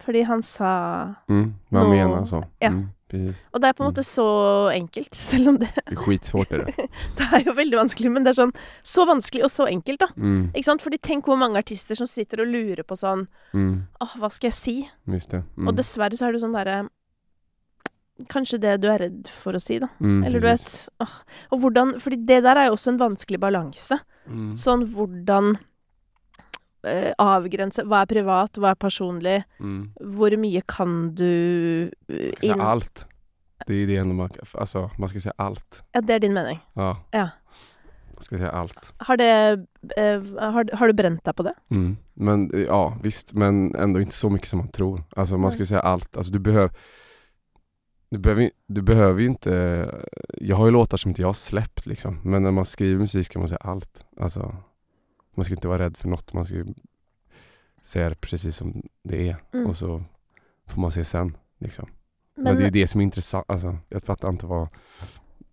Fordi 0.00 0.22
han 0.24 0.42
sa 0.42 1.14
Mm. 1.28 1.54
Vad 1.70 1.82
Nå- 1.84 1.90
menar 1.90 2.24
så? 2.24 2.42
ja. 2.60 2.70
Mm, 2.70 2.88
precis. 3.08 3.36
Og 3.52 3.60
det 3.60 3.68
er 3.68 3.72
på 3.74 3.84
en 3.84 3.90
måte 3.92 4.02
så 4.04 4.70
enkelt, 4.72 5.14
selv 5.30 5.48
om 5.48 5.58
det, 5.58 5.68
skitsvårt 5.94 6.52
är 6.52 6.58
det. 6.64 6.74
det 7.16 7.26
er 7.32 7.42
jo 7.44 7.52
veldig 7.52 7.76
vanskelig, 7.76 8.10
men 8.12 8.24
det 8.24 8.30
er 8.30 8.42
sånn 8.46 8.54
så 8.82 9.04
vanskelig 9.06 9.44
og 9.44 9.50
så 9.50 9.66
enkelt, 9.68 9.98
da. 9.98 10.06
Mm. 10.16 10.52
Ikke 10.54 10.64
sant? 10.64 10.80
Fordi 10.82 10.98
tenk 10.98 11.24
hvor 11.24 11.36
mange 11.36 11.58
artister 11.58 11.94
som 11.94 12.06
sitter 12.06 12.40
og 12.40 12.48
lurer 12.48 12.82
på 12.82 12.96
sånn 12.96 13.26
Mm. 13.52 13.82
Åh, 14.00 14.16
hva 14.18 14.30
skal 14.30 14.48
jeg 14.50 14.54
si? 14.54 14.88
Det. 15.06 15.42
Mm. 15.58 15.68
Og 15.68 15.76
dessverre 15.76 16.16
så 16.16 16.28
er 16.28 16.32
det 16.32 16.40
sånn 16.40 16.54
derre 16.56 16.88
Kanskje 18.28 18.58
det 18.60 18.76
du 18.82 18.88
er 18.92 18.98
redd 19.06 19.28
for 19.30 19.56
å 19.56 19.60
si, 19.62 19.78
da. 19.82 19.88
mm, 20.00 20.24
Eller 20.26 20.40
du 20.42 20.46
vet 20.46 20.88
åh. 21.00 21.16
Og 21.50 21.60
hvordan 21.64 21.96
Fordi 22.00 22.16
det 22.28 22.42
der 22.44 22.56
er 22.56 22.70
jo 22.70 22.76
også 22.76 22.94
en 22.94 23.00
vanskelig 23.00 23.40
balanse. 23.40 23.98
Mm. 24.26 24.56
Sånn 24.60 24.84
hvordan 24.92 25.54
eh, 26.86 27.12
avgrense 27.18 27.84
Hva 27.88 28.02
er 28.04 28.10
privat, 28.10 28.60
hva 28.60 28.74
er 28.74 28.80
personlig? 28.80 29.38
Mm. 29.60 29.82
Hvor 30.16 30.36
mye 30.40 30.62
kan 30.68 31.14
du 31.14 31.90
eh, 32.08 32.34
inn... 32.42 32.60
allt. 32.60 33.06
Det 33.66 33.74
är 33.74 33.86
det 33.86 33.96
enda 33.96 34.14
man, 34.14 34.30
alltså 34.54 34.90
man 34.98 35.08
ska 35.08 35.20
säga 35.20 35.34
allt. 35.36 35.84
Ja, 35.92 36.00
det 36.00 36.14
er 36.14 36.18
din 36.18 36.32
mening. 36.32 36.60
Ja. 36.74 36.96
Ja. 37.12 37.28
Man 38.14 38.22
ska 38.24 38.38
säga 38.38 38.50
allt. 38.50 38.92
Har 38.98 39.16
det 39.16 39.66
eh, 39.96 40.22
har, 40.38 40.76
har 40.76 40.86
du 40.88 40.92
brent 40.92 41.24
deg 41.24 41.36
på 41.36 41.42
det? 41.42 41.54
Mm. 41.70 41.96
Men 42.14 42.50
ja, 42.52 42.96
visst, 43.02 43.34
men 43.34 43.74
ändå 43.74 44.00
inte 44.00 44.14
så 44.14 44.30
mycket 44.30 44.48
som 44.48 44.58
man 44.58 44.68
tror. 44.68 45.02
Alltså 45.16 45.38
man 45.38 45.50
ska 45.50 45.66
säga 45.66 45.80
allt. 45.80 46.16
Alltså 46.16 46.32
du 46.32 46.38
behöver 46.38 46.70
du 48.10 48.18
behöver, 48.18 48.50
du 48.66 48.82
behöver 48.82 49.20
ju 49.20 49.26
inte, 49.26 49.86
jag 50.38 50.56
har 50.56 50.64
ju 50.66 50.70
låtar 50.72 50.96
som 50.96 51.08
inte 51.08 51.22
jag 51.22 51.28
har 51.28 51.32
släppt 51.32 51.86
liksom. 51.86 52.18
Men 52.24 52.42
när 52.42 52.50
man 52.50 52.64
skriver 52.64 52.98
musik 53.00 53.26
ska 53.26 53.38
man 53.38 53.48
säga 53.48 53.58
allt. 53.60 54.04
Alltså, 54.16 54.56
man 55.34 55.44
ska 55.44 55.54
inte 55.54 55.68
vara 55.68 55.78
rädd 55.84 55.96
för 55.96 56.08
något. 56.08 56.32
Man 56.32 56.44
ska 56.44 56.54
ju 56.54 56.66
säga 57.82 58.08
det 58.08 58.14
precis 58.20 58.56
som 58.56 58.82
det 59.02 59.28
är. 59.28 59.36
Mm. 59.52 59.66
Och 59.66 59.76
så 59.76 60.02
får 60.66 60.80
man 60.80 60.92
se 60.92 61.04
sen. 61.04 61.36
Liksom. 61.58 61.88
Men, 62.36 62.44
Men, 62.44 62.56
det 62.56 62.66
är 62.66 62.70
det 62.70 62.86
som 62.86 63.00
är 63.00 63.04
intressant. 63.04 63.44
Alltså, 63.48 63.76
jag 63.88 64.02
fattar 64.02 64.28
inte 64.28 64.46
vad, 64.46 64.68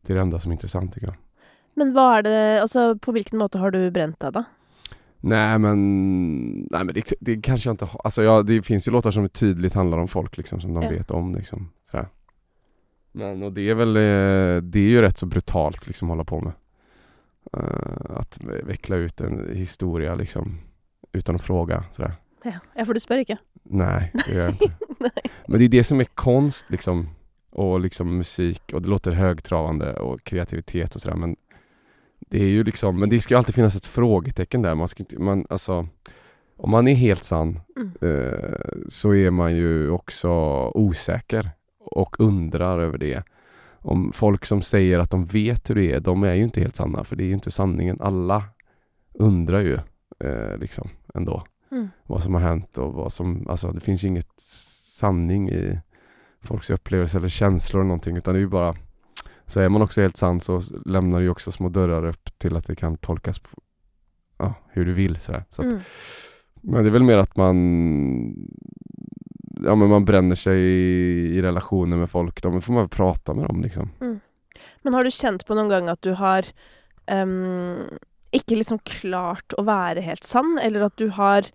det 0.02 0.14
är 0.14 0.16
det 0.16 0.22
enda 0.22 0.40
som 0.40 0.52
är 0.52 0.54
intressant 0.54 0.94
tycker 0.94 1.08
jag. 1.08 1.16
men 1.78 1.92
hva 1.94 2.18
er 2.18 2.24
det 2.24 2.62
Altså, 2.62 2.96
på 2.98 3.12
hvilken 3.12 3.38
måte 3.38 3.58
har 3.58 3.72
du 3.72 3.92
brent 3.92 4.20
deg, 4.20 4.34
da? 4.34 4.44
Nej 5.20 5.60
men, 5.60 5.78
nej 6.72 6.84
men 6.84 6.94
det, 6.96 7.14
det 7.20 7.42
kanske 7.42 7.70
jag 7.70 7.74
inte 7.74 7.86
har. 7.86 8.02
Alltså 8.04 8.24
ja, 8.24 8.42
det 8.44 8.62
finns 8.62 8.88
ju 8.88 8.92
låtar 8.92 9.12
som 9.12 9.30
tydligt 9.30 9.74
handlar 9.74 9.98
om 9.98 10.08
folk 10.08 10.38
liksom 10.38 10.62
som 10.62 10.74
de 10.74 10.84
Ja. 10.84 10.90
vet 10.90 11.12
om 11.12 11.36
liksom. 11.36 11.70
Men 13.18 13.44
och 13.44 13.54
det 13.54 13.70
är 13.70 13.76
väl, 13.76 13.98
eh, 13.98 14.62
det 14.64 14.80
är 14.80 14.90
ju 14.90 15.02
rätt 15.02 15.18
så 15.18 15.26
brutalt 15.26 15.88
liksom 15.88 16.08
att 16.08 16.12
hålla 16.12 16.24
på 16.24 16.42
med. 16.42 16.54
Eh, 17.54 18.18
att 18.18 18.38
veckla 18.64 18.96
ut 18.96 19.22
en 19.22 19.56
historia 19.56 20.16
liksom 20.16 20.58
utan 21.12 21.36
att 21.36 21.42
fråga 21.42 21.84
sådär. 21.92 22.14
Ja, 22.76 22.86
for 22.86 22.94
du 22.94 23.20
ikke? 23.22 23.38
Nej, 23.64 24.12
det 24.14 24.34
gör 24.34 24.44
jag 24.44 24.52
inte. 24.52 24.72
Men 25.48 25.60
det 25.60 25.66
är 25.66 25.70
det 25.70 25.84
som 25.84 26.00
är 26.00 26.06
konst 26.06 26.66
liksom. 26.70 27.10
Och 27.50 27.80
liksom 27.80 28.18
musik 28.18 28.74
och 28.74 28.82
det 28.82 28.90
låter 28.90 29.12
högtravande 29.12 29.94
och 29.94 30.24
kreativitet 30.24 30.96
och 30.96 31.02
sådär 31.02 31.16
men 31.16 31.36
Det 32.20 32.40
är 32.44 32.48
ju 32.48 32.64
liksom, 32.64 33.00
men 33.00 33.10
det 33.10 33.22
ska 33.22 33.34
ju 33.34 33.38
alltid 33.38 33.56
finnas 33.56 33.76
ett 33.76 33.86
frågetecken 33.86 34.62
där. 34.62 34.76
Man 34.76 34.88
ska 34.88 35.04
inte, 35.04 35.20
man, 35.20 35.46
alltså 35.50 35.88
Om 36.58 36.72
man 36.72 36.88
är 36.88 36.94
helt 36.96 37.24
sann 37.24 37.60
Mm. 37.76 37.92
eh, 38.02 38.60
så 38.88 39.14
är 39.16 39.32
man 39.32 39.56
ju 39.56 39.90
också 39.90 40.30
osäker 40.76 41.50
och 41.88 42.20
undrar 42.20 42.80
över 42.80 42.98
det. 42.98 43.24
Om 43.80 44.12
folk 44.14 44.46
som 44.46 44.62
säger 44.62 45.00
att 45.00 45.10
de 45.12 45.26
vet 45.26 45.70
hur 45.70 45.76
det 45.76 45.92
är, 45.92 46.00
de 46.00 46.24
är 46.24 46.34
ju 46.34 46.44
inte 46.44 46.62
helt 46.62 46.76
sanna 46.76 47.04
för 47.04 47.16
det 47.16 47.24
är 47.24 47.28
ju 47.28 47.34
inte 47.34 47.52
sanningen. 47.52 47.98
Alla 48.02 48.44
undrar 49.14 49.60
ju 49.60 49.74
eh, 50.20 50.58
liksom 50.58 50.90
ändå 51.14 51.44
Mm. 51.72 51.88
vad 52.04 52.24
som 52.24 52.34
har 52.34 52.42
hänt 52.42 52.78
och 52.78 52.94
vad 52.94 53.14
som, 53.14 53.48
alltså 53.50 53.72
det 53.72 53.80
finns 53.80 54.04
ju 54.04 54.08
inget 54.08 54.40
sanning 55.00 55.50
i 55.50 55.80
folks 56.42 56.70
upplevelser 56.70 57.20
eller 57.20 57.30
känslor 57.30 57.82
eller 57.82 57.88
någonting 57.88 58.18
utan 58.18 58.34
det 58.34 58.38
är 58.38 58.42
ju 58.42 58.48
bara 58.48 58.76
så 59.46 59.60
är 59.60 59.70
man 59.70 59.82
också 59.82 60.02
helt 60.02 60.18
sann 60.18 60.40
så 60.40 60.62
lämnar 60.86 61.18
det 61.18 61.24
ju 61.24 61.30
också 61.30 61.52
små 61.52 61.70
dörrar 61.70 62.06
upp 62.06 62.30
till 62.38 62.56
att 62.56 62.66
det 62.66 62.76
kan 62.76 62.98
tolkas 62.98 63.40
på, 63.40 63.50
ja, 64.38 64.54
hur 64.70 64.86
du 64.86 64.94
vill 64.94 65.16
sådär. 65.20 65.44
Så 65.50 65.62
att, 65.62 65.68
Mm. 65.68 65.80
Men 66.62 66.84
det 66.84 66.90
är 66.90 66.92
väl 66.92 67.04
mer 67.04 67.18
att 67.18 67.36
man 67.38 67.56
Ja 69.64 69.76
men 69.76 69.90
man 69.90 70.06
bränner 70.06 70.36
sig 70.36 70.60
i, 70.60 71.38
i 71.38 71.42
relationer 71.42 71.98
med 71.98 72.10
folk, 72.10 72.42
då 72.42 72.62
får 72.62 72.74
man 72.74 72.84
väl 72.84 72.90
prata 72.90 73.34
med 73.34 73.48
dem 73.48 73.62
liksom. 73.62 73.90
Men 74.82 74.94
har 74.94 75.04
du 75.04 75.12
kjent 75.12 75.46
på 75.46 75.56
noen 75.56 75.70
gang 75.70 75.90
at 75.90 76.02
du 76.02 76.14
har 76.18 76.46
ehm, 77.12 77.98
ikke 78.36 78.60
liksom 78.60 78.80
klart 78.88 79.56
å 79.58 79.66
være 79.68 80.04
helt 80.06 80.24
sann, 80.28 80.58
eller 80.64 80.88
at 80.88 80.98
du 80.98 81.10
har 81.16 81.50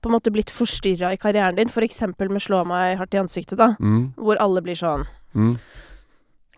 på 0.00 0.08
en 0.08 0.14
måte 0.14 0.30
blitt 0.30 0.50
forstyrra 0.54 1.12
i 1.12 1.18
karrieren 1.18 1.56
din, 1.56 1.68
eksempel 1.68 2.30
med 2.30 2.42
'Slå 2.42 2.64
meg 2.64 2.98
hardt 2.98 3.14
i 3.14 3.18
ansiktet', 3.18 3.58
da, 3.58 3.74
Mm, 3.80 4.14
hvor 4.16 4.36
alle 4.36 4.62
blir 4.62 4.78
sånn 4.78 5.06
mm, 5.34 5.58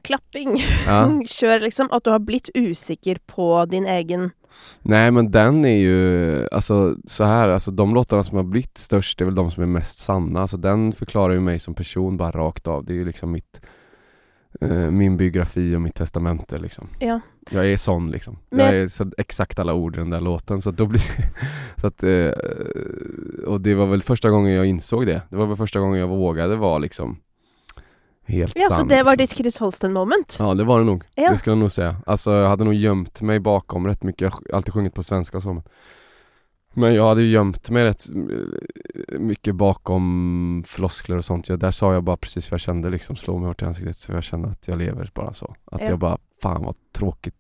Klapping, 0.03 0.57
ja. 0.87 1.05
kjør, 1.38 1.61
liksom. 1.61 1.88
At 1.92 2.05
du 2.05 2.11
har 2.11 2.20
blitt 2.20 2.50
usikker 2.55 3.18
på 3.26 3.66
din 3.68 3.87
egen 3.87 4.33
Nej 4.83 5.11
men 5.11 5.31
den 5.31 5.65
är 5.65 5.79
ju, 5.79 6.49
alltså 6.53 6.95
så 7.05 7.25
här, 7.25 7.49
alltså 7.49 7.71
de 7.71 7.95
låtarna 7.95 8.23
som 8.23 8.37
har 8.37 8.45
blivit 8.45 8.79
störst 8.79 9.21
är 9.21 9.25
väl 9.25 9.35
de 9.35 9.51
som 9.51 9.63
är 9.63 9.67
mest 9.67 9.99
sanna. 9.99 10.41
Alltså 10.41 10.57
den 10.57 10.93
förklarar 10.93 11.35
ju 11.35 11.41
mig 11.41 11.59
som 11.59 11.75
person 11.75 12.17
bara 12.17 12.31
rakt 12.31 12.67
av. 12.67 12.85
Det 12.85 12.93
är 12.93 12.97
ju 12.97 13.05
liksom 13.05 13.31
mitt, 13.33 13.61
eh, 14.61 14.71
min 14.91 15.17
biografi 15.17 15.77
och 15.77 15.81
mitt 15.81 15.95
testamente 15.95 16.59
liksom. 16.59 16.89
Ja. 16.99 17.21
Jag 17.51 17.67
är 17.73 17.77
sån 17.77 18.11
liksom. 18.11 18.39
Men- 18.51 18.67
Jag 18.67 18.75
är 18.75 18.89
så 18.89 19.11
exakt 19.19 19.59
alla 19.59 19.75
ord 19.75 19.95
i 19.97 19.99
den 19.99 20.11
där 20.11 20.21
låten 20.21 20.63
så 20.63 20.71
att 20.71 20.77
då 20.77 20.87
blir 20.87 21.03
så 21.81 21.87
att, 21.87 22.03
eh, 22.03 22.33
Och 23.47 23.61
det 23.61 23.75
var 23.75 23.87
väl 23.87 24.03
första 24.03 24.31
gången 24.31 24.53
jag 24.53 24.67
insåg 24.67 25.07
det. 25.07 25.23
Det 25.31 25.37
var 25.37 25.47
väl 25.47 25.57
första 25.57 25.81
gången 25.81 26.01
jag 26.01 26.09
vågade 26.09 26.57
vara 26.57 26.79
liksom 26.79 27.17
helt 28.31 28.53
Ja, 28.57 28.66
så 28.71 28.73
sann. 28.77 28.88
det 28.88 29.03
var 29.03 29.16
ditt 29.16 29.31
Chris 29.37 29.59
Holsten-moment? 29.59 30.37
Ja 30.38 30.55
det 30.55 30.64
var 30.64 30.79
det 30.79 30.85
nog, 30.87 31.05
Ja. 31.14 31.31
det 31.31 31.37
skulle 31.38 31.53
jag 31.53 31.59
nog 31.59 31.71
säga. 31.71 31.97
Alltså 32.07 32.33
jag 32.35 32.49
hade 32.49 32.64
nog 32.64 32.75
gömt 32.75 33.20
mig 33.22 33.41
bakom 33.41 33.87
rätt 33.87 34.03
mycket, 34.03 34.20
jag 34.22 34.31
har 34.31 34.41
alltid 34.57 34.74
sjungit 34.74 34.95
på 34.95 35.03
svenska 35.03 35.37
och 35.37 35.43
så 35.43 35.53
men 35.53 35.62
Men 36.74 36.95
jag 36.95 37.09
hade 37.09 37.22
ju 37.22 37.31
gömt 37.31 37.70
mig 37.70 37.85
rätt 37.85 38.05
eh, 38.09 39.18
mycket 39.18 39.55
bakom 39.55 40.64
floskler 40.66 41.16
och 41.16 41.24
sånt. 41.24 41.49
Jag, 41.49 41.59
där 41.59 41.70
sa 41.70 41.93
jag 41.93 42.05
bara 42.05 42.16
precis 42.16 42.51
vad 42.51 42.55
jag 42.55 42.61
kände 42.61 42.91
liksom, 42.91 43.16
slå 43.16 43.39
mig 43.39 43.47
hårt 43.49 43.62
i 43.62 43.64
ansiktet 43.64 43.97
så 43.97 44.12
jag 44.12 44.22
kände 44.22 44.49
att 44.49 44.68
jag 44.68 44.78
lever 44.78 45.11
bara 45.14 45.33
så. 45.35 45.55
Att 45.64 45.81
Ja. 45.81 45.87
jag 45.89 45.99
bara, 45.99 46.18
fan 46.43 46.62
vad 46.62 46.74
tråkigt 46.93 47.35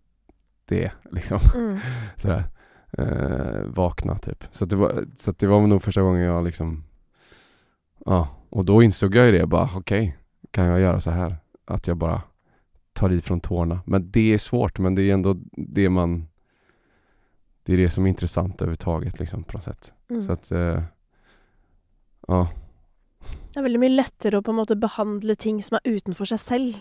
det 0.68 0.84
är 0.84 0.92
liksom. 1.12 1.38
Mm. 1.54 1.78
Sådär. 2.16 2.44
Eh, 2.98 3.64
vakna 3.66 4.18
typ. 4.18 4.44
Så, 4.50 4.64
det 4.64 4.76
var, 4.76 5.04
så 5.16 5.32
det 5.38 5.46
var 5.46 5.66
nog 5.66 5.82
första 5.82 6.02
gången 6.02 6.22
jag 6.22 6.44
liksom 6.44 6.84
Ja, 8.06 8.28
och 8.50 8.64
då 8.64 8.82
insåg 8.82 9.14
jag 9.14 9.26
ju 9.26 9.32
det 9.38 9.46
bara, 9.46 9.70
okej, 9.76 10.16
kan 10.50 10.66
jag 10.66 10.80
göra 10.80 11.00
så 11.00 11.10
här? 11.10 11.36
Att 11.64 11.86
jag 11.86 11.96
bara 11.96 12.22
tar 12.92 13.10
i 13.12 13.20
från 13.20 13.40
tårna. 13.40 13.80
Men 13.86 14.10
det 14.10 14.34
är 14.34 14.38
svårt, 14.38 14.78
men 14.78 14.94
det 14.94 15.02
är 15.02 15.14
ändå 15.14 15.36
det 15.52 15.88
man 15.88 16.26
Det 17.64 17.72
är 17.72 17.76
det 17.76 17.90
som 17.90 18.04
är 18.04 18.08
intressant 18.08 18.62
överhuvudtaget 18.62 19.18
liksom 19.18 19.44
på 19.44 19.52
något 19.56 19.64
sätt. 19.64 19.92
Mm. 20.10 20.22
Så 20.22 20.32
att 20.32 20.50
eh, 20.52 20.82
Ja, 22.28 22.48
Det 23.52 23.58
er 23.58 23.62
veldig 23.66 23.80
mye 23.82 23.92
lettere 23.96 24.38
å 24.38 24.42
på 24.42 24.52
en 24.54 24.56
måte 24.60 24.76
behandle 24.80 25.34
ting 25.36 25.58
som 25.62 25.76
er 25.76 25.90
utenfor 25.96 26.24
seg 26.30 26.38
selv, 26.40 26.76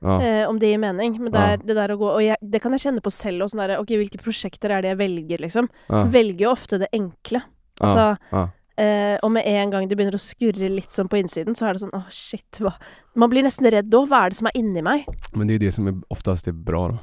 Ja. 0.00 0.22
eh, 0.22 0.48
om 0.48 0.58
det 0.58 0.66
gir 0.70 0.78
mening. 0.78 1.18
Men 1.22 1.32
det, 1.32 1.38
Ja. 1.38 1.56
det 1.56 1.74
der 1.74 1.88
å 1.90 1.98
gå 1.98 2.08
Og 2.14 2.22
jeg, 2.22 2.36
det 2.42 2.62
kan 2.62 2.72
jeg 2.72 2.80
kjenne 2.80 3.00
på 3.02 3.10
selv. 3.12 3.42
Og 3.42 3.50
sånn 3.50 3.60
derre 3.60 3.78
OK, 3.80 3.88
hvilke 3.88 4.18
prosjekter 4.22 4.70
er 4.70 4.82
det 4.82 4.88
jeg 4.88 4.98
velger, 4.98 5.38
liksom? 5.38 5.68
ja. 5.88 6.04
Velger 6.04 6.44
jo 6.46 6.50
ofte 6.50 6.78
det 6.78 6.88
enkle. 6.92 7.42
ja. 7.80 7.86
Altså 7.86 8.50
ja. 8.82 8.86
eh, 9.12 9.18
Og 9.22 9.30
med 9.32 9.42
en 9.46 9.70
gang 9.70 9.88
det 9.88 9.96
begynner 9.96 10.14
å 10.18 10.22
skurre 10.22 10.68
litt 10.68 10.92
sånn 10.92 11.08
på 11.08 11.16
innsiden, 11.20 11.54
så 11.54 11.66
er 11.68 11.72
det 11.72 11.80
sånn 11.84 11.94
åh, 11.94 12.08
shit, 12.10 12.58
hva 12.60 12.72
Man 13.14 13.30
blir 13.30 13.42
nesten 13.46 13.70
redd 13.70 13.90
da. 13.92 13.98
Hva 14.08 14.24
er 14.26 14.30
det 14.30 14.36
som 14.38 14.46
er 14.50 14.56
inni 14.58 14.82
meg? 14.82 15.04
Men 15.34 15.46
det 15.46 15.54
är 15.54 15.58
det 15.58 15.72
som 15.72 15.86
är 15.86 15.94
oftast 16.08 16.48
är 16.48 16.52
bra 16.52 16.88
då. 16.88 16.98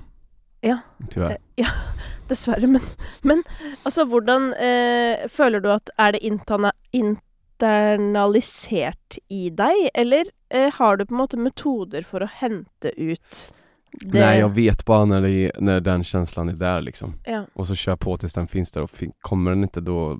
Ja. 0.61 0.77
Tyvärr. 1.09 1.29
Eh, 1.31 1.37
Ja, 1.55 1.67
dessverre. 2.27 2.67
Men, 2.67 2.81
men 3.21 3.43
altså, 3.83 4.05
hvordan 4.05 4.53
eh, 4.53 5.27
Føler 5.29 5.59
du 5.63 5.69
at 5.71 5.89
Er 5.97 6.11
det 6.11 6.19
interna, 6.25 6.71
internalisert 6.91 9.17
i 9.29 9.49
deg, 9.49 9.89
eller 9.93 10.23
eh, 10.49 10.71
har 10.73 10.97
du 10.97 11.05
på 11.05 11.13
en 11.13 11.17
måte 11.21 11.37
metoder 11.37 12.01
for 12.07 12.23
å 12.23 12.27
hente 12.31 12.91
ut 12.97 13.53
det 13.91 14.19
Nej, 14.19 14.39
jag 14.39 14.49
vet 14.49 14.85
bara 14.85 15.05
när, 15.05 15.21
det 15.21 15.31
är, 15.31 15.51
när 15.59 15.79
den 15.81 16.03
känslan 16.03 16.49
är 16.49 16.53
där 16.53 16.81
liksom. 16.81 17.13
Ja. 17.25 17.45
Och 17.53 17.67
så 17.67 17.75
kör 17.75 17.91
jag 17.91 17.99
på 17.99 18.17
tills 18.17 18.33
den 18.33 18.47
finns 18.47 18.71
där 18.71 18.81
och 18.81 18.91
kommer 19.21 19.51
den 19.51 19.63
inte 19.63 19.81
då 19.81 20.19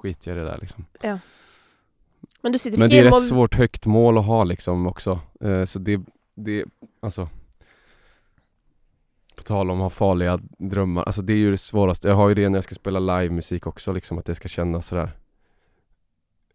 skiter 0.00 0.30
jag 0.30 0.36
i 0.36 0.40
det 0.40 0.46
där 0.46 0.58
liksom. 0.60 0.84
Men 2.40 2.52
du 2.52 2.58
sitter 2.58 2.78
Men 2.78 2.90
det 2.90 2.98
är 2.98 3.04
rätt 3.04 3.12
og 3.12 3.22
svårt 3.22 3.54
högt 3.54 3.86
mål 3.86 4.18
att 4.18 4.24
ha 4.24 4.44
liksom 4.44 4.86
också. 4.86 5.20
Eh, 5.40 5.64
så 5.64 5.78
det, 5.78 6.00
det, 6.34 6.64
alltså 7.00 7.28
På 9.34 9.42
tal 9.42 9.70
om 9.70 9.76
att 9.76 9.82
ha 9.82 9.90
farliga 9.90 10.40
drömmar, 10.58 11.02
alltså 11.02 11.22
det 11.22 11.32
är 11.32 11.36
ju 11.36 11.50
det 11.50 11.58
svåraste. 11.58 12.08
Jag 12.08 12.14
har 12.14 12.28
ju 12.28 12.34
det 12.34 12.48
när 12.48 12.56
jag 12.56 12.64
ska 12.64 12.74
spela 12.74 12.98
livemusik 12.98 13.66
också 13.66 13.92
liksom, 13.92 14.18
att 14.18 14.26
det 14.26 14.34
ska 14.34 14.48
kännas 14.48 14.86
sådär 14.86 15.12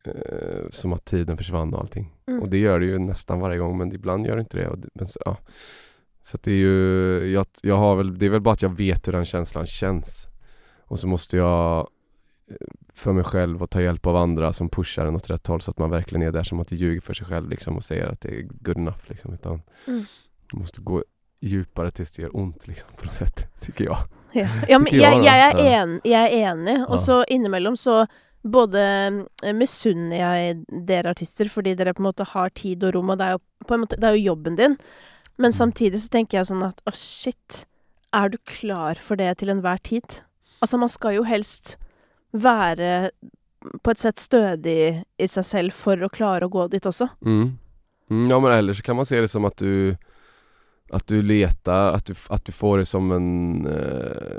eh, 0.03 0.69
Som 0.69 0.93
att 0.93 1.05
tiden 1.05 1.37
försvann 1.37 1.73
och 1.73 1.79
allting. 1.79 2.13
Mm. 2.27 2.41
Och 2.41 2.49
det 2.49 2.57
gör 2.57 2.79
det 2.79 2.85
ju 2.85 2.99
nästan 2.99 3.39
varje 3.39 3.57
gång 3.57 3.77
men 3.77 3.93
ibland 3.93 4.27
gör 4.27 4.35
det 4.35 4.39
inte 4.39 4.57
det. 4.57 4.67
Och 4.67 4.77
det 4.77 4.89
men, 4.93 5.07
så, 5.07 5.19
ja. 5.25 5.37
så 6.21 6.37
det 6.41 6.51
är 6.51 6.55
ju, 6.55 7.25
jag, 7.33 7.45
jag 7.61 7.77
har 7.77 7.95
väl, 7.95 8.17
det 8.17 8.25
är 8.25 8.29
väl 8.29 8.41
bara 8.41 8.53
att 8.53 8.61
jag 8.61 8.77
vet 8.77 9.07
hur 9.07 9.13
den 9.13 9.25
känslan 9.25 9.65
känns. 9.65 10.27
Och 10.87 10.99
så 10.99 11.07
måste 11.07 11.37
jag 11.37 11.87
för 12.93 13.13
mig 13.13 13.23
själv 13.23 13.63
och 13.63 13.69
ta 13.69 13.81
hjälp 13.81 14.05
av 14.07 14.15
andra 14.15 14.53
som 14.53 14.69
pushar 14.69 15.05
en 15.05 15.15
åt 15.15 15.29
rätt 15.29 15.47
håll 15.47 15.61
så 15.61 15.71
att 15.71 15.77
man 15.79 15.89
verkligen 15.89 16.21
är 16.27 16.31
där 16.31 16.43
som 16.43 16.59
att 16.59 16.71
ljuger 16.71 17.01
för 17.01 17.13
sig 17.13 17.27
själv 17.27 17.49
liksom 17.49 17.77
och 17.77 17.83
säger 17.83 18.05
att 18.07 18.21
det 18.21 18.29
är 18.29 18.41
good 18.41 18.77
enough 18.77 18.97
liksom. 19.07 19.33
Utan 19.33 19.61
Mm. 19.87 20.03
man 20.53 20.59
måste 20.61 20.81
gå 20.81 21.03
djupare 21.41 21.91
tills 21.91 22.11
det 22.11 22.21
gör 22.21 22.35
ont 22.37 22.67
liksom 22.67 22.89
på 22.97 23.05
något 23.05 23.13
sätt, 23.13 23.47
tycker 23.61 23.85
jag. 23.85 23.97
Ja, 24.33 24.47
ja 24.67 24.79
men 24.79 24.85
Tycker 24.85 25.01
jeg, 25.11 25.13
jeg, 25.13 25.23
da. 25.23 25.63
jeg, 25.63 25.65
er 25.67 25.71
Ja. 25.71 25.81
en, 25.83 26.01
jeg 26.03 26.33
er 26.33 26.51
enig, 26.53 26.77
Ja. 26.77 26.85
og 26.85 26.99
så 26.99 27.23
innimellom 27.27 27.75
så 27.77 28.05
både 28.43 28.79
eh, 29.43 29.53
misunner 29.53 30.17
jeg 30.17 30.65
dere 30.87 31.09
artister 31.09 31.45
fordi 31.49 31.73
dere 31.75 31.93
på 31.93 32.01
en 32.03 32.09
måte 32.11 32.23
har 32.25 32.49
tid 32.49 32.83
og 32.83 32.93
rom, 32.95 33.09
og 33.09 33.17
det 33.17 33.25
er 33.27 33.31
jo 33.31 33.39
på 33.67 33.73
en 33.73 33.79
måte 33.85 33.95
Det 33.97 34.03
er 34.03 34.15
jo 34.15 34.25
jobben 34.35 34.55
din. 34.55 34.77
Men 35.37 35.51
Mm. 35.51 35.57
samtidig 35.57 35.99
så 36.01 36.09
tenker 36.09 36.37
jeg 36.37 36.45
sånn 36.45 36.63
at 36.67 36.81
å, 36.85 36.91
shit, 36.93 37.65
er 38.13 38.29
du 38.29 38.37
klar 38.37 38.95
for 38.95 39.15
det 39.15 39.37
til 39.37 39.49
enhver 39.49 39.77
tid? 39.83 40.21
Altså, 40.61 40.77
man 40.77 40.89
skal 40.89 41.15
jo 41.15 41.23
helst 41.23 41.77
være 42.35 43.11
på 43.81 43.91
et 43.91 43.99
sett 43.99 44.19
stødig 44.19 45.03
i 45.17 45.27
seg 45.27 45.45
selv 45.45 45.73
for 45.73 45.97
å 46.05 46.09
klare 46.13 46.45
å 46.45 46.51
gå 46.53 46.67
dit 46.69 46.85
også. 46.85 47.07
Mm. 47.25 47.57
Mm, 48.11 48.27
ja 48.29 48.39
men 48.39 48.51
eller 48.51 48.73
så 48.77 48.83
kan 48.85 48.95
man 48.95 49.05
se 49.05 49.21
det 49.21 49.27
som 49.27 49.45
att 49.45 49.57
du 49.57 49.95
Att 50.91 51.07
du 51.07 51.21
letar, 51.21 51.93
att 51.93 52.05
du, 52.05 52.13
att 52.29 52.45
du 52.45 52.51
får 52.51 52.77
det 52.77 52.85
som 52.85 53.11
en 53.11 53.65
eh, 53.65 54.37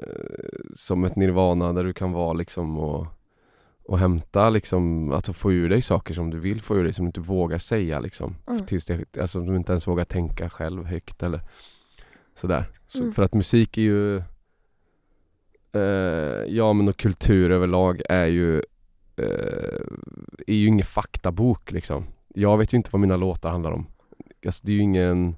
Som 0.74 1.04
ett 1.04 1.16
nirvana 1.16 1.72
där 1.72 1.84
du 1.84 1.92
kan 1.92 2.12
vara 2.12 2.32
liksom 2.32 2.78
och 2.78 3.06
Och 3.88 3.98
hämta 3.98 4.50
liksom, 4.50 5.12
att 5.12 5.36
få 5.36 5.52
ur 5.52 5.68
dig 5.68 5.82
saker 5.82 6.14
som 6.14 6.30
du 6.30 6.38
vill 6.38 6.62
få 6.62 6.76
ur 6.76 6.84
dig 6.84 6.92
som 6.92 7.04
du 7.04 7.08
inte 7.08 7.20
vågar 7.20 7.58
säga 7.58 8.00
liksom 8.00 8.36
Mm. 8.48 8.66
Tills 8.66 8.84
det, 8.86 9.16
alltså 9.20 9.40
du 9.40 9.56
inte 9.56 9.72
ens 9.72 9.86
vågar 9.88 10.04
tänka 10.04 10.50
själv 10.50 10.84
högt 10.86 11.22
eller 11.22 11.40
Sådär, 12.34 12.64
så, 12.86 13.02
Mm. 13.02 13.12
för 13.12 13.22
att 13.22 13.34
musik 13.34 13.78
är 13.78 13.82
ju 13.82 14.22
Ja 16.48 16.72
men 16.72 16.88
och 16.88 16.96
kultur 16.96 17.50
överlag 17.50 18.02
är 18.08 18.26
ju 18.26 18.56
eh, 19.16 19.80
Är 20.46 20.54
ju 20.54 20.66
ingen 20.66 20.86
faktabok 20.86 21.72
liksom 21.72 22.04
Jag 22.34 22.58
vet 22.58 22.72
ju 22.72 22.76
inte 22.76 22.90
vad 22.92 23.00
mina 23.00 23.16
låtar 23.16 23.50
handlar 23.50 23.70
om 23.70 23.86
alltså, 24.46 24.66
Det 24.66 24.72
är 24.72 24.76
ju 24.76 24.82
ingen 24.82 25.36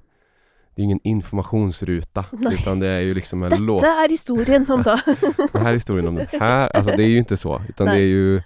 Det 0.75 0.81
är 0.81 0.83
ingen 0.83 0.99
informationsruta 1.03 2.25
Nej. 2.31 2.53
utan 2.53 2.79
det 2.79 2.87
är 2.87 2.99
ju 2.99 3.13
liksom 3.13 3.43
en 3.43 3.65
låt 3.65 3.83
er 3.83 4.09
historien 4.09 4.65
om 4.69 4.83
da. 4.83 5.01
Den 5.53 5.61
här 5.61 5.73
historien 5.73 6.07
om 6.07 6.15
det 6.15 6.27
här, 6.31 6.69
alltså 6.69 6.95
det 6.95 7.03
är 7.03 7.07
ju 7.07 7.17
inte 7.17 7.37
så 7.37 7.61
utan 7.69 7.87
det 7.87 7.93
Nej. 7.93 8.01
är 8.01 8.07
ju 8.07 8.41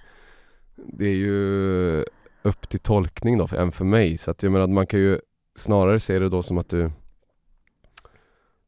Det 0.75 1.05
är 1.05 1.15
ju 1.15 2.05
upp 2.41 2.69
till 2.69 2.79
tolkning 2.79 3.37
då, 3.37 3.47
för, 3.47 3.57
än 3.57 3.71
för 3.71 3.85
mig 3.85 4.17
så 4.17 4.31
att 4.31 4.43
jag 4.43 4.51
menar 4.51 4.67
man 4.67 4.87
kan 4.87 4.99
ju 4.99 5.19
snarare 5.55 5.99
se 5.99 6.19
det 6.19 6.29
då 6.29 6.43
som 6.43 6.57
att 6.57 6.69
du 6.69 6.91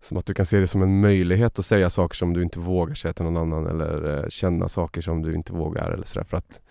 Som 0.07 0.17
att 0.17 0.25
du 0.25 0.33
kan 0.33 0.45
se 0.45 0.59
det 0.59 0.67
som 0.67 0.81
en 0.81 0.99
möjlighet 1.01 1.59
att 1.59 1.65
säga 1.65 1.89
saker 1.89 2.15
som 2.15 2.33
du 2.33 2.43
inte 2.43 2.59
vågar 2.59 2.93
säga 2.95 3.13
till 3.13 3.25
någon 3.25 3.37
annan 3.37 3.67
eller 3.67 4.17
eh, 4.23 4.29
känna 4.29 4.67
saker 4.67 5.01
som 5.01 5.21
du 5.21 5.33
inte 5.35 5.53
vågar 5.53 5.91
eller 5.91 6.05
sådär 6.05 6.23
för 6.25 6.37
att 6.37 6.61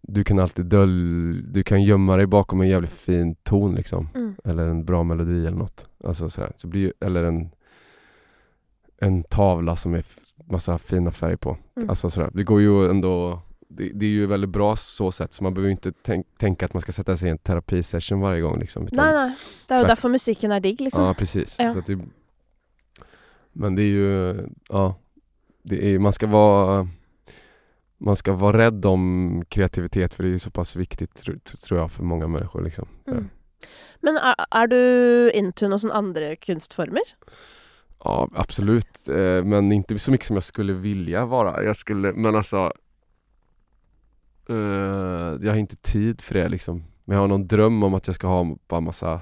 Du 0.00 0.24
kan 0.24 0.38
alltid 0.38 0.66
dölj, 0.66 1.42
du 1.42 1.62
kan 1.62 1.82
gömma 1.82 2.16
dig 2.16 2.26
bakom 2.26 2.60
en 2.60 2.68
jävligt 2.68 2.90
fin 2.90 3.34
ton 3.34 3.74
liksom 3.74 4.08
Mm. 4.14 4.34
eller 4.44 4.66
en 4.66 4.84
bra 4.84 5.02
melodi 5.02 5.46
eller 5.46 5.58
något. 5.58 5.86
Alltså 6.04 6.28
sådär. 6.28 6.52
Så 6.56 6.66
blir, 6.68 6.92
eller 7.00 7.24
en, 7.24 7.50
en 9.00 9.22
tavla 9.24 9.76
som 9.76 9.94
är 9.94 10.04
massa 10.50 10.78
fina 10.78 11.10
färger 11.10 11.36
på. 11.36 11.56
Mm. 11.76 11.90
Alltså 11.90 12.10
sådär. 12.10 12.30
Det 12.34 12.44
går 12.44 12.60
ju 12.60 12.90
ändå 12.90 13.40
det, 13.68 13.90
det 13.94 14.06
är 14.06 14.10
ju 14.10 14.26
väldigt 14.26 14.50
bra 14.50 14.76
så 14.76 15.12
sätt 15.12 15.32
så 15.32 15.42
man 15.44 15.54
behöver 15.54 15.70
inte 15.70 15.92
tänk, 16.02 16.26
tänka 16.38 16.66
att 16.66 16.74
man 16.74 16.80
ska 16.80 16.92
sätta 16.92 17.16
sig 17.16 17.28
i 17.28 17.30
en 17.32 17.38
terapisession 17.38 18.20
varje 18.20 18.40
gång 18.40 18.58
liksom. 18.60 18.88
Nei, 18.92 19.12
nei. 19.12 19.28
Det 19.68 19.74
jo 19.74 19.80
Tvert- 19.84 19.86
derfor 19.88 20.08
musikken 20.08 20.52
er 20.52 20.60
digg, 20.60 20.80
liksom. 20.80 21.04
Ja 21.04 21.14
precis. 21.14 21.56
Ja. 21.58 21.68
Så 21.68 21.78
att 21.78 21.86
det, 21.86 21.98
men 23.52 23.74
det 23.74 23.82
är 23.82 23.92
ju, 23.92 24.36
ja 24.68 24.94
det 25.62 25.94
är, 25.94 25.98
man 25.98 26.12
ska 26.12 26.26
vara 26.26 26.88
man 27.98 28.16
ska 28.16 28.32
vara 28.32 28.58
rädd 28.58 28.86
om 28.86 29.44
kreativitet 29.48 30.14
för 30.14 30.22
det 30.22 30.28
är 30.28 30.32
ju 30.32 30.38
så 30.38 30.50
pass 30.50 30.76
viktigt 30.76 31.14
tro, 31.14 31.34
tror 31.38 31.80
jag 31.80 31.92
för 31.92 32.02
många 32.02 32.26
människor 32.28 32.62
liksom. 32.62 32.88
Mm. 33.06 33.28
Men 34.00 34.16
er, 34.16 34.34
er 34.50 34.66
du 34.66 35.30
into 35.34 35.68
noen 35.68 35.78
sånne 35.78 35.94
andre 35.94 36.36
kunstformer? 36.36 37.14
Ja, 38.02 38.28
absolut. 38.34 39.08
Eh, 39.08 39.44
men 39.44 39.72
inte 39.72 39.98
så 39.98 40.10
mycket 40.10 40.26
som 40.26 40.36
jag 40.36 40.44
skulle 40.44 40.72
vilja 40.72 41.26
vara. 41.26 41.62
Jag 41.62 41.76
skulle, 41.76 42.12
men 42.12 42.36
alltså 42.36 42.72
eh, 44.48 45.38
Jag 45.42 45.52
har 45.52 45.56
inte 45.56 45.76
tid 45.76 46.20
för 46.20 46.34
det 46.34 46.48
liksom. 46.48 46.84
Men 47.04 47.14
jag 47.14 47.22
har 47.22 47.28
någon 47.28 47.46
dröm 47.46 47.82
om 47.82 47.94
att 47.94 48.06
jag 48.06 48.14
ska 48.14 48.26
ha 48.26 48.56
bara 48.68 48.80
massa 48.80 49.20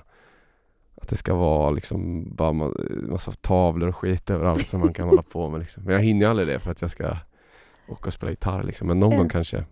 Att 1.00 1.08
det 1.08 1.16
ska 1.16 1.34
vara 1.34 1.70
liksom 1.70 2.28
bara 2.34 2.52
ma- 2.52 3.10
massa 3.10 3.32
tavlor 3.32 3.88
och 3.88 3.96
skit 3.96 4.30
överallt 4.30 4.66
som 4.66 4.80
man 4.80 4.92
kan 4.92 5.08
hålla 5.08 5.22
på 5.22 5.50
med 5.50 5.60
liksom. 5.60 5.82
Men 5.84 5.94
jag 5.94 6.02
hinner 6.02 6.26
aldrig 6.26 6.48
det 6.48 6.60
för 6.60 6.70
att 6.70 6.80
jag 6.82 6.90
ska 6.90 7.16
åka 7.88 8.06
och 8.06 8.12
spela 8.12 8.30
gitarr 8.30 8.62
liksom. 8.62 8.86
Men 8.88 8.98
någon 8.98 9.16
gång 9.16 9.28
kanske. 9.28 9.64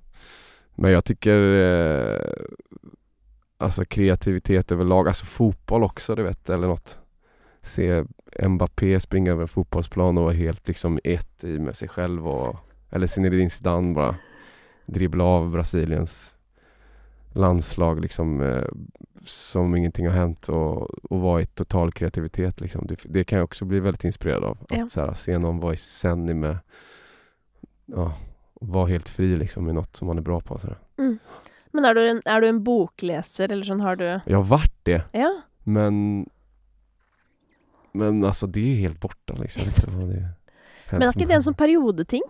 Men 0.74 0.90
jag 0.92 1.04
tycker 1.04 1.38
eh, 1.54 2.20
Alltså 3.60 3.84
kreativitet 3.84 4.72
överlag, 4.72 5.08
alltså 5.08 5.26
fotboll 5.26 5.82
också 5.84 6.14
du 6.14 6.22
vet, 6.22 6.50
eller 6.50 6.66
något 6.68 6.98
Se 7.62 8.04
Mbappé 8.48 9.00
springa 9.00 9.30
över 9.30 9.42
en 9.42 9.48
fotbollsplan 9.48 10.18
och 10.18 10.24
vara 10.24 10.34
helt 10.34 10.68
liksom 10.68 10.98
ett 11.04 11.44
i 11.44 11.58
med 11.58 11.76
sig 11.76 11.88
själv 11.88 12.28
och 12.28 12.56
Eller 12.90 13.06
Zinedine 13.06 13.50
Zidane 13.50 13.94
bara 13.94 14.14
dribbla 14.86 15.24
av 15.24 15.50
Brasiliens 15.50 16.34
landslag 17.38 18.00
liksom 18.00 18.40
eh, 18.42 18.64
Som 19.24 19.76
ingenting 19.76 20.06
har 20.06 20.14
hänt 20.14 20.48
och, 20.48 20.90
och 21.12 21.20
vara 21.20 21.40
i 21.42 21.46
total 21.46 21.92
kreativitet 21.92 22.60
liksom. 22.60 22.86
det, 22.86 23.00
det 23.04 23.24
kan 23.24 23.38
jag 23.38 23.44
också 23.44 23.64
bli 23.64 23.80
väldigt 23.80 24.04
inspirerad 24.04 24.44
av. 24.44 24.58
Ja. 24.68 24.84
Att 24.84 24.92
så 24.92 25.00
här, 25.00 25.14
se 25.14 25.38
någon 25.38 25.60
vara 25.60 25.74
i 25.74 25.76
sändning 25.76 26.40
med 26.40 26.58
Ja, 27.86 28.12
vara 28.60 28.86
helt 28.86 29.08
fri 29.08 29.36
liksom 29.36 29.68
i 29.68 29.72
något 29.72 29.96
som 29.96 30.06
man 30.06 30.18
är 30.18 30.22
bra 30.22 30.40
på. 30.40 30.58
Så. 30.58 30.68
Mm. 30.98 31.18
Men 31.72 31.84
er 31.84 31.94
du, 31.94 32.08
en, 32.08 32.22
er 32.24 32.40
du 32.40 32.48
en 32.48 32.64
bokleser, 32.64 33.52
eller 33.52 33.64
sånn, 33.64 33.80
har 33.80 33.96
du 33.96 34.20
Jag 34.26 34.38
har 34.38 34.44
varit 34.44 34.74
det 34.82 35.02
Ja? 35.12 35.30
Men 35.64 36.26
Men 37.92 38.24
alltså 38.24 38.46
det 38.46 38.60
är 38.60 38.76
helt 38.76 39.00
borta 39.00 39.34
liksom. 39.40 39.62
Inte 39.66 39.86
det 39.86 40.20
är. 40.20 40.28
Men 40.90 41.02
er 41.02 41.12
ikke 41.12 41.26
det 41.26 41.34
en 41.36 41.42
sånn 41.42 41.58
periodeting? 41.58 42.22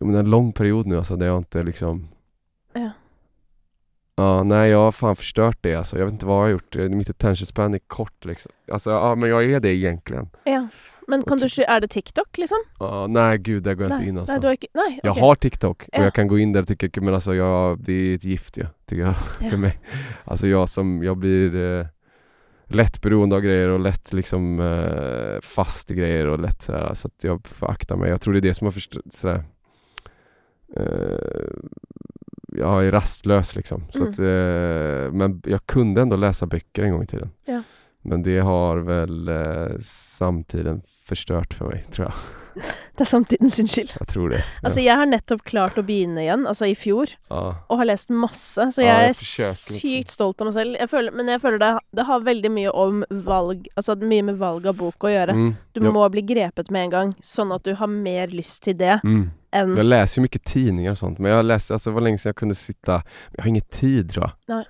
Jo 0.00 0.06
men 0.06 0.16
en 0.16 0.30
lång 0.30 0.52
period 0.52 0.86
nu 0.86 0.96
alltså 0.96 1.16
där 1.16 1.26
jag 1.26 1.38
inte 1.38 1.62
liksom. 1.62 2.08
Ja, 4.20 4.42
nej 4.42 4.70
jag 4.70 4.78
har 4.78 4.92
fan 4.92 5.16
förstört 5.16 5.58
det 5.60 5.74
alltså. 5.74 5.98
Jag 5.98 6.04
vet 6.04 6.12
inte 6.12 6.26
vad 6.26 6.36
jag 6.36 6.42
har 6.42 6.48
gjort. 6.50 6.74
Mitt 6.76 7.10
attention 7.10 7.46
span 7.46 7.74
är 7.74 7.78
kort 7.78 8.24
liksom. 8.24 8.52
Alltså 8.72 8.90
ja 8.90 9.14
men 9.14 9.30
jag 9.30 9.44
är 9.44 9.60
det 9.60 9.68
egentligen. 9.74 10.28
Ja. 10.44 10.68
Men 11.08 11.22
kan 11.22 11.38
du 11.38 11.48
sky- 11.48 11.62
Er 11.68 11.80
det 11.80 11.88
TikTok, 11.88 12.38
liksom? 12.38 12.58
Ja, 12.78 13.06
nej 13.06 13.38
gud 13.38 13.62
där 13.62 13.74
går 13.74 13.84
jag 13.84 13.88
Nei, 13.90 13.98
inte 13.98 14.08
in 14.08 14.18
alltså. 14.18 14.32
nei, 14.32 14.40
du 14.40 14.46
har 14.46 14.52
ikke 14.52 14.66
Nei, 14.74 15.00
Jag 15.02 15.14
har 15.14 15.34
TikTok 15.34 15.82
och 15.82 15.88
Ja. 15.92 16.02
jag 16.02 16.14
kan 16.14 16.28
gå 16.28 16.38
in 16.38 16.52
där 16.52 16.60
och 16.60 16.68
tycka, 16.68 17.00
men 17.00 17.14
alltså 17.14 17.34
jag, 17.34 17.78
det 17.84 17.92
är 17.92 18.14
ett 18.14 18.24
gift 18.24 18.56
ja, 18.56 18.66
tycker 18.86 19.02
jag, 19.02 19.14
Ja. 19.40 19.50
för 19.50 19.56
mig. 19.56 19.78
Alltså 20.24 20.46
jag 20.48 20.68
som, 20.68 21.02
jag 21.02 21.16
blir 21.16 21.54
eh, 21.80 21.86
lätt 22.66 23.02
beroende 23.02 23.36
av 23.36 23.42
grejer 23.42 23.68
och 23.68 23.80
lätt 23.80 24.12
liksom 24.12 24.60
eh, 24.60 25.40
fast 25.42 25.90
i 25.90 25.94
grejer 25.94 26.26
och 26.26 26.38
lätt 26.38 26.62
sådär, 26.62 26.94
så 26.94 27.08
att 27.08 27.24
jag 27.24 27.48
får 27.48 27.70
akta 27.70 27.96
mig. 27.96 28.10
Jag 28.10 28.20
tror 28.20 28.34
det 28.34 28.38
är 28.38 28.48
det 28.48 28.54
som 28.54 28.64
har 28.66 28.72
förstört 28.72 29.02
sådär 29.10 29.44
eh, 30.76 31.54
Jag 32.60 32.86
är 32.86 32.92
rastlös 32.92 33.56
liksom. 33.56 33.84
Så 33.90 33.98
Mm. 33.98 34.10
att, 34.10 34.18
eh, 34.18 35.12
men 35.18 35.42
jag 35.46 35.66
kunde 35.66 36.00
ändå 36.02 36.16
läsa 36.16 36.46
böcker 36.46 36.82
en 36.82 36.92
gång 36.92 37.02
i 37.02 37.06
tiden. 37.06 37.30
Ja. 37.44 37.62
Men 38.02 38.22
det 38.22 38.38
har 38.38 38.76
väl 38.76 39.28
eh, 39.28 39.78
samtiden 39.80 40.82
förstört 41.04 41.54
för 41.54 41.64
mig, 41.64 41.84
tror 41.90 42.06
jag. 42.08 42.14
Det 42.96 43.04
er 43.06 43.08
samtiden 43.08 43.50
sin 43.50 43.68
skyld. 43.68 43.92
Jag 43.98 44.08
tror 44.08 44.28
det. 44.34 44.40
Altså, 44.62 44.80
jeg 44.80 44.96
har 44.96 45.08
nettopp 45.08 45.42
klart 45.48 45.78
å 45.80 45.84
begynne 45.86 46.24
igjen, 46.24 46.46
altså 46.50 46.68
i 46.68 46.74
fjor, 46.78 47.12
ja. 47.30 47.42
og 47.68 47.80
har 47.80 47.88
lest 47.88 48.12
masse, 48.12 48.66
så 48.74 48.82
Ja, 48.84 49.00
jeg 49.00 49.14
jeg 49.14 49.46
er 49.46 49.52
liksom. 49.54 49.78
sykt 49.80 50.14
stolt 50.14 50.40
av 50.42 50.50
meg 50.50 50.56
selv. 50.56 50.76
Jeg 50.80 50.90
føler, 50.90 51.16
men 51.16 51.32
jeg 51.32 51.40
føler 51.42 51.62
det, 51.62 51.70
det 51.96 52.06
har 52.10 52.24
veldig 52.26 52.52
mye 52.52 52.72
om 52.72 53.04
valg 53.26 53.68
Altså 53.76 53.94
mye 53.96 54.24
med 54.26 54.38
valg 54.40 54.66
av 54.66 54.76
bok 54.78 55.04
å 55.06 55.12
gjøre. 55.12 55.36
Mm. 55.36 55.50
Du 55.76 55.80
må 55.88 56.06
bli 56.12 56.22
grepet 56.26 56.70
med 56.70 56.88
en 56.88 56.94
gang, 56.94 57.12
sånn 57.24 57.52
at 57.54 57.64
du 57.64 57.74
har 57.78 57.90
mer 57.90 58.32
lyst 58.34 58.62
til 58.66 58.76
det 58.78 58.98
mm. 59.04 59.22
enn 59.56 59.76
jag 59.76 59.86
läser 59.86 60.18
ju 60.18 60.22
mycket 60.22 60.44
tidningar 60.44 60.92
och 60.92 60.98
sånt, 60.98 61.18
men 61.18 61.32
jag 61.32 61.44
läste, 61.44 61.72
alltså 61.72 61.90
det 61.90 61.94
var 61.94 62.00
länge 62.00 62.18
sedan 62.18 62.28
jag 62.28 62.36
kunde 62.36 62.54
sitta, 62.54 63.02
jag 63.32 63.42
har 63.42 63.48
ingen 63.48 63.62
tid 63.70 64.10
tror 64.10 64.24
jag. 64.24 64.56
Nej. 64.56 64.66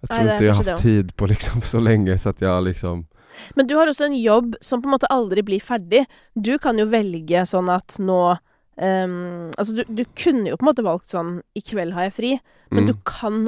Jag 0.00 0.10
Nej, 0.10 0.18
tror 0.18 0.28
är 0.28 0.32
inte 0.32 0.44
jag 0.44 0.54
har 0.54 0.64
haft 0.64 0.82
tid 0.82 1.16
på 1.16 1.26
liksom 1.26 1.62
så 1.62 1.80
länge 1.80 2.18
så 2.18 2.28
att 2.28 2.40
jag 2.40 2.64
liksom 2.64 3.06
Men 3.58 3.68
du 3.70 3.76
har 3.78 3.90
også 3.90 4.08
en 4.08 4.16
jobb 4.18 4.54
som 4.60 4.82
på 4.82 4.90
en 4.90 4.96
måte 4.96 5.10
aldri 5.12 5.44
blir 5.46 5.64
ferdig. 5.64 6.04
Du 6.34 6.56
kan 6.62 6.78
jo 6.80 6.88
velge 6.90 7.44
sånn 7.48 7.70
at 7.72 7.98
nå 8.02 8.20
ehm, 8.80 9.50
Altså, 9.56 9.80
du, 9.80 9.84
du 9.88 10.04
kunne 10.18 10.52
jo 10.52 10.58
på 10.58 10.64
en 10.64 10.70
måte 10.70 10.86
valgt 10.86 11.12
sånn 11.12 11.38
I 11.58 11.64
kveld 11.64 11.96
har 11.96 12.08
jeg 12.08 12.16
fri, 12.16 12.32
men 12.70 12.84
mm. 12.84 12.90
du 12.92 12.94
kan 13.06 13.42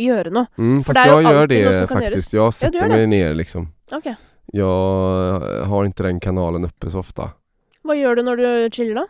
gjøre 0.00 0.34
noe. 0.34 0.46
Mm, 0.58 0.78
fast 0.84 0.98
det 0.98 1.02
är 1.02 1.06
ju 1.06 1.12
jag 1.12 1.32
gör 1.32 1.40
något 1.40 1.48
det 1.48 1.88
faktiskt, 1.88 2.32
jag 2.32 2.54
sätter 2.54 2.80
gör 2.80 2.96
mig 2.96 3.06
ner 3.06 3.34
liksom. 3.34 3.68
Ok. 3.92 4.14
Jag 4.52 5.40
har 5.66 5.84
inte 5.84 6.02
den 6.02 6.20
kanalen 6.20 6.64
uppe 6.64 6.90
så 6.90 6.98
ofta. 6.98 7.32
Hva 7.84 7.96
gjør 7.98 8.16
du 8.16 8.22
når 8.22 8.36
du 8.40 8.48
chiller, 8.72 9.02
da? 9.02 9.06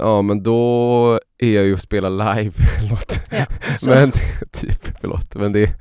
Eh, 0.00 0.06
ja 0.06 0.22
men 0.22 0.42
då 0.42 1.20
är 1.38 1.54
jag 1.54 1.64
ju 1.64 1.72
och 1.72 1.80
spelar 1.80 2.10
live 2.10 2.54
eller 2.78 2.90
något. 2.90 3.20
Ja. 3.30 3.46
Men 3.88 4.12
typ, 4.52 4.98
förlåt. 5.00 5.34
Men 5.34 5.52
det, 5.52 5.74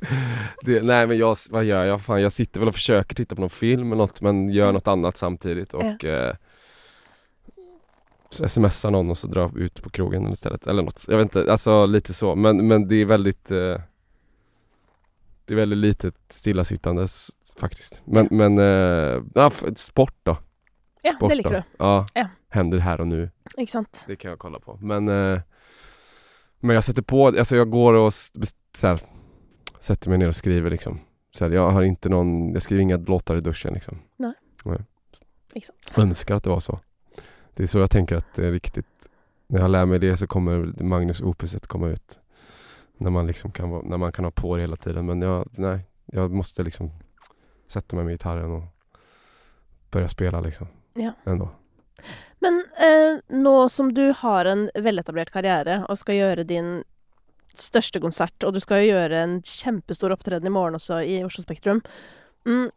det, 0.65 0.81
nej 0.83 1.07
men 1.07 1.17
jag, 1.17 1.35
vad 1.51 1.63
gör 1.63 1.83
jag? 1.85 2.01
Fan, 2.01 2.21
jag 2.21 2.31
sitter 2.31 2.59
väl 2.59 2.67
och 2.69 2.75
försöker 2.75 3.15
titta 3.15 3.35
på 3.35 3.41
någon 3.41 3.49
film 3.49 3.87
eller 3.87 3.95
något 4.01 4.21
men 4.21 4.49
gör 4.49 4.71
något 4.71 4.87
annat 4.87 5.17
samtidigt 5.17 5.73
och 5.73 6.05
eh, 6.05 6.35
så 8.29 8.47
smsar 8.47 8.91
någon 8.91 9.09
och 9.09 9.17
så 9.17 9.27
drar 9.27 9.57
ut 9.57 9.83
på 9.83 9.89
krogen 9.89 10.31
istället 10.31 10.67
eller 10.67 10.83
något. 10.83 11.05
Jag 11.07 11.17
vet 11.17 11.23
inte, 11.35 11.51
alltså 11.51 11.85
lite 11.85 12.13
så. 12.13 12.35
Men, 12.35 12.67
men 12.67 12.87
det 12.87 12.95
är 12.95 13.05
väldigt 13.05 13.51
eh, 13.51 13.81
Det 15.45 15.53
är 15.53 15.55
väldigt 15.55 15.79
litet 15.79 16.15
stillasittande 16.29 17.07
faktiskt. 17.59 18.01
Men, 18.05 18.27
men 18.31 18.57
eh, 18.59 19.21
ja, 19.35 19.51
sport 19.75 20.15
då. 20.23 20.37
Ja, 21.01 21.13
Sport 21.13 21.29
det 21.29 21.41
då. 21.41 21.49
du. 21.49 21.63
Ja, 21.79 22.05
Ja. 22.13 22.27
händer 22.49 22.77
här 22.77 23.01
och 23.01 23.07
nu. 23.07 23.29
Sant? 23.67 24.03
Det 24.07 24.15
kan 24.15 24.29
jag 24.29 24.39
kolla 24.39 24.59
på. 24.59 24.77
Men, 24.81 25.07
eh, 25.07 25.39
men 26.59 26.75
jag 26.75 26.83
sätter 26.83 27.01
på, 27.01 27.27
alltså 27.27 27.55
jag 27.55 27.69
går 27.69 27.93
och 27.93 28.13
så 28.13 28.87
här, 28.87 28.99
sätter 29.79 30.09
mig 30.09 30.17
ner 30.17 30.27
och 30.27 30.35
skriver 30.35 30.69
liksom. 30.69 30.99
Så 31.31 31.45
här, 31.45 31.51
jag 31.51 31.69
har 31.69 31.81
inte 31.81 32.09
någon, 32.09 32.53
jag 32.53 32.61
skriver 32.61 32.81
inga 32.81 32.97
låtar 32.97 33.37
i 33.37 33.41
duschen 33.41 33.73
liksom. 33.73 33.99
Ikke 35.53 35.67
sant? 35.67 35.97
Önskar 35.97 36.35
att 36.35 36.43
det 36.43 36.49
var 36.49 36.59
så. 36.59 36.79
Det 37.53 37.63
är 37.63 37.67
så 37.67 37.79
jag 37.79 37.91
tänker 37.91 38.15
att 38.15 38.33
det 38.35 38.47
är 38.47 38.51
viktigt. 38.51 39.09
När 39.47 39.61
jag 39.61 39.71
lär 39.71 39.85
mig 39.85 39.99
det 39.99 40.17
så 40.17 40.27
kommer 40.27 40.83
Magnus 40.83 41.21
opuset 41.21 41.67
komma 41.67 41.87
ut. 41.87 42.19
När 42.97 43.09
man 43.09 43.27
liksom 43.27 43.51
kan, 43.51 43.69
vara, 43.69 43.81
när 43.81 43.97
man 43.97 44.11
kan 44.11 44.25
ha 44.25 44.31
på 44.31 44.55
det 44.55 44.61
hela 44.61 44.75
tiden. 44.75 45.05
Men 45.05 45.21
jag, 45.21 45.49
nej, 45.51 45.79
jag 46.05 46.31
måste 46.31 46.63
liksom 46.63 46.91
sätta 47.67 47.95
mig 47.95 48.05
med 48.05 48.13
gitarren 48.13 48.51
och 48.51 48.63
börja 49.91 50.07
spela 50.07 50.41
liksom. 50.41 50.67
Ja. 50.93 51.11
Ändå. 51.23 51.49
Men 52.41 52.61
eh, 52.79 53.19
nå 53.35 53.55
som 53.69 53.93
du 53.93 54.11
har 54.15 54.45
en 54.45 54.69
veletablert 54.75 55.31
karriere 55.33 55.81
og 55.89 55.97
skal 55.99 56.15
gjøre 56.15 56.45
din 56.47 56.83
største 57.59 57.99
konsert, 57.99 58.43
og 58.47 58.53
du 58.55 58.59
skal 58.63 58.83
jo 58.85 58.93
gjøre 58.93 59.23
en 59.23 59.39
kjempestor 59.43 60.13
opptreden 60.15 60.47
i 60.47 60.53
morgen 60.53 60.77
også 60.77 61.01
i 61.03 61.17
Oslo 61.25 61.43
Spektrum 61.43 61.81
mm, 62.47 62.69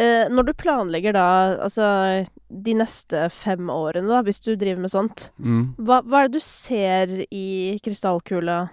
eh, 0.00 0.24
Når 0.32 0.48
du 0.48 0.52
planlegger 0.58 1.14
da 1.14 1.26
altså 1.62 1.86
de 2.48 2.74
neste 2.74 3.28
fem 3.30 3.70
årene, 3.70 4.08
da, 4.10 4.22
hvis 4.26 4.40
du 4.42 4.56
driver 4.56 4.80
med 4.82 4.90
sånt, 4.90 5.30
Mm. 5.38 5.74
hva, 5.78 6.00
hva 6.02 6.24
er 6.24 6.28
det 6.28 6.40
du 6.40 6.44
ser 6.44 7.26
i 7.30 7.78
krystallkula? 7.84 8.68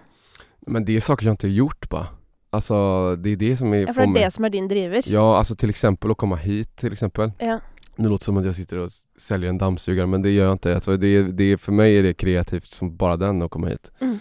Men 0.66 0.86
det 0.86 0.95
är 0.95 0.99
saker 0.99 1.26
jag 1.26 1.34
inte 1.34 1.47
har 1.47 1.51
gjort 1.51 1.89
bara. 1.89 2.08
Alltså 2.49 3.16
det 3.16 3.30
är 3.30 3.36
det 3.36 3.58
som 3.58 3.74
är, 3.74 3.78
Ja, 3.88 3.93
får 3.93 4.01
det 4.01 4.08
mig... 4.08 4.24
det 4.24 4.32
som 4.32 4.45
er 4.45 4.49
din 4.49 4.68
driver? 4.68 5.01
Ja, 5.06 5.38
alltså 5.38 5.56
till 5.56 5.70
exempel 5.70 6.12
att 6.12 6.18
komma 6.18 6.36
hit 6.36 6.76
till 6.76 6.93
exempel. 6.93 7.32
Ja. 7.39 7.60
Det 7.96 8.10
låter 8.10 8.26
som 8.26 8.38
att 8.38 8.46
jag 8.46 8.56
sitter 8.56 8.78
och 8.78 8.89
säljer 9.18 9.50
en 9.50 9.58
dammsugare 9.58 10.08
men 10.08 10.22
det 10.22 10.32
gör 10.32 10.46
jag 10.46 10.54
inte. 10.54 10.74
Alltså 10.74 10.98
det, 10.98 11.24
det, 11.24 11.58
för 11.58 11.72
mig 11.72 11.98
är 11.98 12.04
det 12.04 12.14
kreativt 12.14 12.66
som 12.66 12.98
bara 12.98 13.18
den 13.18 13.41
att 13.41 13.52
komma 13.52 13.68
hit. 13.68 13.91
Mm. 14.00 14.20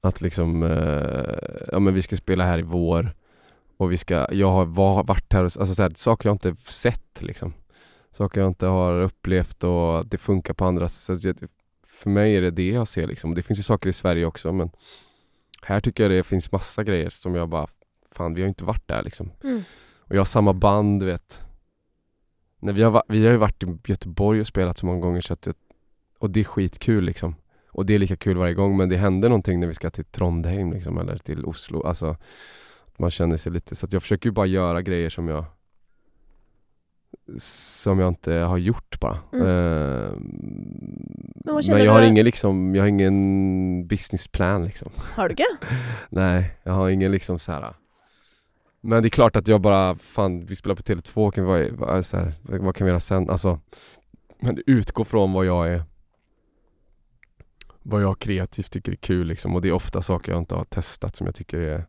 Att 0.00 0.20
liksom, 0.20 0.62
eh, 0.62 1.64
ja 1.72 1.78
men 1.78 1.94
vi 1.94 2.02
ska 2.02 2.16
spela 2.16 2.44
här 2.44 2.58
i 2.58 2.62
vår 2.62 3.14
och 3.76 3.92
vi 3.92 3.98
ska, 3.98 4.26
jag 4.30 4.50
har 4.50 4.64
var, 4.64 5.04
varit 5.04 5.32
här 5.32 5.44
och, 5.44 5.52
alltså 5.60 5.74
så 5.74 5.82
här, 5.82 5.92
saker 5.96 6.28
jag 6.28 6.34
inte 6.34 6.56
sett 6.64 7.22
liksom. 7.22 7.54
Saker 8.12 8.40
jag 8.40 8.50
inte 8.50 8.66
har 8.66 9.00
upplevt 9.00 9.64
och 9.64 10.06
det 10.06 10.18
funkar 10.18 10.54
på 10.54 10.64
andra 10.64 10.88
sätt. 10.88 11.36
För 11.86 12.10
mig 12.10 12.36
är 12.36 12.42
det 12.42 12.50
det 12.50 12.68
jag 12.68 12.88
ser 12.88 13.06
liksom. 13.06 13.34
Det 13.34 13.42
finns 13.42 13.58
ju 13.58 13.62
saker 13.62 13.88
i 13.88 13.92
Sverige 13.92 14.26
också 14.26 14.52
men 14.52 14.70
här 15.62 15.80
tycker 15.80 16.02
jag 16.02 16.12
det 16.12 16.22
finns 16.22 16.52
massa 16.52 16.84
grejer 16.84 17.10
som 17.10 17.34
jag 17.34 17.48
bara, 17.48 17.66
fan 18.12 18.34
vi 18.34 18.42
har 18.42 18.48
inte 18.48 18.64
varit 18.64 18.88
där 18.88 19.02
liksom. 19.02 19.30
Mm. 19.44 19.62
Och 19.98 20.14
jag 20.14 20.20
har 20.20 20.24
samma 20.24 20.52
band, 20.52 21.00
du 21.00 21.06
vet. 21.06 21.45
När 22.66 22.72
vi, 22.72 22.82
har, 22.82 23.02
vi 23.08 23.24
har 23.24 23.32
ju 23.32 23.38
varit 23.38 23.62
i 23.62 23.66
Göteborg 23.86 24.40
och 24.40 24.46
spelat 24.46 24.78
så 24.78 24.86
många 24.86 25.00
gånger 25.00 25.20
så 25.20 25.32
att 25.32 25.48
Och 26.18 26.30
det 26.30 26.40
är 26.40 26.44
skitkul 26.44 27.04
liksom. 27.04 27.34
Och 27.68 27.86
det 27.86 27.94
är 27.94 27.98
lika 27.98 28.16
kul 28.16 28.36
varje 28.36 28.54
gång 28.54 28.76
men 28.76 28.88
det 28.88 28.96
händer 28.96 29.28
någonting 29.28 29.60
när 29.60 29.66
vi 29.66 29.74
ska 29.74 29.90
till 29.90 30.04
Trondheim 30.04 30.72
liksom, 30.72 30.98
eller 30.98 31.18
till 31.18 31.44
Oslo. 31.44 31.82
Alltså, 31.82 32.16
man 32.98 33.10
känner 33.10 33.36
sig 33.36 33.52
lite, 33.52 33.76
så 33.76 33.86
att 33.86 33.92
jag 33.92 34.02
försöker 34.02 34.28
ju 34.28 34.32
bara 34.32 34.46
göra 34.46 34.82
grejer 34.82 35.10
som 35.10 35.28
jag 35.28 35.44
som 37.38 37.98
jag 37.98 38.08
inte 38.08 38.32
har 38.32 38.58
gjort 38.58 39.00
bara. 39.00 39.18
Mm. 39.32 39.44
Vad 41.44 41.68
men 41.68 41.84
jag 41.84 41.92
har 41.92 42.00
du- 42.00 42.06
ingen 42.06 42.24
liksom, 42.24 42.74
jag 42.74 42.82
har 42.82 42.88
ingen 42.88 43.86
businessplan 43.86 44.64
liksom. 44.64 44.90
Har 45.14 45.28
du 45.28 45.32
ikke? 45.32 45.46
Nej, 46.08 46.56
jag 46.62 46.72
har 46.72 46.88
ingen 46.88 47.12
liksom 47.12 47.38
så 47.38 47.52
här. 47.52 47.74
Men 48.86 49.02
det 49.02 49.06
är 49.06 49.10
klart 49.10 49.36
att 49.36 49.48
jag 49.48 49.60
bara, 49.60 49.94
fan 49.98 50.46
vi 50.46 50.56
spelar 50.56 50.76
på 50.76 50.82
Tele2, 50.82 51.30
kan 51.30 51.54
vi, 51.54 51.70
vad, 51.70 52.06
så 52.06 52.16
här, 52.16 52.32
vad 52.42 52.76
kan 52.76 52.84
vi 52.84 52.90
göra 52.90 53.00
sen? 53.00 53.30
Alltså, 53.30 53.60
men 54.40 54.54
det 54.54 54.62
utgår 54.66 55.04
från 55.04 55.32
vad 55.32 55.46
jag 55.46 55.68
är 55.68 55.82
vad 57.82 58.02
jag 58.02 58.18
kreativt 58.18 58.72
tycker 58.72 58.92
är 58.92 58.96
kul 58.96 59.26
liksom 59.26 59.54
och 59.54 59.62
det 59.62 59.68
är 59.68 59.72
ofta 59.72 60.02
saker 60.02 60.32
jag 60.32 60.40
inte 60.40 60.54
har 60.54 60.64
testat 60.64 61.16
som 61.16 61.26
jag 61.26 61.34
tycker 61.34 61.60
är 61.60 61.86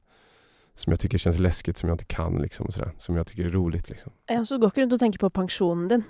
som 0.73 0.91
jag 0.91 0.99
tycker 0.99 1.17
känns 1.17 1.39
läskigt, 1.39 1.77
som 1.77 1.89
jag 1.89 1.93
inte 1.93 2.05
kan 2.05 2.41
liksom 2.41 2.65
och 2.65 2.73
sådär, 2.73 2.91
som 2.97 3.15
jag 3.15 3.27
tycker 3.27 3.45
är 3.45 3.49
roligt 3.49 3.89
liksom. 3.89 4.11
Ja, 4.25 4.45
så 4.45 4.53
du 4.53 4.59
går 4.59 4.67
ikke 4.67 4.81
rundt 4.81 4.93
og 4.93 4.99
tenker 4.99 5.19
på 5.19 5.29
pensjonen 5.29 5.87
din? 5.87 6.03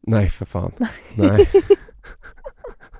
Nej 0.00 0.28
för 0.28 0.46
fan. 0.46 0.72
Nej. 1.14 1.46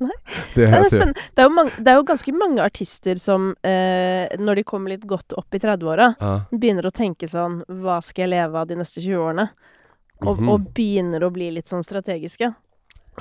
Nej. 0.07 0.17
Det 0.55 0.65
är 0.65 0.73
er 0.73 1.13
det, 1.35 1.39
er 1.39 1.43
jo 1.43 1.49
mange, 1.55 1.71
det 1.79 1.89
er 1.93 1.97
jo 1.99 2.05
ganske 2.05 2.33
mange 2.33 2.59
artister 2.65 3.15
som, 3.21 3.51
eh, 3.63 4.29
når 4.39 4.55
de 4.57 4.63
kommer 4.65 4.89
litt 4.95 5.05
godt 5.07 5.33
opp 5.37 5.55
i 5.55 5.59
30-åra, 5.59 6.15
Ja. 6.21 6.45
begynner 6.53 6.83
å 6.89 6.91
tenke 6.93 7.29
sånn 7.29 7.63
Hva 7.69 8.01
skal 8.03 8.23
jeg 8.25 8.31
leve 8.31 8.55
av 8.57 8.67
de 8.69 8.77
neste 8.77 9.01
20 9.01 9.17
årene? 9.21 9.49
Og, 10.23 10.39
Mhm. 10.39 10.49
og 10.49 10.61
begynner 10.75 11.21
å 11.21 11.31
bli 11.33 11.51
litt 11.51 11.67
sånn 11.69 11.83
strategiske. 11.85 12.55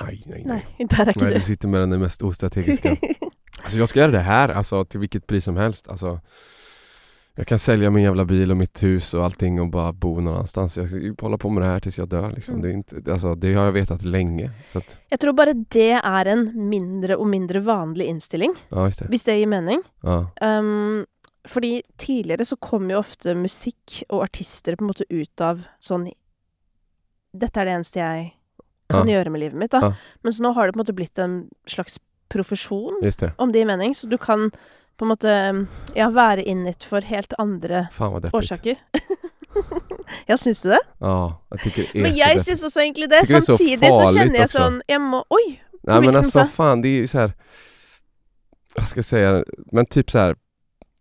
Nej, 0.00 0.22
nej, 0.26 0.42
nej. 0.46 0.64
Nei, 0.78 0.86
der 0.86 1.04
er 1.06 1.12
ikke 1.12 1.22
Nej, 1.22 1.32
du 1.34 1.38
du. 1.38 1.40
sitter 1.40 1.68
med 1.68 1.90
den 1.90 2.00
mest 2.00 2.22
ostrategiska. 2.22 2.96
Alltså 3.62 3.76
jag 3.78 3.88
ska 3.88 4.00
göra 4.00 4.10
det 4.10 4.20
här, 4.24 4.48
alltså 4.48 4.84
till 4.84 5.00
vilket 5.00 5.26
pris 5.26 5.44
som 5.44 5.56
helst. 5.56 5.88
Alltså, 5.88 6.20
jag 7.34 7.46
kan 7.46 7.58
sälja 7.58 7.90
min 7.90 8.02
jävla 8.04 8.24
bil 8.24 8.50
och 8.50 8.56
mitt 8.56 8.82
hus 8.82 9.14
och 9.14 9.24
allting 9.24 9.60
och 9.60 9.70
bara 9.70 9.92
bo 9.92 10.20
någon 10.20 10.34
annanstans. 10.34 10.76
Jag 10.76 10.88
ska 10.88 10.98
ju 10.98 11.14
hålla 11.20 11.38
på 11.38 11.48
med 11.50 11.62
det 11.62 11.66
här 11.68 11.80
tills 11.80 11.98
jag 11.98 12.08
dör 12.08 12.30
liksom. 12.32 12.54
Mm. 12.54 12.62
Det, 12.62 12.68
är 12.68 12.72
inte, 12.72 13.12
alltså, 13.12 13.34
det 13.34 13.54
har 13.54 13.64
jag 13.64 13.72
vetat 13.72 14.02
länge. 14.02 14.50
Så 14.72 14.78
att, 14.78 14.98
Jeg 15.10 15.20
tror 15.20 15.32
bare 15.32 15.52
det 15.52 16.00
er 16.04 16.26
en 16.26 16.68
mindre 16.68 17.16
og 17.16 17.26
mindre 17.26 17.60
vanlig 17.60 18.06
innstilling, 18.06 18.54
ja, 18.68 18.84
just 18.86 18.98
det. 18.98 19.08
hvis 19.08 19.24
det 19.24 19.38
gir 19.38 19.46
mening. 19.46 19.82
Ja. 20.02 20.26
Um, 20.42 21.06
fordi 21.48 21.82
tidligere 21.96 22.44
så 22.44 22.56
kom 22.56 22.90
jo 22.90 22.98
ofte 22.98 23.34
musikk 23.34 24.02
og 24.08 24.22
artister 24.22 24.76
på 24.76 24.84
måte 24.84 25.04
ut 25.10 25.40
av 25.40 25.62
sånn 25.80 26.10
Dette 27.32 27.60
er 27.60 27.64
det 27.64 27.74
eneste 27.78 27.98
jeg 28.00 28.32
kan 28.90 29.06
Ja. 29.08 29.14
gjøre 29.14 29.30
med 29.30 29.40
livet 29.40 29.58
mitt, 29.58 29.70
da. 29.70 29.80
Ja. 29.80 29.92
Mens 30.24 30.40
nå 30.40 30.52
har 30.52 30.66
det 30.66 30.72
på 30.74 30.80
en 30.80 30.84
måte 30.84 30.92
blitt 30.96 31.18
en 31.18 31.48
slags 31.66 31.98
det. 33.16 33.32
om 33.38 33.52
det 33.52 33.58
gir 33.60 33.66
mening. 33.66 33.94
Så 33.94 34.08
du 34.08 34.18
kan 34.18 34.50
på 35.00 35.04
en 35.06 35.08
måte 35.14 35.34
ja, 35.96 36.10
være 36.12 36.42
in 36.44 36.66
it 36.68 36.84
for 36.84 37.00
helt 37.00 37.32
andre 37.38 37.86
vad 37.96 38.22
deppigt. 38.22 38.34
årsaker. 38.34 38.76
ja, 40.26 40.36
syns 40.36 40.60
du 40.62 40.68
det? 40.68 40.80
Ja, 40.98 41.42
jag 41.50 41.60
Men 41.94 42.12
deppigt. 42.12 42.44
syns 42.44 42.64
også 42.64 42.80
egentlig 42.80 43.08
det. 43.10 43.16
Är 43.16 43.40
så 43.40 43.56
så 43.56 43.64
jeg 43.64 44.42
också. 44.44 44.58
sånn 44.58 44.82
Jeg 44.88 45.00
må 45.00 45.24
Oi! 45.30 45.60
Nej 45.82 46.00
men 46.00 46.16
alltså 46.16 46.38
måte? 46.38 46.50
fan 46.52 46.82
det 46.82 46.88
är 46.88 47.00
ju 47.00 47.06
så 47.06 47.18
här. 47.18 47.32
Vad 48.76 48.88
ska 48.88 48.98
jag 48.98 49.04
säga? 49.04 49.44
Men 49.72 49.86
typ 49.86 50.10
så 50.10 50.18
här. 50.18 50.36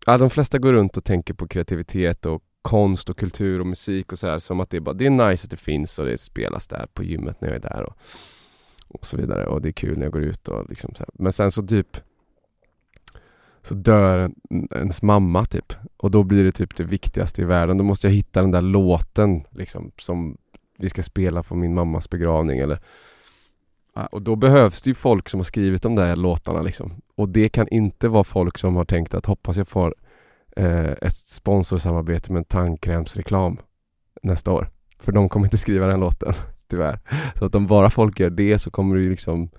Ja, 0.06 0.18
de 0.18 0.30
flesta 0.30 0.58
går 0.58 0.74
runt 0.74 0.98
och 0.98 1.04
tänker 1.04 1.34
på 1.34 1.48
kreativitet 1.48 2.26
och 2.26 2.44
konst 2.62 3.10
och 3.10 3.18
kultur 3.18 3.60
och 3.60 3.68
musik 3.68 4.12
och 4.12 4.20
så 4.20 4.28
här 4.28 4.40
som 4.40 4.60
att 4.60 4.70
det 4.70 4.78
är 4.78 4.82
bara, 4.82 4.96
det 4.96 5.06
är 5.06 5.10
nice 5.10 5.46
att 5.46 5.52
det 5.52 5.58
finns 5.58 6.00
och 6.00 6.06
det 6.06 6.18
spelas 6.18 6.68
där 6.68 6.88
på 6.94 7.04
gymmet 7.04 7.42
när 7.42 7.48
jag 7.50 7.56
är 7.56 7.70
där 7.70 7.84
och, 7.84 7.98
och 8.88 9.06
så 9.06 9.18
vidare 9.18 9.46
och 9.46 9.62
det 9.62 9.70
är 9.70 9.74
kul 9.74 9.98
när 9.98 10.06
jag 10.06 10.14
går 10.14 10.24
ut 10.24 10.48
och 10.48 10.70
liksom 10.70 10.96
så 10.96 11.00
här. 11.00 11.10
Men 11.14 11.34
sen 11.34 11.52
så 11.52 11.68
typ 11.68 11.98
så 13.62 13.74
dör 13.74 14.18
en, 14.18 14.68
ens 14.72 15.02
mamma 15.02 15.46
typ. 15.46 15.74
Och 15.98 16.12
då 16.12 16.24
blir 16.24 16.44
det 16.44 16.52
typ 16.52 16.76
det 16.76 16.84
viktigaste 16.84 17.42
i 17.42 17.46
världen. 17.46 17.78
Då 17.78 17.84
måste 17.84 18.08
jag 18.08 18.14
hitta 18.14 18.42
den 18.42 18.52
där 18.52 18.62
låten 18.62 19.44
liksom 19.50 19.92
som 19.98 20.38
vi 20.78 20.90
ska 20.90 21.04
spela 21.04 21.44
på 21.44 21.56
min 21.56 21.74
mammas 21.74 22.10
begravning 22.10 22.60
eller 22.60 22.80
och 24.12 24.22
då 24.22 24.36
behövs 24.36 24.82
det 24.82 24.90
ju 24.90 24.94
folk 24.94 25.30
som 25.30 25.40
har 25.40 25.46
skrivit 25.46 25.82
de 25.82 25.96
där 25.96 26.16
låtarna 26.16 26.62
liksom. 26.62 26.94
Och 27.16 27.30
det 27.30 27.50
kan 27.50 27.68
inte 27.68 28.08
vara 28.08 28.24
folk 28.24 28.58
som 28.58 28.76
har 28.76 28.86
tänkt 28.86 29.14
att 29.14 29.26
hoppas 29.26 29.58
jag 29.58 29.68
får 29.68 29.96
eh, 30.56 30.92
ett 30.92 31.16
sponsorsamarbete 31.16 32.32
med 32.32 32.40
en 32.40 32.46
tandkrämsreklam 32.46 33.58
nästa 34.22 34.52
år. 34.52 34.70
För 35.00 35.12
de 35.12 35.30
kommer 35.30 35.46
inte 35.46 35.58
skriva 35.58 35.88
den 35.88 36.00
låten, 36.00 36.34
tyvärr. 36.68 37.00
Så 37.36 37.46
att 37.46 37.56
om 37.56 37.68
bara 37.68 37.90
folk 37.90 38.20
gör 38.20 38.30
det 38.30 38.60
så 38.60 38.72
kommer 38.72 38.96
det 38.96 39.02
ju 39.02 39.10
liksom 39.10 39.50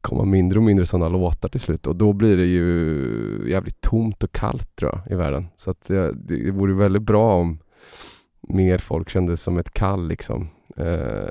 komma 0.00 0.24
mindre 0.24 0.58
och 0.58 0.62
mindre 0.62 0.86
sådana 0.86 1.08
låtar 1.08 1.48
till 1.48 1.60
slut 1.60 1.86
och 1.86 1.96
då 1.96 2.12
blir 2.12 2.36
det 2.36 2.46
ju 2.46 3.50
jävligt 3.50 3.80
tomt 3.80 4.24
och 4.24 4.32
kallt 4.32 4.76
tror 4.76 4.90
jag 4.92 5.12
i 5.12 5.16
världen. 5.16 5.48
Så 5.56 5.70
att 5.70 5.88
det, 5.88 6.12
det 6.12 6.50
vore 6.50 6.74
väldigt 6.74 7.02
bra 7.02 7.34
om 7.34 7.58
mer 8.40 8.78
folk 8.78 9.08
kände 9.10 9.36
som 9.36 9.58
ett 9.58 9.74
kall 9.74 10.08
liksom. 10.08 10.48
Eh, 10.76 11.30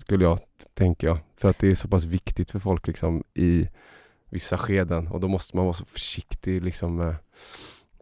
skulle 0.00 0.24
jag 0.24 0.38
tänka. 0.74 1.18
För 1.36 1.48
att 1.48 1.58
det 1.58 1.68
är 1.68 1.74
så 1.74 1.88
pass 1.88 2.04
viktigt 2.04 2.50
för 2.50 2.58
folk 2.58 2.86
liksom 2.86 3.24
i 3.34 3.68
vissa 4.30 4.58
skeden 4.58 5.06
och 5.06 5.20
då 5.20 5.28
måste 5.28 5.56
man 5.56 5.64
vara 5.64 5.74
så 5.74 5.84
försiktig 5.84 6.62
liksom 6.62 6.96
med, 6.96 7.16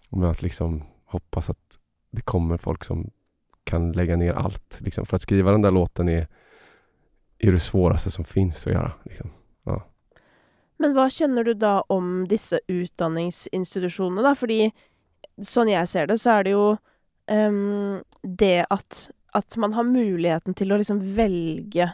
med 0.08 0.30
att 0.30 0.42
liksom 0.42 0.82
hoppas 1.04 1.50
att 1.50 1.78
det 2.10 2.22
kommer 2.22 2.56
folk 2.56 2.84
som 2.84 3.10
kan 3.64 3.92
lägga 3.92 4.16
ner 4.16 4.32
allt. 4.32 4.80
Liksom. 4.80 5.06
För 5.06 5.16
att 5.16 5.22
skriva 5.22 5.50
den 5.50 5.62
där 5.62 5.70
låten 5.70 6.08
är, 6.08 6.28
är 7.48 7.52
det 7.52 7.58
svåraste 7.58 8.10
som 8.10 8.24
finns 8.24 8.66
att 8.66 8.72
göra. 8.72 8.92
Liksom. 9.04 9.30
Ja. 9.64 9.82
Men 10.76 10.94
vad 10.94 11.12
känner 11.12 11.44
du 11.44 11.54
då 11.54 11.84
om 11.88 12.28
dessa 12.28 12.58
utbildningsinstitutioner? 12.66 14.34
Fordi 14.34 14.72
sånn 15.42 15.70
jeg 15.72 15.88
ser 15.88 16.06
det, 16.06 16.18
så 16.18 16.30
är 16.30 16.44
det 16.44 16.50
ju 16.50 16.76
um, 17.30 18.02
det 18.22 18.66
att, 18.70 19.10
att 19.32 19.56
man 19.56 19.72
har 19.72 19.84
möjligheten 19.84 20.54
till 20.54 20.72
att 20.72 20.78
liksom 20.78 21.14
välja 21.14 21.92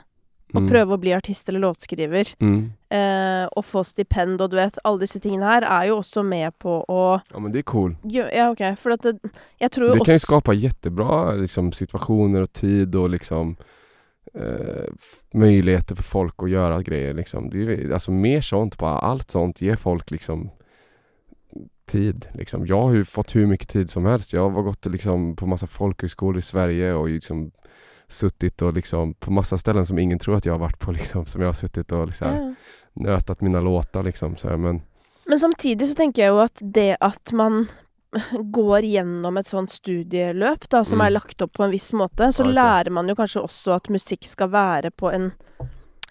och 0.52 0.60
mm. 0.60 0.70
pröva 0.70 0.94
att 0.94 1.00
bli 1.00 1.14
artist 1.14 1.48
eller 1.48 1.58
låtskriver. 1.58 2.28
Mm. 2.38 2.72
Eh, 2.88 3.46
och 3.46 3.66
få 3.66 3.84
stipend 3.84 4.40
och 4.40 4.50
du 4.50 4.56
vet, 4.56 4.78
alla 4.84 4.98
dessa 4.98 5.20
ting 5.20 5.42
här 5.42 5.62
är 5.62 5.84
ju 5.84 5.90
också 5.90 6.22
med 6.22 6.58
på 6.58 6.80
att... 6.82 7.22
Ja 7.32 7.38
men 7.38 7.52
det 7.52 7.58
är 7.58 7.62
cool. 7.62 7.96
Ja, 8.02 8.24
okej, 8.24 8.50
okay. 8.50 8.76
för 8.76 8.90
att 8.90 9.02
det, 9.02 9.18
jag 9.58 9.72
tror 9.72 9.86
Det 9.86 9.92
också... 9.92 10.04
kan 10.04 10.14
ju 10.14 10.20
skapa 10.20 10.52
jättebra 10.52 11.32
liksom, 11.32 11.72
situationer 11.72 12.42
och 12.42 12.52
tid 12.52 12.94
och 12.94 13.10
liksom 13.10 13.56
eh, 14.40 14.92
möjligheter 15.34 15.94
för 15.94 16.02
folk 16.02 16.34
att 16.38 16.50
göra 16.50 16.82
grejer 16.82 17.14
liksom. 17.14 17.50
Det 17.50 17.58
är, 17.58 17.90
alltså 17.90 18.10
mer 18.10 18.40
sånt, 18.40 18.78
bara 18.78 18.98
allt 18.98 19.30
sånt 19.30 19.60
ger 19.60 19.76
folk 19.76 20.10
liksom 20.10 20.50
tid. 21.90 22.26
Liksom. 22.32 22.66
Jag 22.66 22.82
har 22.82 22.94
ju 22.94 23.04
fått 23.04 23.36
hur 23.36 23.46
mycket 23.46 23.68
tid 23.68 23.90
som 23.90 24.04
helst. 24.04 24.32
Jag 24.32 24.50
har 24.50 24.62
gått 24.62 24.86
liksom, 24.86 25.36
på 25.36 25.46
massa 25.46 25.66
folkhögskolor 25.66 26.38
i 26.38 26.42
Sverige 26.42 26.94
och 26.94 27.08
liksom 27.08 27.50
suttit 28.08 28.62
och 28.62 28.72
liksom 28.72 29.14
på 29.14 29.32
massa 29.32 29.58
ställen 29.58 29.86
som 29.86 29.98
ingen 29.98 30.18
tror 30.18 30.36
att 30.36 30.46
jag 30.46 30.52
har 30.52 30.58
varit 30.58 30.78
på 30.78 30.92
liksom, 30.98 31.26
som 31.26 31.40
jag 31.40 31.48
har 31.48 31.54
suttit 31.54 31.92
och 31.92 32.06
liksom, 32.06 32.28
ja. 32.28 32.54
nötat 32.92 33.40
mina 33.40 33.60
låtar 33.60 34.02
liksom. 34.02 34.36
Så 34.36 34.48
här, 34.48 34.56
men... 34.56 34.82
men 35.24 35.38
samtidigt 35.38 35.88
så 35.88 35.94
tänker 35.94 36.22
jag 36.22 36.34
ju 36.34 36.40
att 36.40 36.58
det 36.60 36.96
att 37.00 37.32
man 37.32 37.66
går 38.40 38.84
igenom 38.84 39.36
ett 39.36 39.46
sånt 39.46 39.70
studielöp 39.70 40.70
da, 40.70 40.84
som 40.84 40.96
mm. 40.96 41.06
är 41.06 41.10
lagt 41.10 41.40
upp 41.40 41.52
på 41.52 41.62
en 41.62 41.70
viss 41.70 41.92
måte, 41.92 42.32
så 42.32 42.44
lär 42.44 42.90
man 42.90 43.08
ju 43.08 43.16
kanske 43.16 43.40
också 43.40 43.70
att 43.70 43.88
musik 43.88 44.26
ska 44.26 44.46
vara 44.46 44.90
på 44.90 45.10
en 45.10 45.32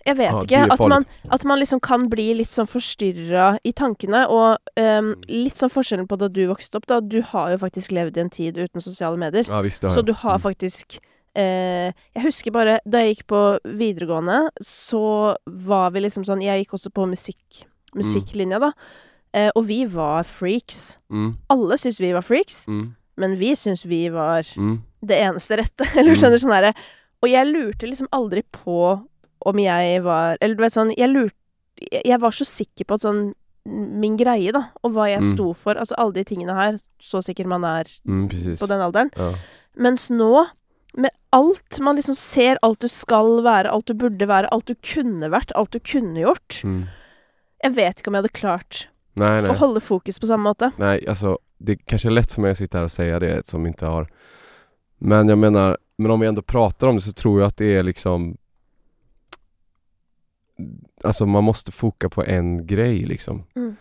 jag 0.06 0.16
vet 0.16 0.52
ja, 0.52 0.64
inte, 0.64 0.74
att 0.74 0.88
man, 0.88 1.06
att 1.30 1.44
man 1.44 1.60
liksom 1.60 1.80
kan 1.80 2.10
bli 2.10 2.34
lite 2.34 2.54
sånn 2.54 2.70
forstyrra 2.70 3.60
i 3.64 3.74
tankene. 3.76 4.24
Og 4.32 4.80
um, 4.80 5.12
litt 5.28 5.60
sånn 5.60 5.70
forskjellen 5.70 6.08
på 6.10 6.18
da 6.20 6.30
du 6.32 6.46
växte 6.50 6.80
upp 6.80 6.88
da. 6.90 7.02
Du 7.02 7.20
har 7.34 7.52
ju 7.52 7.60
faktiskt 7.62 7.92
levt 7.92 8.18
i 8.18 8.24
en 8.24 8.32
tid 8.34 8.58
utan 8.58 8.82
sociala 8.82 9.20
medier. 9.20 9.46
Ja, 9.50 9.62
visst, 9.62 9.84
så 9.84 10.02
du 10.02 10.14
har 10.14 10.40
mm. 10.40 10.46
faktisk 10.48 10.98
eh, 11.38 11.92
Jeg 11.92 12.24
husker 12.24 12.56
bare 12.56 12.80
da 12.86 13.04
jeg 13.04 13.18
gikk 13.18 13.28
på 13.34 13.44
videregående, 13.66 14.48
så 14.64 15.36
var 15.46 15.94
vi 15.94 16.06
liksom 16.08 16.26
sånn 16.28 16.42
Jeg 16.46 16.64
gikk 16.64 16.80
også 16.80 16.94
på 16.96 17.06
musikk, 17.10 17.64
musikklinja, 17.94 18.64
da. 18.64 18.74
Eh, 19.36 19.52
og 19.56 19.68
vi 19.70 19.84
var 19.90 20.26
freaks. 20.26 20.98
Mm. 21.14 21.34
Alle 21.54 21.78
syntes 21.78 22.02
vi 22.02 22.14
var 22.16 22.26
freaks, 22.26 22.64
mm. 22.68 22.86
men 23.22 23.36
vi 23.38 23.54
syntes 23.58 23.86
vi 23.86 24.08
var 24.14 24.48
mm. 24.58 24.80
det 25.06 25.20
eneste 25.22 25.60
rette. 25.62 25.86
Eller 25.98 26.16
du 26.16 26.22
skjønner 26.22 26.42
sånn 26.42 26.56
herre 26.56 26.74
Og 27.22 27.30
jeg 27.30 27.50
lurte 27.50 27.90
liksom 27.90 28.10
aldri 28.16 28.44
på 28.56 28.80
om 29.40 29.60
jeg 29.62 30.02
var 30.04 30.40
Eller 30.42 30.58
du 30.58 30.64
vet 30.66 30.76
sånn 30.76 30.90
Jeg 30.98 31.08
lurte 31.14 32.02
Jeg 32.04 32.18
var 32.20 32.34
så 32.36 32.44
sikker 32.48 32.88
på 32.88 32.98
at 32.98 33.06
sånn 33.06 33.22
Min 33.70 34.18
greie, 34.18 34.52
da, 34.56 34.66
og 34.84 34.96
hva 34.96 35.06
jeg 35.12 35.22
mm. 35.22 35.32
sto 35.36 35.52
for. 35.54 35.78
Altså 35.78 35.94
alle 36.02 36.16
de 36.16 36.24
tingene 36.26 36.56
her, 36.58 36.78
så 37.04 37.20
sikker 37.22 37.46
man 37.46 37.66
er 37.68 37.90
mm, 38.08 38.56
på 38.58 38.70
den 38.72 38.82
alderen. 38.82 39.12
Ja. 39.20 39.28
Mens 39.78 40.08
nå, 40.10 40.48
med 40.98 41.14
alt 41.36 41.78
Man 41.84 42.00
liksom 42.00 42.18
ser 42.18 42.58
alt 42.66 42.82
du 42.82 42.90
skal 42.90 43.44
være, 43.46 43.70
alt 43.70 43.92
du 43.92 43.94
burde 44.00 44.26
være, 44.32 44.50
alt 44.56 44.72
du 44.72 44.80
kunne 44.80 45.30
vært, 45.30 45.54
alt 45.60 45.76
du 45.76 45.84
kunne 45.86 46.24
gjort. 46.24 46.64
Mm. 46.64 46.88
Jag 47.62 47.76
vet 47.78 48.00
inte 48.00 48.10
om 48.10 48.18
jag 48.18 48.24
hade 48.24 48.40
klart 48.40 48.89
nej, 49.14 49.42
nej. 49.42 49.52
att 49.52 49.58
hålla 49.58 49.80
fokus 49.80 50.20
på 50.20 50.28
samma 50.28 50.44
måte. 50.44 50.72
Nej, 50.78 51.08
alltså 51.08 51.40
det 51.58 51.76
kanske 51.76 52.10
är 52.10 52.12
lätt 52.12 52.32
för 52.32 52.42
mig 52.42 52.52
att 52.52 52.58
sitta 52.58 52.78
här 52.78 52.86
och 52.86 52.92
säga 52.92 53.20
det 53.20 53.48
som 53.48 53.66
inte 53.66 53.86
har 53.86 54.08
Men 54.98 55.30
jag 55.30 55.38
menar, 55.38 55.78
men 55.98 56.12
om 56.12 56.20
vi 56.20 56.28
ändå 56.28 56.42
pratar 56.42 56.88
om 56.88 56.96
det 56.96 57.02
så 57.02 57.14
tror 57.14 57.40
jag 57.40 57.48
att 57.48 57.58
det 57.58 57.76
är 57.76 57.84
liksom 57.84 58.38
Alltså 61.04 61.26
man 61.26 61.44
måste 61.44 61.72
foka 61.72 62.10
på 62.10 62.24
en 62.24 62.68
grej 62.68 63.06
liksom. 63.06 63.44
Mm. 63.56 63.76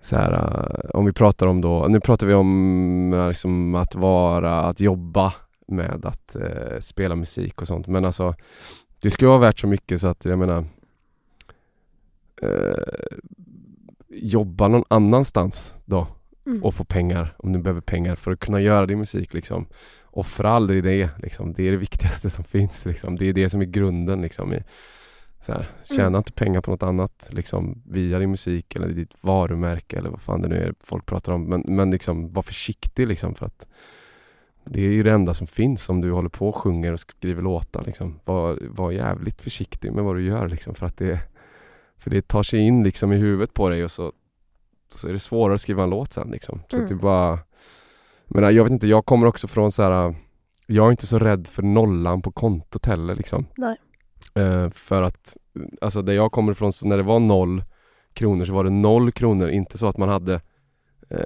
Så 0.00 0.16
här, 0.16 0.32
uh, 0.32 0.90
om 0.94 1.04
vi 1.04 1.12
pratar 1.12 1.46
om 1.46 1.60
då, 1.60 1.86
nu 1.88 2.00
pratar 2.00 2.26
vi 2.26 2.34
om 2.34 3.12
uh, 3.12 3.28
liksom 3.28 3.74
att 3.74 3.94
vara, 3.94 4.62
att 4.62 4.80
jobba 4.80 5.34
med 5.66 6.06
att 6.06 6.36
uh, 6.40 6.80
spela 6.80 7.16
musik 7.16 7.60
och 7.60 7.66
sånt. 7.66 7.86
Men 7.86 8.04
alltså, 8.04 8.34
det 9.00 9.10
ska 9.10 9.28
vara 9.28 9.38
värt 9.38 9.58
så 9.58 9.66
mycket 9.66 10.00
så 10.00 10.06
att 10.06 10.24
jag 10.24 10.38
menar 10.38 10.64
jobba 14.12 14.68
någon 14.68 14.84
annanstans 14.88 15.76
då 15.84 16.06
mm. 16.46 16.64
och 16.64 16.74
få 16.74 16.84
pengar 16.84 17.34
om 17.38 17.52
du 17.52 17.58
behöver 17.58 17.80
pengar 17.80 18.14
för 18.14 18.32
att 18.32 18.40
kunna 18.40 18.60
göra 18.60 18.86
din 18.86 18.98
musik 18.98 19.34
liksom. 19.34 19.66
Offra 20.04 20.50
aldrig 20.50 20.84
det 20.84 21.10
liksom. 21.18 21.52
Det 21.52 21.68
är 21.68 21.70
det 21.70 21.76
viktigaste 21.88 22.30
som 22.30 22.44
finns 22.44 22.84
liksom. 22.84 23.16
Det 23.16 23.28
är 23.28 23.32
det 23.32 23.50
som 23.50 23.60
är 23.60 23.64
grunden 23.64 24.22
liksom. 24.22 24.52
I, 24.52 24.62
så 25.40 25.52
här, 25.52 25.70
tjäna 25.82 26.06
mm. 26.06 26.18
inte 26.18 26.32
pengar 26.32 26.60
på 26.60 26.70
något 26.70 26.82
annat 26.82 27.28
liksom, 27.32 27.82
via 27.86 28.18
din 28.18 28.30
musik 28.30 28.76
eller 28.76 28.88
ditt 28.88 29.12
varumärke 29.20 29.98
eller 29.98 30.10
vad 30.10 30.20
fan 30.20 30.42
det 30.42 30.48
nu 30.48 30.56
är 30.56 30.74
folk 30.84 31.06
pratar 31.06 31.32
om. 31.32 31.44
Men, 31.44 31.64
men 31.66 31.90
liksom, 31.90 32.30
var 32.30 32.42
försiktig 32.42 33.08
liksom 33.08 33.34
för 33.34 33.46
att 33.46 33.66
det 34.64 34.80
är 34.80 34.92
ju 34.92 35.02
det 35.02 35.12
enda 35.12 35.34
som 35.34 35.46
finns 35.46 35.88
om 35.88 36.00
du 36.00 36.12
håller 36.12 36.28
på 36.28 36.48
och 36.48 36.56
sjunger 36.56 36.92
och 36.92 37.00
skriver 37.00 37.42
låtar. 37.42 37.84
Liksom. 37.84 38.20
Var, 38.24 38.58
var 38.68 38.90
jävligt 38.90 39.40
försiktig 39.40 39.92
med 39.92 40.04
vad 40.04 40.16
du 40.16 40.26
gör 40.26 40.48
liksom, 40.48 40.74
för 40.74 40.86
att 40.86 40.96
det, 40.96 41.20
för 42.02 42.10
det 42.10 42.28
tar 42.28 42.42
sig 42.42 42.60
in 42.60 42.84
liksom 42.84 43.12
i 43.12 43.16
huvudet 43.16 43.54
på 43.54 43.68
dig 43.68 43.84
och 43.84 43.90
så, 43.90 44.12
så 44.90 45.08
är 45.08 45.12
det 45.12 45.18
svårare 45.18 45.54
att 45.54 45.60
skriva 45.60 45.82
en 45.82 45.90
låt 45.90 46.12
sen. 46.12 46.30
Liksom. 46.30 46.60
Så 46.68 46.76
mm. 46.76 46.88
det 46.88 46.94
bara... 46.94 47.38
Men 48.26 48.54
jag 48.54 48.62
vet 48.62 48.72
inte, 48.72 48.86
jag 48.86 49.06
kommer 49.06 49.26
också 49.26 49.48
från 49.48 49.72
så 49.72 49.82
här... 49.82 50.14
Jag 50.66 50.86
är 50.86 50.90
inte 50.90 51.06
så 51.06 51.18
rädd 51.18 51.46
för 51.46 51.62
nollan 51.62 52.22
på 52.22 52.32
kontot 52.32 52.86
heller 52.86 53.14
liksom. 53.14 53.46
Nej. 53.56 53.76
Uh, 54.38 54.70
för 54.70 55.02
att, 55.02 55.36
alltså 55.80 56.02
där 56.02 56.12
jag 56.12 56.32
kommer 56.32 56.52
ifrån, 56.52 56.72
så 56.72 56.86
när 56.86 56.96
det 56.96 57.02
var 57.02 57.18
noll 57.18 57.64
kronor 58.12 58.44
så 58.44 58.52
var 58.52 58.64
det 58.64 58.70
noll 58.70 59.12
kronor, 59.12 59.48
inte 59.48 59.78
så 59.78 59.86
att 59.86 59.96
man 59.96 60.08
hade 60.08 60.34
uh, 61.14 61.20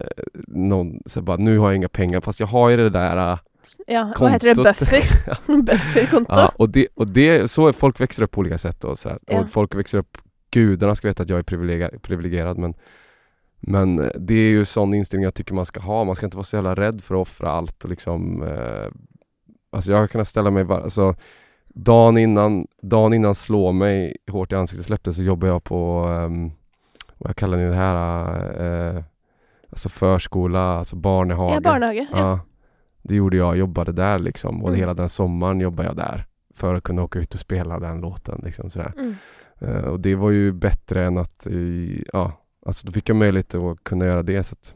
någon, 0.47 1.01
så 1.07 1.23
bara 1.23 1.37
nu 1.37 1.59
har 1.59 1.69
jag 1.69 1.77
inga 1.77 1.89
pengar, 1.89 2.21
fast 2.21 2.41
jag 2.41 2.47
har 2.47 2.69
ju 2.69 2.77
det 2.77 2.91
där 2.91 3.33
uh, 3.33 3.39
Ja, 3.87 4.03
kontot. 4.03 4.21
vad 4.21 4.33
heter 4.33 4.55
det? 4.55 4.63
Buffer? 4.63 5.63
Bufferkonto? 5.63 6.33
Ja, 6.35 6.53
och 6.57 6.69
det, 6.69 6.89
och 6.95 7.07
det, 7.09 7.51
så 7.51 7.73
folk 7.73 8.01
växer 8.01 8.23
upp 8.23 8.31
på 8.31 8.41
olika 8.41 8.59
sätt 8.59 8.85
och 8.85 8.99
så 8.99 9.19
ja. 9.27 9.41
Och 9.41 9.51
folk 9.51 9.75
växer 9.75 9.99
upp, 9.99 10.19
gudarna 10.61 10.95
ska 10.95 11.09
veta 11.09 11.23
att 11.23 11.31
jag 11.31 11.39
är 11.39 11.99
privilegierad, 11.99 12.59
men 12.59 12.75
men 13.61 14.11
det 14.15 14.35
är 14.35 14.51
ju 14.51 14.65
sån 14.65 14.95
inställning 14.95 15.25
jag 15.25 15.35
tycker 15.35 15.55
man 15.55 15.67
ska 15.67 15.81
ha. 15.81 16.05
Man 16.05 16.17
ska 16.17 16.27
inte 16.27 16.37
vara 16.37 16.45
så 16.45 16.57
jävla 16.57 16.75
rädd 16.75 17.01
för 17.01 17.15
att 17.15 17.21
offra 17.21 17.51
allt 17.51 17.85
och 17.85 17.91
liksom 17.91 18.43
eh, 18.43 18.87
Alltså 19.71 19.91
jag 19.91 19.99
har 19.99 20.07
kunnat 20.07 20.29
ställa 20.29 20.51
mig, 20.51 20.67
alltså 20.71 21.15
dagen 21.69 22.19
innan, 22.19 22.67
dagen 22.83 23.13
innan 23.13 23.35
Slå 23.35 23.73
mig 23.73 24.17
hårt 24.31 24.53
i 24.53 24.57
ansiktet 24.57 24.87
släpptes 24.87 25.17
så 25.17 25.23
jobbade 25.23 25.53
jag 25.53 25.65
på, 25.65 26.07
um, 26.09 26.53
vad 27.19 27.29
jag 27.29 27.37
kallar 27.37 27.59
ni 27.59 27.65
det 27.65 27.75
här, 27.75 28.95
uh, 28.97 29.03
alltså 29.71 29.89
förskola, 29.89 30.61
alltså 30.61 30.97
barnehage. 30.97 31.55
Ja, 31.55 31.61
barnehage. 31.61 32.07
Ja. 32.13 32.19
ja. 32.19 32.41
Det 33.03 33.15
gjorde 33.15 33.37
jag, 33.37 33.57
jobbade 33.57 33.93
där 33.93 34.19
liksom 34.19 34.63
och 34.63 34.69
mm. 34.69 34.81
hela 34.81 34.95
den 34.95 35.09
sommaren 35.09 35.61
jobbade 35.61 35.89
jag 35.89 35.97
där 35.97 36.27
för 36.55 36.75
att 36.75 36.83
kunna 36.83 37.03
åka 37.03 37.19
ut 37.19 37.35
och 37.35 37.41
spela 37.41 37.79
den 37.79 38.01
låten 38.01 38.41
liksom 38.45 38.71
sådär. 38.71 38.93
Mm. 38.97 39.15
Uh, 39.63 39.85
och 39.85 40.01
det 40.01 40.15
var 40.15 40.31
ju 40.31 40.53
bättre 40.53 41.05
än 41.05 41.19
att, 41.19 41.47
ja, 42.13 42.33
alltså 42.67 42.87
då 42.87 42.93
fick 42.93 43.09
jag 43.09 43.17
möjlighet 43.17 43.55
att 43.55 43.85
kunna 43.85 44.05
göra 44.07 44.23
det 44.23 44.45
så 44.45 44.53
att 44.53 44.75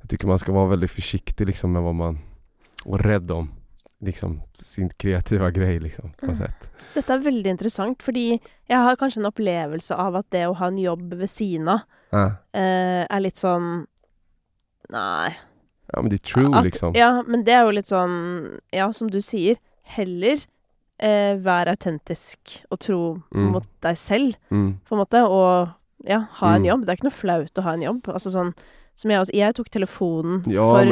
jag 0.00 0.10
tycker 0.10 0.26
man 0.26 0.38
ska 0.38 0.52
vara 0.52 0.66
väldigt 0.66 0.90
försiktig 0.90 1.46
liksom 1.46 1.72
med 1.72 1.82
vad 1.82 1.94
man, 1.94 2.18
och 2.84 3.00
rädd 3.00 3.30
om 3.30 3.50
liksom 4.00 4.42
sin 4.54 4.88
kreativa 4.88 5.50
grej 5.50 5.80
liksom, 5.80 6.12
på 6.12 6.26
mm. 6.26 6.36
sätt. 6.36 6.70
Detta 6.94 7.14
är 7.14 7.18
väldigt 7.18 7.50
intressant, 7.50 8.02
för 8.02 8.38
jag 8.66 8.78
har 8.78 8.96
kanske 8.96 9.20
en 9.20 9.26
upplevelse 9.26 9.94
av 9.94 10.16
att 10.16 10.30
det 10.30 10.44
att 10.44 10.58
ha 10.58 10.66
en 10.66 10.78
jobb 10.78 11.14
vid 11.14 11.30
sidan 11.30 11.78
Äh. 12.12 12.32
eh, 12.52 13.06
er 13.06 13.20
litt 13.22 13.38
sånn 13.38 13.86
Nei. 14.90 15.30
Ja 15.92 16.02
men 16.02 16.10
det 16.10 16.16
är 16.16 16.26
true 16.26 16.50
At- 16.50 16.64
liksom. 16.64 16.94
Ja, 16.98 17.22
men 17.26 17.44
det 17.46 17.54
er 17.54 17.68
jo 17.68 17.74
litt 17.76 17.90
sånn 17.90 18.16
Ja, 18.74 18.92
som 18.92 19.10
du 19.10 19.20
sier, 19.22 19.60
heller 19.82 20.42
eh, 21.00 21.34
vær 21.40 21.66
autentisk 21.72 22.64
og 22.70 22.78
tro 22.80 23.22
Mm. 23.34 23.50
mot 23.52 23.66
deg 23.82 23.96
selv, 23.96 24.34
Mm. 24.50 24.78
på 24.86 24.92
en 24.92 24.98
måte, 25.04 25.22
og 25.26 25.68
ja, 26.06 26.20
ha 26.20 26.54
en 26.54 26.62
Mm. 26.62 26.66
jobb. 26.68 26.80
Det 26.86 26.88
er 26.88 26.96
ikke 26.96 27.08
noe 27.10 27.20
flaut 27.22 27.54
å 27.58 27.62
ha 27.62 27.72
en 27.72 27.82
jobb. 27.82 28.02
Altså 28.08 28.30
sånn 28.30 28.54
som 28.94 29.10
jeg 29.10 29.20
også 29.20 29.32
Jeg 29.34 29.54
tok 29.54 29.70
telefonen 29.70 30.42
Ja 30.46 30.60
for. 30.68 30.84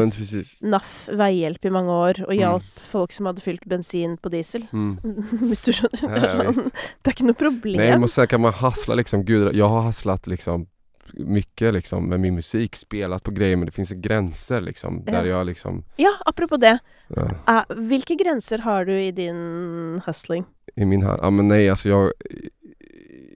NAF 0.63 1.09
veihjelp 1.13 1.65
i 1.67 1.69
mange 1.71 1.91
år, 1.91 2.23
og 2.23 2.31
Mm. 2.33 2.39
hjalp 2.39 2.63
folk 2.91 3.13
som 3.13 3.27
hadde 3.27 3.41
fylt 3.43 3.67
bensin 3.69 4.17
på 4.17 4.31
diesel. 4.31 4.67
Mm. 4.73 4.99
Hvis 5.51 5.65
du 5.65 5.73
skjønner. 5.73 6.17
Ja, 6.17 6.43
ja, 6.43 6.53
det 6.53 7.05
er 7.05 7.13
ikke 7.13 7.27
noe 7.27 7.35
problem. 7.35 7.77
Nej 7.77 8.09
sen 8.09 8.27
kan 8.27 8.41
man 8.41 8.53
hassla 8.53 8.97
liksom, 8.97 9.25
gud 9.25 9.55
jag 9.55 9.69
har 9.69 9.83
hasslat 9.83 10.27
liksom 10.27 10.67
mycket 11.15 11.75
liksom 11.75 12.09
med 12.09 12.21
min 12.21 12.35
musik, 12.35 12.77
spelat 12.77 13.23
på 13.23 13.31
grejer 13.31 13.57
men 13.57 13.67
det 13.67 13.73
finns 13.73 13.91
gränser 13.91 14.61
liksom 14.61 15.05
där 15.05 15.25
Ja. 15.25 15.27
jag 15.39 15.47
liksom 15.47 15.85
Ja, 15.97 16.11
apropos 16.27 16.61
det. 16.61 16.79
ja, 17.09 17.31
Eh, 17.49 17.77
hvilke 17.77 18.15
grenser 18.15 18.59
har 18.59 18.85
du 18.85 19.03
i 19.03 19.13
din 19.13 20.01
hustling? 20.07 20.45
i 20.77 20.85
min 20.85 21.03
hand, 21.03 21.19
ja 21.23 21.31
men 21.31 21.49
nej 21.49 21.71
alltså 21.71 21.89
jag, 21.89 22.13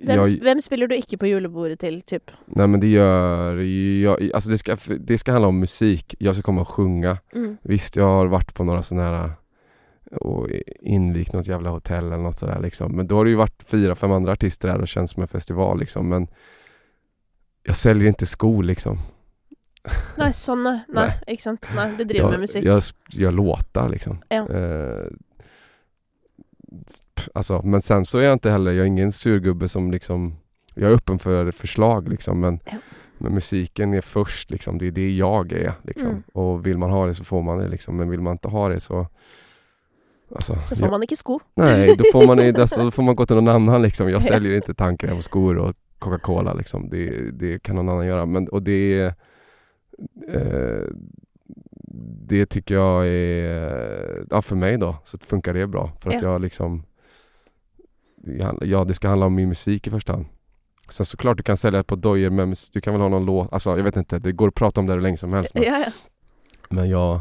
Hvem, 0.04 0.16
jag 0.16 0.40
hvem 0.42 0.60
spiller 0.60 0.86
du 0.86 0.96
ikke 0.96 1.16
på 1.16 1.26
julebordet 1.26 1.78
til, 1.80 2.00
typ? 2.02 2.30
Nej 2.46 2.66
men 2.66 2.80
det 2.80 2.86
gör 2.90 3.56
jag, 4.02 4.30
alltså 4.34 4.50
det 4.50 4.58
ska, 4.58 4.76
det 5.00 5.18
ska 5.18 5.32
handla 5.32 5.48
om 5.48 5.60
musik, 5.60 6.14
jag 6.18 6.34
ska 6.34 6.42
komma 6.42 6.60
och 6.60 6.68
sjunga 6.68 7.18
Mm. 7.34 7.56
Visst 7.62 7.96
jag 7.96 8.04
har 8.04 8.26
varit 8.26 8.54
på 8.54 8.64
några 8.64 8.82
sådana 8.82 9.08
här 9.18 9.30
och 10.12 10.48
invigt 10.80 11.32
något 11.32 11.46
jävla 11.48 11.70
hotell 11.70 12.04
eller 12.06 12.16
något 12.22 12.38
sådär 12.38 12.60
liksom 12.60 12.92
Men 12.96 13.06
då 13.06 13.16
har 13.16 13.24
det 13.24 13.30
ju 13.30 13.36
varit 13.36 13.62
fyra, 13.66 13.94
fem 13.94 14.12
andra 14.12 14.32
artister 14.32 14.68
där 14.68 14.80
och 14.80 14.88
känns 14.88 15.10
som 15.10 15.22
en 15.22 15.28
festival 15.28 15.78
liksom 15.80 16.08
men 16.08 16.26
Jag 17.62 17.76
säljer 17.76 18.08
inte 18.08 18.26
skor 18.26 18.62
liksom 18.62 18.98
nei. 20.16 20.32
Nei, 20.56 20.80
Nei. 20.88 21.10
ikke 21.26 21.42
sant. 21.42 21.68
Nei, 21.74 21.96
du 21.98 22.04
driver 22.04 22.24
jag, 22.24 22.30
med 22.30 22.40
musikk. 22.40 22.64
Jag 22.64 22.82
gör 23.10 23.32
låtar 23.32 23.88
liksom. 23.88 24.22
Ja. 24.28 24.48
Eh, 24.48 25.06
alltså, 27.34 27.62
men 27.62 27.82
sen 27.82 28.04
så 28.04 28.18
är 28.18 28.22
jag 28.22 28.32
inte 28.32 28.50
heller, 28.50 28.70
jag 28.72 28.82
är 28.82 28.86
ingen 28.86 29.12
surgubbe 29.12 29.68
som 29.68 29.90
liksom 29.90 30.36
Jag 30.74 30.90
är 30.90 30.94
öppen 30.94 31.18
för 31.18 31.50
förslag 31.52 32.08
liksom 32.08 32.40
men, 32.40 32.60
Ja. 32.64 32.72
men 33.18 33.34
musiken 33.34 33.94
är 33.94 34.00
först 34.00 34.50
liksom, 34.50 34.78
det 34.78 34.86
är 34.86 34.90
det 34.90 35.10
jag 35.16 35.52
är 35.52 35.72
liksom. 35.82 36.10
Mm. 36.10 36.22
Och 36.32 36.66
vill 36.66 36.78
man 36.78 36.90
ha 36.90 37.06
det 37.06 37.14
så 37.14 37.24
får 37.24 37.42
man 37.42 37.58
det 37.58 37.68
liksom, 37.68 37.96
men 37.96 38.10
vill 38.10 38.20
man 38.20 38.32
inte 38.32 38.48
ha 38.48 38.68
det 38.68 38.80
så 38.80 39.06
Alltså, 40.34 40.60
Så 40.60 40.76
får 40.76 40.84
jag, 40.86 40.90
man 40.90 41.02
ikke 41.02 41.16
sko. 41.16 41.40
nej, 41.54 41.96
då 41.98 42.04
får, 42.12 42.26
man, 42.26 42.56
alltså, 42.60 42.84
då 42.84 42.90
får 42.90 43.02
man 43.02 43.16
gå 43.16 43.26
till 43.26 43.36
någon 43.36 43.48
annan 43.48 43.82
liksom. 43.82 44.08
Jag 44.10 44.22
säljer 44.24 44.56
inte 44.56 44.74
tandkräm 44.74 45.16
och 45.16 45.24
skor 45.24 45.58
och 45.58 45.74
Coca-Cola 46.02 46.54
liksom. 46.54 46.88
Det, 46.90 47.30
det 47.30 47.62
kan 47.62 47.76
någon 47.76 47.88
annan 47.88 48.06
göra. 48.06 48.26
Men, 48.26 48.48
och 48.48 48.62
det 48.62 49.14
eh, 50.28 50.82
Det 52.28 52.46
tycker 52.46 52.74
jag 52.74 53.08
är, 53.08 54.26
ja 54.30 54.42
för 54.42 54.56
mig 54.56 54.78
då, 54.78 54.96
så 55.04 55.18
funkar 55.18 55.54
det 55.54 55.66
bra. 55.66 55.90
För 56.00 56.10
att 56.10 56.22
Ja. 56.22 56.32
jag 56.32 56.40
liksom 56.40 56.82
Ja, 58.60 58.84
det 58.84 58.94
ska 58.94 59.08
handla 59.08 59.26
om 59.26 59.34
min 59.34 59.48
musik 59.48 59.86
i 59.86 59.90
första 59.90 60.12
hand. 60.12 60.26
Sen 60.88 61.06
såklart 61.06 61.36
du 61.36 61.42
kan 61.42 61.56
sälja 61.56 61.82
på 61.82 61.96
dojor 61.96 62.30
men 62.30 62.54
du 62.72 62.80
kan 62.80 62.92
väl 62.94 63.00
ha 63.02 63.08
någon 63.08 63.24
låt, 63.24 63.52
alltså 63.52 63.76
jag 63.76 63.84
vet 63.84 63.96
inte, 63.96 64.18
det 64.18 64.32
går 64.32 64.48
att 64.48 64.54
prata 64.54 64.80
om 64.80 64.86
det 64.86 64.92
hur 64.92 65.00
länge 65.00 65.16
som 65.16 65.32
helst. 65.32 65.54
Men, 65.54 65.62
Ja, 65.64 65.84
men 66.70 66.88
jag 66.88 67.20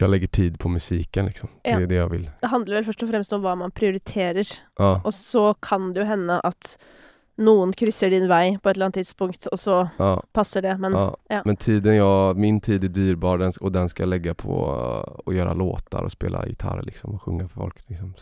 Jag 0.00 0.10
lägger 0.10 0.26
tid 0.26 0.58
på 0.58 0.68
musiken 0.68 1.26
liksom. 1.26 1.48
Det 1.62 1.70
är 1.70 1.86
det 1.86 1.94
jag 1.94 2.08
vill. 2.08 2.30
Det 2.40 2.46
handler 2.46 2.74
vel 2.76 2.84
først 2.84 3.02
og 3.02 3.08
fremst 3.10 3.32
om 3.32 3.40
hva 3.42 3.54
man 3.58 3.70
prioriterer. 3.70 4.46
Ja, 4.78 5.00
Og 5.04 5.12
så 5.14 5.54
kan 5.62 5.92
det 5.92 6.00
jo 6.00 6.06
hende 6.06 6.40
at 6.44 6.78
noen 7.38 7.72
krysser 7.72 8.10
din 8.10 8.26
vei 8.28 8.58
på 8.58 8.70
et 8.70 8.76
eller 8.76 8.88
annet 8.88 8.98
tidspunkt, 9.00 9.46
og 9.52 9.58
så 9.58 9.76
ja. 9.98 10.10
passer 10.32 10.62
det. 10.62 10.74
Men 10.82 10.92
ja. 10.92 11.16
ja. 11.28 11.42
Men 11.44 11.56
tiden 11.56 11.96
jag, 11.96 12.36
min 12.36 12.60
tid 12.60 12.84
är 12.84 12.88
dyrbar 12.88 13.38
den, 13.38 13.52
och 13.60 13.72
den 13.72 13.88
ska 13.88 14.02
jag 14.02 14.08
lägga 14.10 14.34
på 14.34 14.72
att 15.26 15.34
göra 15.34 15.54
låtar 15.54 16.02
och 16.02 16.12
spela 16.12 16.46
gitarr 16.46 16.82
liksom 16.82 17.14
och 17.14 17.22
sjunga 17.22 17.48
för 17.48 17.54
folk. 17.54 17.76
Liksom. 17.88 18.14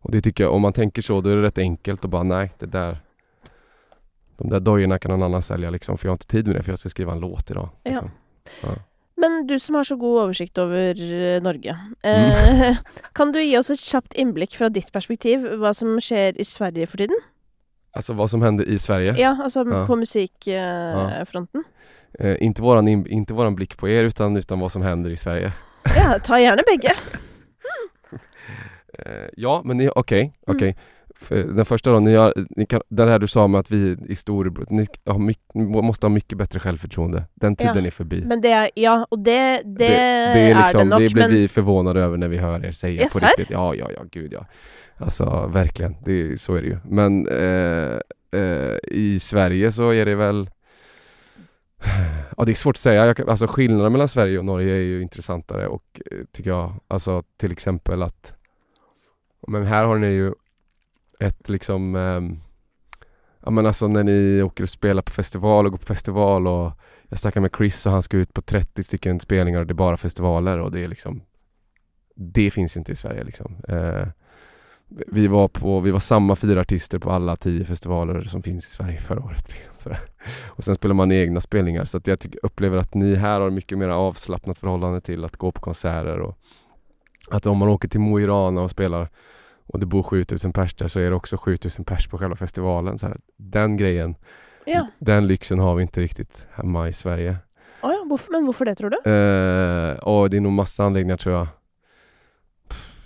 Och 0.00 0.10
det 0.10 0.20
tycker 0.20 0.44
jag, 0.44 0.54
om 0.54 0.62
man 0.62 0.72
tänker 0.72 1.02
så, 1.02 1.20
då 1.20 1.30
är 1.30 1.36
det 1.36 1.42
rätt 1.42 1.58
enkelt 1.58 2.04
att 2.04 2.10
bara 2.10 2.22
nej, 2.22 2.54
det 2.58 2.66
där 2.66 2.98
De 4.36 4.48
där 4.50 4.60
dojorna 4.60 4.98
kan 4.98 5.10
någon 5.10 5.22
annan 5.22 5.42
sälja 5.42 5.70
liksom, 5.70 5.98
för 5.98 6.06
jag 6.06 6.10
har 6.10 6.14
inte 6.14 6.26
tid 6.26 6.46
med 6.46 6.56
det 6.56 6.62
för 6.62 6.72
jag 6.72 6.78
ska 6.78 6.88
skriva 6.88 7.12
en 7.12 7.20
låt 7.20 7.50
idag. 7.50 7.68
Liksom. 7.84 8.10
Men 9.16 9.46
du 9.46 9.58
som 9.58 9.74
har 9.74 9.84
så 9.84 9.96
god 9.96 10.22
oversikt 10.22 10.58
over 10.58 10.94
eh, 11.12 11.42
Norge, 11.42 11.78
Mm. 12.02 12.30
eh, 12.62 12.76
kan 13.12 13.32
du 13.32 13.42
gi 13.42 13.58
oss 13.58 13.70
et 13.70 13.80
kjapt 13.80 14.14
innblikk 14.14 14.54
fra 14.56 14.68
ditt 14.68 14.92
perspektiv 14.92 15.42
hva 15.58 15.72
som 15.74 15.98
skjer 16.00 16.38
i 16.38 16.44
Sverige 16.46 16.86
for 16.86 17.02
tiden? 17.02 17.18
Alltså 17.98 18.12
vad 18.12 18.30
som 18.30 18.42
händer 18.42 18.64
i 18.68 18.78
Sverige. 18.78 19.14
Ja, 19.18 19.36
altså 19.42 19.64
Ja. 19.70 19.86
på 19.86 19.96
musikkfronten. 19.96 21.64
Eh, 22.18 22.36
inte, 22.40 22.62
våran, 22.62 22.88
in- 22.88 23.06
inte 23.06 23.34
våran 23.34 23.54
blick 23.54 23.76
på 23.76 23.88
er 23.88 24.04
utan, 24.04 24.36
utan 24.36 24.60
vad 24.60 24.72
som 24.72 24.82
händer 24.82 25.10
i 25.10 25.16
Sverige. 25.16 25.52
Ja, 25.96 26.18
ta 26.24 26.38
gjerne 26.40 26.62
begge. 26.66 26.92
Eh, 28.98 29.28
ja, 29.36 29.62
men 29.64 29.90
okej, 29.94 30.20
Mm. 30.46 30.56
okej. 30.56 30.76
För 31.16 31.36
Den 31.42 31.64
första 31.64 31.90
då, 31.92 32.00
ni 32.00 32.14
har, 32.14 32.34
ni 32.56 32.66
kan, 32.66 32.80
den 32.88 33.08
här 33.08 33.18
du 33.18 33.26
sa 33.26 33.46
med 33.48 33.58
att 33.58 33.70
vi 33.70 33.96
i 34.08 34.14
storebror, 34.16 34.66
ni 34.70 34.86
ni 35.54 35.62
måste 35.82 36.06
ha 36.06 36.08
mycket 36.10 36.38
bättre 36.38 36.60
självförtroende. 36.60 37.24
Den 37.34 37.56
Ja, 37.58 37.66
tiden 37.72 37.86
är 37.86 37.90
förbi. 37.90 38.24
Men 38.26 38.40
det 38.40 38.70
Ja, 38.74 39.06
og 39.10 39.18
det, 39.18 39.32
det, 39.32 39.62
det, 39.64 39.88
det 40.34 40.40
är 40.40 40.54
liksom, 40.62 40.78
det 40.78 40.84
nok, 40.84 41.00
det 41.00 41.08
blir 41.12 41.22
men 41.22 41.30
vi 41.30 41.48
förvånade 41.48 42.00
över 42.02 42.16
när 42.16 42.28
vi 42.28 42.36
hör 42.38 42.64
er 42.66 42.72
säga 42.72 43.02
Yes, 43.02 43.12
på 43.12 43.18
riktigt. 43.26 43.50
Ja, 43.50 43.74
ja, 43.74 43.90
ja, 43.96 44.02
gud 44.10 44.32
ja. 44.32 44.46
Alltså 44.98 45.46
verkligen, 45.46 45.96
det, 46.04 46.40
så 46.40 46.54
är 46.54 46.62
det 46.62 46.68
ju. 46.68 46.78
Men 46.84 47.28
eh, 47.28 47.98
eh, 48.40 48.78
i 48.82 49.18
Sverige 49.20 49.72
så 49.72 49.90
är 49.90 50.06
det 50.06 50.14
väl 50.14 50.50
Ja 52.36 52.44
det 52.44 52.52
är 52.52 52.54
svårt 52.54 52.76
att 52.76 52.80
säga, 52.80 53.06
jag, 53.06 53.30
alltså 53.30 53.46
skillnaden 53.46 53.92
mellan 53.92 54.08
Sverige 54.08 54.38
och 54.38 54.44
Norge 54.44 54.74
är 54.74 54.80
ju 54.80 55.02
intressantare 55.02 55.66
och 55.66 56.00
eh, 56.10 56.18
tycker 56.32 56.50
jag, 56.50 56.74
alltså 56.88 57.22
till 57.36 57.52
exempel 57.52 58.02
att 58.02 58.34
Men 59.46 59.62
här 59.62 59.84
har 59.84 59.98
ni 59.98 60.06
ju 60.06 60.32
ett 61.20 61.48
liksom 61.48 61.96
eh, 61.96 62.20
Ja 63.40 63.50
men 63.50 63.66
alltså 63.66 63.88
när 63.88 64.04
ni 64.04 64.42
åker 64.42 64.64
och 64.64 64.70
spelar 64.70 65.02
på 65.02 65.12
festival 65.12 65.66
och 65.66 65.72
går 65.72 65.78
på 65.78 65.86
festival 65.86 66.46
och 66.46 66.72
Jag 67.08 67.18
snackade 67.18 67.40
med 67.40 67.56
Chris 67.56 67.86
och 67.86 67.92
han 67.92 68.02
ska 68.02 68.16
ut 68.16 68.34
på 68.34 68.42
30 68.42 68.82
stycken 68.82 69.20
spelningar 69.20 69.60
och 69.60 69.66
det 69.66 69.72
är 69.72 69.74
bara 69.74 69.96
festivaler 69.96 70.58
och 70.58 70.72
det 70.72 70.80
är 70.80 70.88
liksom 70.88 71.22
Det 72.14 72.50
finns 72.50 72.76
inte 72.76 72.92
i 72.92 72.96
Sverige 72.96 73.24
liksom. 73.24 73.56
Eh, 73.68 74.08
vi 74.88 75.26
var 75.26 75.48
på, 75.48 75.80
vi 75.80 75.90
var 75.90 76.00
samma 76.00 76.36
fyra 76.36 76.60
artister 76.60 76.98
på 76.98 77.10
alla 77.10 77.36
tio 77.36 77.64
festivaler 77.64 78.22
som 78.22 78.42
finns 78.42 78.66
i 78.66 78.70
Sverige 78.70 78.98
förra 79.00 79.24
året 79.24 79.52
liksom. 79.52 79.92
Och 80.46 80.64
sen 80.64 80.74
spelar 80.74 80.94
man 80.94 81.12
egna 81.12 81.40
spelningar 81.40 81.84
så 81.84 81.96
att 81.98 82.06
jag 82.06 82.20
tycker, 82.20 82.40
upplever 82.42 82.76
att 82.78 82.94
ni 82.94 83.14
här 83.14 83.40
har 83.40 83.50
mycket 83.50 83.78
mer 83.78 83.88
avslappnat 83.88 84.58
förhållande 84.58 85.00
till 85.00 85.24
att 85.24 85.36
gå 85.36 85.52
på 85.52 85.60
konserter 85.60 86.20
och 86.20 86.38
Att 87.30 87.46
om 87.46 87.58
man 87.58 87.68
åker 87.68 87.88
till 87.88 88.00
Mo 88.00 88.20
i 88.20 88.26
Rana 88.26 88.60
och 88.62 88.70
spelar 88.70 89.08
och 89.66 89.80
det 89.80 89.86
bor 89.86 90.02
7000 90.02 90.52
pers 90.52 90.74
där 90.74 90.88
så 90.88 91.00
är 91.00 91.10
det 91.10 91.16
också 91.16 91.36
7000 91.36 91.84
pers 91.84 92.08
på 92.08 92.18
själva 92.18 92.36
festivalen. 92.36 92.98
Så 92.98 93.06
här, 93.06 93.16
den 93.36 93.76
grejen, 93.76 94.14
Ja. 94.64 94.86
den 94.98 95.26
lyxen 95.26 95.58
har 95.58 95.74
vi 95.74 95.82
inte 95.82 96.00
riktigt 96.00 96.46
hemma 96.54 96.88
i 96.88 96.92
Sverige. 96.92 97.36
Ja, 97.82 97.88
men 98.30 98.44
hvorfor 98.44 98.64
det, 98.64 98.74
tror 98.74 98.90
du? 98.90 98.96
Eh, 99.10 99.98
och 99.98 100.30
det 100.30 100.36
är 100.36 100.40
nog 100.40 100.52
massa 100.52 100.84
anläggningar 100.84 101.16
tror 101.16 101.34
jag. 101.34 101.46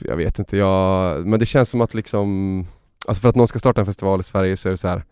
Jag 0.05 0.17
vet 0.17 0.39
inte, 0.39 0.57
jag, 0.57 1.27
men 1.27 1.39
det 1.39 1.47
känns 1.47 1.69
som 1.71 1.81
att 1.81 1.95
liksom 1.95 2.67
Alltså 3.07 3.21
för 3.21 3.29
att 3.29 3.35
någon 3.37 3.49
ska 3.49 3.59
starta 3.59 3.81
en 3.81 3.87
festival 3.87 4.21
i 4.21 4.23
Sverige 4.23 4.57
så 4.57 4.69
är 4.69 4.71
det 4.71 4.77
så 4.77 4.89
här. 4.89 5.05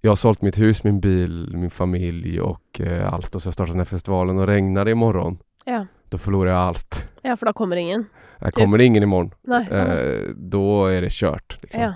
Jag 0.00 0.10
har 0.10 0.16
sålt 0.16 0.42
mitt 0.42 0.58
hus, 0.58 0.84
min 0.84 1.00
bil, 1.00 1.50
min 1.56 1.70
familj 1.70 2.40
och 2.40 2.80
eh, 2.80 3.12
allt 3.12 3.34
och 3.34 3.42
så 3.42 3.46
har 3.46 3.50
jag 3.50 3.54
startat 3.54 3.72
den 3.72 3.80
här 3.80 3.84
festivalen 3.84 4.38
och 4.38 4.46
regnar 4.46 4.84
det 4.84 4.90
imorgon 4.90 5.38
Ja. 5.64 5.86
Då 6.08 6.18
förlorar 6.18 6.50
jag 6.50 6.60
allt. 6.60 7.08
ja, 7.22 7.36
for 7.36 7.46
da 7.46 7.52
kommer 7.52 7.76
ingen. 7.76 8.04
Jag 8.40 8.52
kommer 8.54 8.78
det 8.78 8.84
ingen 8.84 9.02
imorgon 9.02 9.30
Nei. 9.46 9.66
ja. 9.70 9.76
eh, 9.76 10.20
Då 10.36 10.86
är 10.86 11.02
det 11.02 11.12
kört. 11.12 11.58
Liksom. 11.62 11.82
ja. 11.82 11.94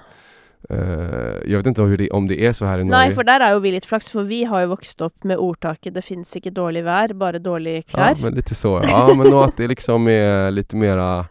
Eh, 0.71 1.51
jag 1.51 1.57
vet 1.57 1.67
inte 1.67 1.83
hur 1.83 1.97
det, 1.97 2.11
om 2.11 2.27
det 2.29 2.47
är 2.47 2.53
så 2.53 2.65
här 2.65 2.79
i 2.79 2.85
Norge. 2.85 3.07
Nei, 3.07 3.15
for 3.15 3.25
der 3.25 3.41
er 3.41 3.53
jo 3.55 3.59
vi 3.65 3.71
litt 3.73 3.87
flaks, 3.87 4.11
for 4.13 4.23
vi 4.29 4.45
har 4.45 4.61
jo 4.63 4.69
vokst 4.75 5.01
opp 5.01 5.25
med 5.25 5.39
ordtaket 5.39 5.95
'det 5.95 6.03
fins 6.05 6.37
ikke 6.37 6.51
dårlig 6.51 6.85
vær, 6.85 7.13
bare 7.15 7.39
dårlige 7.39 7.77
Ja, 7.77 7.83
klær'. 7.93 8.25
men 8.25 8.35
lite 8.35 8.55
så. 8.55 8.81
Ja, 8.85 9.15
men 9.17 9.35
att 9.35 9.57
det 9.57 9.69
liksom 9.69 10.09
är 10.09 10.51
lite 10.51 10.77
mera 10.77 11.27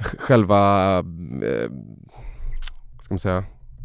själva, 0.00 0.98
eh, 1.42 1.70
ska 3.00 3.14
man 3.14 3.18
säga, 3.18 3.44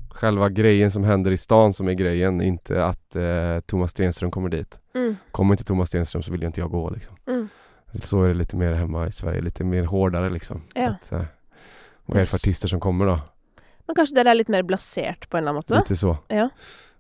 själva 0.10 0.50
grejen 0.50 0.92
som 0.92 1.04
händer 1.04 1.32
i 1.32 1.38
stan 1.38 1.74
som 1.74 1.88
är 1.88 1.94
grejen, 1.94 2.42
inte 2.42 2.86
att 2.86 3.16
eh, 3.16 3.60
Thomas 3.66 3.92
Stenström 3.92 4.32
kommer 4.32 4.50
dit. 4.50 4.80
Mm. 4.96 5.16
Kommer 5.32 5.54
inte 5.54 5.64
Thomas 5.64 5.90
Stenström 5.90 6.24
så 6.24 6.32
vill 6.32 6.42
ju 6.42 6.48
inte 6.48 6.62
jag 6.62 6.72
gå 6.72 6.90
liksom. 6.90 7.16
Mm. 7.28 7.48
Så 7.94 8.24
är 8.24 8.28
det 8.28 8.34
lite 8.34 8.58
mer 8.58 8.74
hemma 8.74 9.08
i 9.08 9.12
Sverige, 9.12 9.42
lite 9.42 9.64
mer 9.64 9.84
hårdare 9.84 10.30
liksom. 10.30 10.62
Ja. 10.74 10.90
Att, 10.90 11.12
eh, 11.12 11.24
vad 12.06 12.18
är 12.18 12.22
det 12.22 12.26
för 12.26 12.36
artister 12.36 12.68
som 12.68 12.80
kommer 12.80 13.06
då? 13.06 13.20
Men 13.86 13.96
kanskje 13.96 14.16
dere 14.16 14.32
er 14.32 14.36
litt 14.36 14.48
mer 14.48 14.64
blasert 14.64 15.30
på 15.30 15.38
en 15.38 15.44
eller 15.44 15.50
annen 15.50 15.56
måte? 15.56 15.76
Lite 15.76 15.96
så. 15.96 16.18
Ja. 16.28 16.50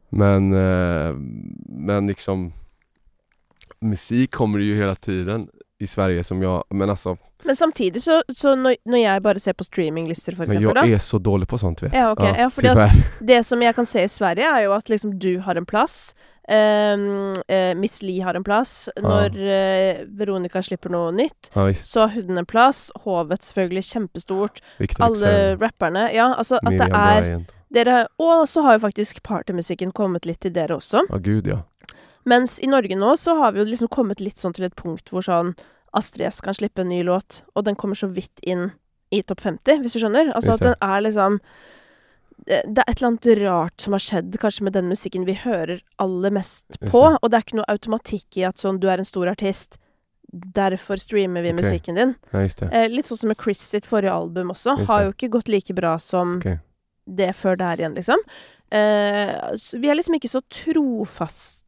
Men, 0.09 0.53
eh, 0.53 1.14
men 1.68 2.07
liksom 2.07 2.53
Musik 3.80 4.32
kommer 4.32 4.59
ju 4.59 4.76
hela 4.76 4.95
tiden 4.95 5.49
i 5.82 5.88
Sverige 5.88 6.24
som 6.24 6.42
jag, 6.44 6.64
men 6.70 6.90
alltså, 6.90 7.18
Men 7.44 7.56
samtidig 7.56 8.02
så, 8.02 8.22
så 8.36 8.56
når 8.56 8.98
jeg 8.98 9.22
bare 9.22 9.40
ser 9.40 9.54
på 9.54 9.64
streaminglister, 9.64 10.36
for 10.36 10.46
men 10.46 10.58
eksempel, 10.58 10.76
jag 10.76 10.90
da 10.90 10.96
är 10.96 10.98
så 10.98 11.18
dålig 11.18 11.48
på 11.48 11.58
sånt 11.58 11.82
vet 11.84 11.94
Ja, 11.94 12.12
okej. 12.12 12.36
Ja, 12.38 12.50
för 12.50 12.62
det-. 12.62 12.92
Det 13.20 13.44
som 13.44 13.62
jeg 13.62 13.76
kan 13.76 13.86
se 13.86 14.04
i 14.04 14.08
Sverige, 14.08 14.46
er 14.46 14.64
jo 14.64 14.74
at 14.74 14.90
liksom 14.90 15.20
du 15.20 15.40
har 15.40 15.56
en 15.56 15.66
plass. 15.66 16.16
ehm, 16.48 17.34
eh, 17.48 17.76
Miss 17.76 18.02
Li 18.02 18.20
har 18.20 18.34
en 18.36 18.44
plass. 18.44 18.90
Når 19.02 19.36
eh, 19.42 20.06
Veronica 20.08 20.62
slipper 20.62 20.90
noe 20.90 21.12
nytt, 21.12 21.50
Ja 21.56 21.74
så 21.74 22.00
har 22.08 22.22
hun 22.22 22.38
en 22.38 22.46
plass. 22.46 22.92
Hovet 23.06 23.44
selvfølgelig 23.44 23.84
kjempestort. 23.84 24.62
Victor 24.80 25.04
Alle 25.06 25.56
rapperne. 25.62 26.10
Ja, 26.14 26.34
altså 26.38 26.56
at 26.56 26.70
det 26.72 26.80
Miriam 26.80 27.02
er 27.02 27.22
Bryant. 27.22 27.52
dere, 27.74 28.08
Og 28.20 28.48
så 28.48 28.62
har 28.62 28.74
jo 28.74 28.80
faktisk 28.80 29.24
partymusikken 29.24 29.92
kommet 29.92 30.26
litt 30.26 30.40
til 30.42 30.52
dere 30.54 30.76
også. 30.76 31.06
Ja 31.10 31.18
gud 31.18 31.48
ja. 31.48 31.58
Mens 32.26 32.60
i 32.60 32.68
Norge 32.70 32.96
nå 32.96 33.16
så 33.18 33.36
har 33.40 33.52
vi 33.56 33.60
jo 33.64 33.66
liksom 33.66 33.88
kommet 33.90 34.22
litt 34.22 34.38
sånn 34.38 34.54
til 34.54 34.66
et 34.68 34.76
punkt 34.76 35.10
hvor 35.10 35.26
sånn 35.26 35.56
Astrid 35.94 36.28
S 36.28 36.40
kan 36.42 36.54
slippe 36.54 36.82
en 36.84 36.90
ny 36.90 37.02
låt, 37.04 37.42
og 37.56 37.66
den 37.66 37.76
kommer 37.76 37.96
så 37.96 38.08
vidt 38.08 38.40
inn 38.48 38.72
i 39.12 39.22
topp 39.28 39.42
50, 39.44 39.82
hvis 39.84 39.94
du 39.98 40.00
skjønner? 40.00 40.30
Altså 40.38 40.54
at 40.56 40.60
den 40.64 40.76
er 40.80 41.02
liksom 41.04 41.40
det 42.42 42.80
er 42.82 42.88
et 42.90 42.98
eller 42.98 43.08
annet 43.12 43.28
rart 43.44 43.84
som 43.84 43.94
har 43.94 44.02
skjedd 44.02 44.38
kanskje 44.42 44.64
med 44.66 44.74
den 44.74 44.88
musikken 44.90 45.28
vi 45.28 45.36
hører 45.38 45.82
aller 46.02 46.32
mest 46.34 46.80
på, 46.90 47.02
og 47.22 47.28
det 47.30 47.38
er 47.38 47.44
ikke 47.46 47.58
noe 47.60 47.70
automatikk 47.70 48.40
i 48.42 48.46
at 48.48 48.58
sånn 48.64 48.80
du 48.82 48.88
er 48.90 48.98
en 49.04 49.06
stor 49.06 49.30
artist, 49.30 49.78
derfor 50.32 50.98
streamer 50.98 51.44
vi 51.44 51.52
Ok. 51.52 51.60
musikken 51.60 51.96
din. 52.00 52.16
Ja. 52.34 52.40
Eh, 52.72 52.88
litt 52.90 53.06
sånn 53.06 53.20
som 53.20 53.28
med 53.28 53.38
Chris 53.44 53.60
sitt 53.60 53.86
forrige 53.86 54.14
album 54.16 54.50
også, 54.56 54.88
har 54.88 55.04
jo 55.04 55.12
ikke 55.12 55.30
gått 55.30 55.50
like 55.50 55.76
bra 55.76 55.98
som 56.00 56.38
Ok. 56.40 56.58
det 57.06 57.36
før 57.36 57.58
der 57.58 57.78
igjen, 57.78 57.96
liksom. 58.00 58.18
Eh, 58.72 59.52
så 59.60 59.78
vi 59.80 59.90
er 59.92 59.96
liksom 60.00 60.16
ikke 60.16 60.32
så 60.32 60.42
trofaste, 60.50 61.61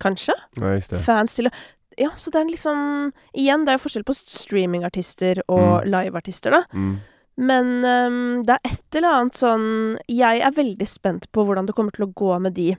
kanskje 0.00 0.34
Ja 0.60 0.74
just 0.76 0.90
det. 0.94 1.00
fans 1.06 1.34
til 1.38 1.46
å 1.50 1.52
Ja, 1.98 2.10
så 2.14 2.30
det 2.30 2.38
er 2.40 2.50
liksom 2.52 3.12
Igjen, 3.34 3.64
det 3.66 3.72
er 3.72 3.78
jo 3.78 3.84
forskjell 3.88 4.04
på 4.06 4.14
streamingartister 4.14 5.40
og 5.48 5.84
Mm. 5.84 5.90
liveartister, 5.90 6.50
da. 6.54 6.62
Mm. 6.72 6.98
Men 7.38 7.66
ehm, 7.84 8.42
det 8.46 8.54
er 8.56 8.70
et 8.72 8.96
eller 8.98 9.08
annet 9.14 9.34
sånn 9.34 9.98
Jeg 10.08 10.40
er 10.42 10.50
veldig 10.54 10.86
spent 10.88 11.26
på 11.32 11.44
hvordan 11.46 11.66
det 11.66 11.74
kommer 11.74 11.92
til 11.94 12.06
å 12.06 12.12
gå 12.14 12.40
med 12.40 12.54
de 12.54 12.76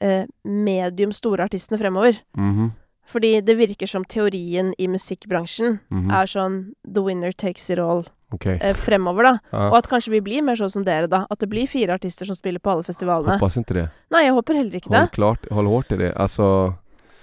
eh, 0.00 0.26
medium 0.44 1.12
store 1.12 1.44
artistene 1.44 1.78
fremover. 1.78 2.18
Mhm. 2.36 2.72
Fordi 3.06 3.40
det 3.44 3.56
virker 3.58 3.86
som 3.88 4.04
teorien 4.04 4.72
i 4.78 4.86
musikkbransjen 4.88 5.80
Mhm. 5.90 6.10
er 6.10 6.26
sånn 6.26 6.72
the 6.84 7.02
winner 7.02 7.32
takes 7.32 7.68
it 7.70 7.78
all 7.78 8.04
Ok. 8.32 8.46
eh, 8.46 8.74
fremover, 8.74 9.22
da. 9.22 9.32
Ja. 9.52 9.68
Og 9.70 9.76
at 9.78 9.88
kanskje 9.90 10.10
vi 10.14 10.20
blir 10.24 10.42
mer 10.42 10.54
sånn 10.58 10.70
som 10.72 10.84
dere, 10.86 11.06
da. 11.10 11.24
At 11.30 11.38
det 11.40 11.48
blir 11.52 11.66
fire 11.70 11.94
artister 11.94 12.26
som 12.28 12.36
spiller 12.38 12.58
på 12.62 12.70
alle 12.72 12.84
festivalene. 12.86 13.36
Hoppas 13.38 13.56
inte 13.60 13.74
det. 13.74 13.88
Nei, 14.10 14.24
jeg 14.26 14.32
håper 14.36 14.54
heller 14.60 14.78
ikke 14.80 14.90
det. 14.90 14.98
Håll 15.04 15.12
klart, 15.16 15.46
håll 15.52 15.66
hårt 15.66 15.92
i 15.92 15.96
det. 15.96 16.12
Alltså, 16.16 16.74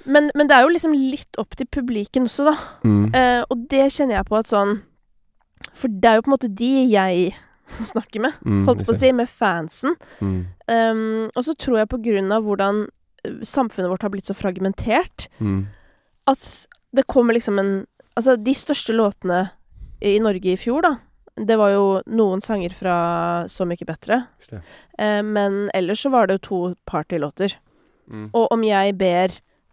Men, 0.05 0.32
men 0.36 0.47
det 0.47 0.55
er 0.55 0.64
jo 0.64 0.70
liksom 0.74 0.93
litt 0.95 1.36
opp 1.38 1.55
til 1.60 1.68
publiken 1.68 2.24
også, 2.30 2.45
da. 2.49 2.55
mm. 2.88 3.14
Eh, 3.14 3.41
og 3.49 3.66
det 3.70 3.89
kjenner 3.91 4.16
jeg 4.20 4.26
på 4.30 4.38
at 4.39 4.47
sånn 4.47 4.82
For 5.76 5.88
det 5.91 6.07
er 6.10 6.16
jo 6.16 6.22
på 6.24 6.32
en 6.32 6.36
måte 6.38 6.49
de 6.55 6.70
jeg 6.89 7.34
snakker 7.93 8.22
med, 8.24 8.34
Mm, 8.45 8.64
holdt 8.66 8.86
på 8.88 8.93
å 8.95 8.97
si, 8.97 9.12
med 9.14 9.30
fansen. 9.30 9.93
Mm. 10.24 10.39
Um, 10.72 11.30
og 11.36 11.43
så 11.45 11.53
tror 11.60 11.78
jeg 11.82 11.89
på 11.91 11.99
grunn 12.01 12.32
av 12.34 12.43
hvordan 12.47 12.88
eh, 13.26 13.36
samfunnet 13.45 13.91
vårt 13.91 14.01
har 14.07 14.10
blitt 14.10 14.26
så 14.26 14.34
fragmentert, 14.34 15.28
Mm. 15.39 15.68
at 16.28 16.68
det 16.95 17.05
kommer 17.07 17.34
liksom 17.38 17.60
en 17.60 17.86
Altså, 18.18 18.34
de 18.36 18.51
største 18.51 18.91
låtene 18.91 19.51
i 20.02 20.20
Norge 20.20 20.52
i 20.54 20.58
fjor, 20.58 20.82
da, 20.82 20.95
det 21.36 21.56
var 21.58 21.70
jo 21.72 22.02
noen 22.08 22.41
sanger 22.41 22.70
fra 22.76 23.45
Så 23.47 23.66
mye 23.68 23.86
bedre. 23.86 24.26
Det. 24.50 24.62
Eh, 25.00 25.22
men 25.24 25.70
ellers 25.74 26.02
så 26.04 26.10
var 26.12 26.28
det 26.28 26.34
jo 26.39 26.45
to 26.47 26.76
partylåter. 26.86 27.56
Mm. 28.10 28.30
Og 28.34 28.47
om 28.52 28.64
jeg 28.64 28.97
ber 28.97 29.30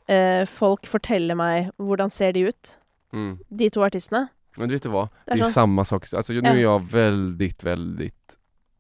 eh, 0.09 0.45
folk 0.47 0.87
fortelle 0.87 1.35
meg 1.35 1.71
hvordan 1.79 2.11
ser 2.11 2.33
de 2.33 2.47
ut, 2.49 2.79
Mm. 3.13 3.39
de 3.49 3.71
to 3.71 3.81
artistene 3.87 4.29
Men 4.59 4.69
du 4.69 4.75
vet 4.75 4.83
du 4.83 4.89
vad? 4.89 5.09
Det 5.27 5.33
Det 5.33 5.33
är 5.33 5.39
är 5.41 5.45
så. 5.45 5.51
samma 5.53 5.85
sak. 5.85 6.05
Nu 6.29 6.35
Ja. 6.43 6.51
är 6.53 6.57
jag 6.57 6.91
väldigt, 6.91 7.65
väldigt 7.65 8.37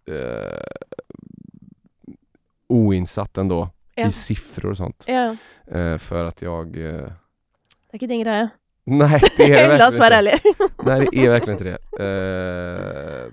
eh, 0.08 0.60
oinsatt 2.68 3.38
ändå 3.38 3.68
Ja. 3.94 4.06
i 4.06 4.10
siffror 4.12 4.70
och 4.70 4.76
sånt. 4.76 5.04
Ja, 5.08 5.36
Eh, 5.68 5.98
för 5.98 6.24
att 6.24 6.42
jag... 6.42 6.66
Eh, 6.76 7.10
det 7.90 7.92
er 7.92 7.98
ikke 7.98 8.06
din 8.06 8.22
greie. 8.22 8.50
Nej, 8.86 9.22
det 9.36 9.42
är 9.52 9.68
verkligen 9.78 9.92
inte. 9.92 10.14
ærlige. 10.16 10.38
Nej, 10.84 11.08
det 11.12 11.26
är 11.26 11.30
verkligen 11.30 11.58
inte 11.58 11.78
det. 11.98 12.04
Eh, 12.04 13.32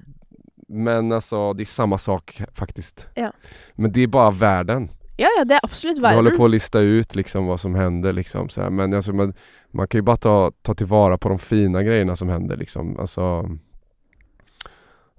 men 0.68 1.12
alltså, 1.12 1.54
det 1.54 1.64
är 1.64 1.66
samma 1.66 1.98
sak 1.98 2.42
faktiskt. 2.54 3.10
Ja. 3.16 3.32
Men 3.76 3.92
det 3.92 4.04
är 4.04 4.08
bara 4.08 4.32
världen. 4.32 4.90
Ja, 5.18 5.28
ja, 5.38 5.46
det 5.46 5.54
er 5.54 5.60
absolutt 5.64 5.98
Vi 5.98 6.08
håller 6.16 6.32
på 6.32 6.46
att 6.46 6.52
lista 6.52 6.80
ut 6.80 7.16
liksom 7.16 7.46
vad 7.46 7.60
som 7.60 7.76
händer 7.76 8.12
liksom 8.12 8.50
så 8.50 8.62
här. 8.62 8.70
Men 8.70 8.94
alltså, 8.94 9.14
man, 9.14 9.34
man 9.72 9.88
kan 9.88 9.98
ju 9.98 10.02
bara 10.02 10.16
ta, 10.18 10.52
ta 10.62 10.74
tillvara 10.74 11.18
på 11.18 11.30
de 11.30 11.40
fina 11.40 11.84
grejerna 11.84 12.16
som 12.16 12.30
händer 12.30 12.58
liksom. 12.58 13.00
Alltså, 13.00 13.50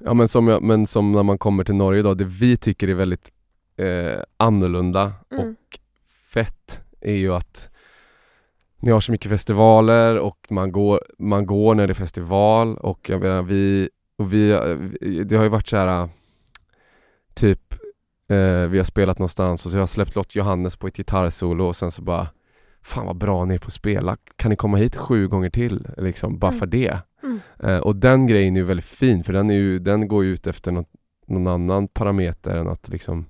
ja 0.04 0.14
men 0.14 0.28
som, 0.28 0.48
jag, 0.48 0.62
men 0.62 0.86
som 0.86 1.12
när 1.12 1.22
man 1.22 1.38
kommer 1.38 1.64
till 1.64 1.74
Norge 1.74 2.02
då, 2.02 2.14
det 2.14 2.24
vi 2.24 2.56
tycker 2.56 2.88
är 2.88 2.94
väldigt 2.94 3.30
eh, 3.76 4.20
annorlunda 4.36 5.12
Mm. 5.32 5.44
och 5.48 5.78
fett 6.32 6.80
är 7.00 7.14
ju 7.14 7.34
att 7.34 7.70
ni 8.84 8.90
har 8.90 9.00
så 9.00 9.12
mycket 9.12 9.30
festivaler 9.30 10.18
och 10.18 10.46
man 10.50 10.72
går, 10.72 11.00
man 11.18 11.46
går 11.46 11.74
när 11.74 11.86
det 11.86 11.92
är 11.92 11.94
festival 11.94 12.76
och 12.76 13.10
jag 13.10 13.20
menar 13.20 13.42
vi, 13.42 13.88
och 14.18 14.32
vi, 14.32 14.58
vi- 15.00 15.24
det 15.24 15.36
har 15.36 15.42
ju 15.44 15.48
varit 15.50 15.68
så 15.68 15.76
här 15.76 16.08
typ 17.34 17.72
eh, 18.28 18.68
vi 18.68 18.78
har 18.78 18.84
spelat 18.84 19.18
någonstans 19.18 19.66
och 19.66 19.70
så 19.72 19.76
jag 19.76 19.82
har 19.82 19.86
släppt 19.86 20.14
Lott 20.16 20.34
Johannes 20.34 20.76
på 20.76 20.86
ett 20.86 20.96
gitarrsolo 20.96 21.64
och 21.66 21.76
sen 21.76 21.90
så 21.90 22.02
bara 22.02 22.28
Fan 22.82 23.06
vad 23.06 23.16
bra 23.16 23.44
ni 23.44 23.54
är 23.54 23.58
på 23.58 23.66
att 23.66 23.72
spela, 23.72 24.16
kan 24.36 24.50
ni 24.50 24.56
komma 24.56 24.76
hit 24.76 24.96
sju 24.96 25.28
gånger 25.28 25.50
till? 25.50 25.86
Liksom, 25.96 26.38
bara 26.38 26.48
Mm. 26.48 26.58
för 26.58 26.66
det. 26.66 26.98
Mm. 27.22 27.40
Eh, 27.62 27.78
och 27.78 27.96
den 27.96 28.26
grejen 28.26 28.56
är 28.56 28.60
ju 28.60 28.66
väldigt 28.66 28.84
fin 28.86 29.24
för 29.24 29.32
den, 29.32 29.50
är 29.50 29.54
ju, 29.54 29.78
den 29.78 30.08
går 30.08 30.24
ju 30.24 30.32
ut 30.32 30.46
efter 30.46 30.72
något, 30.72 30.88
någon 31.26 31.46
annan 31.46 31.88
parameter 31.88 32.56
än 32.56 32.68
att 32.68 32.88
liksom 32.88 33.26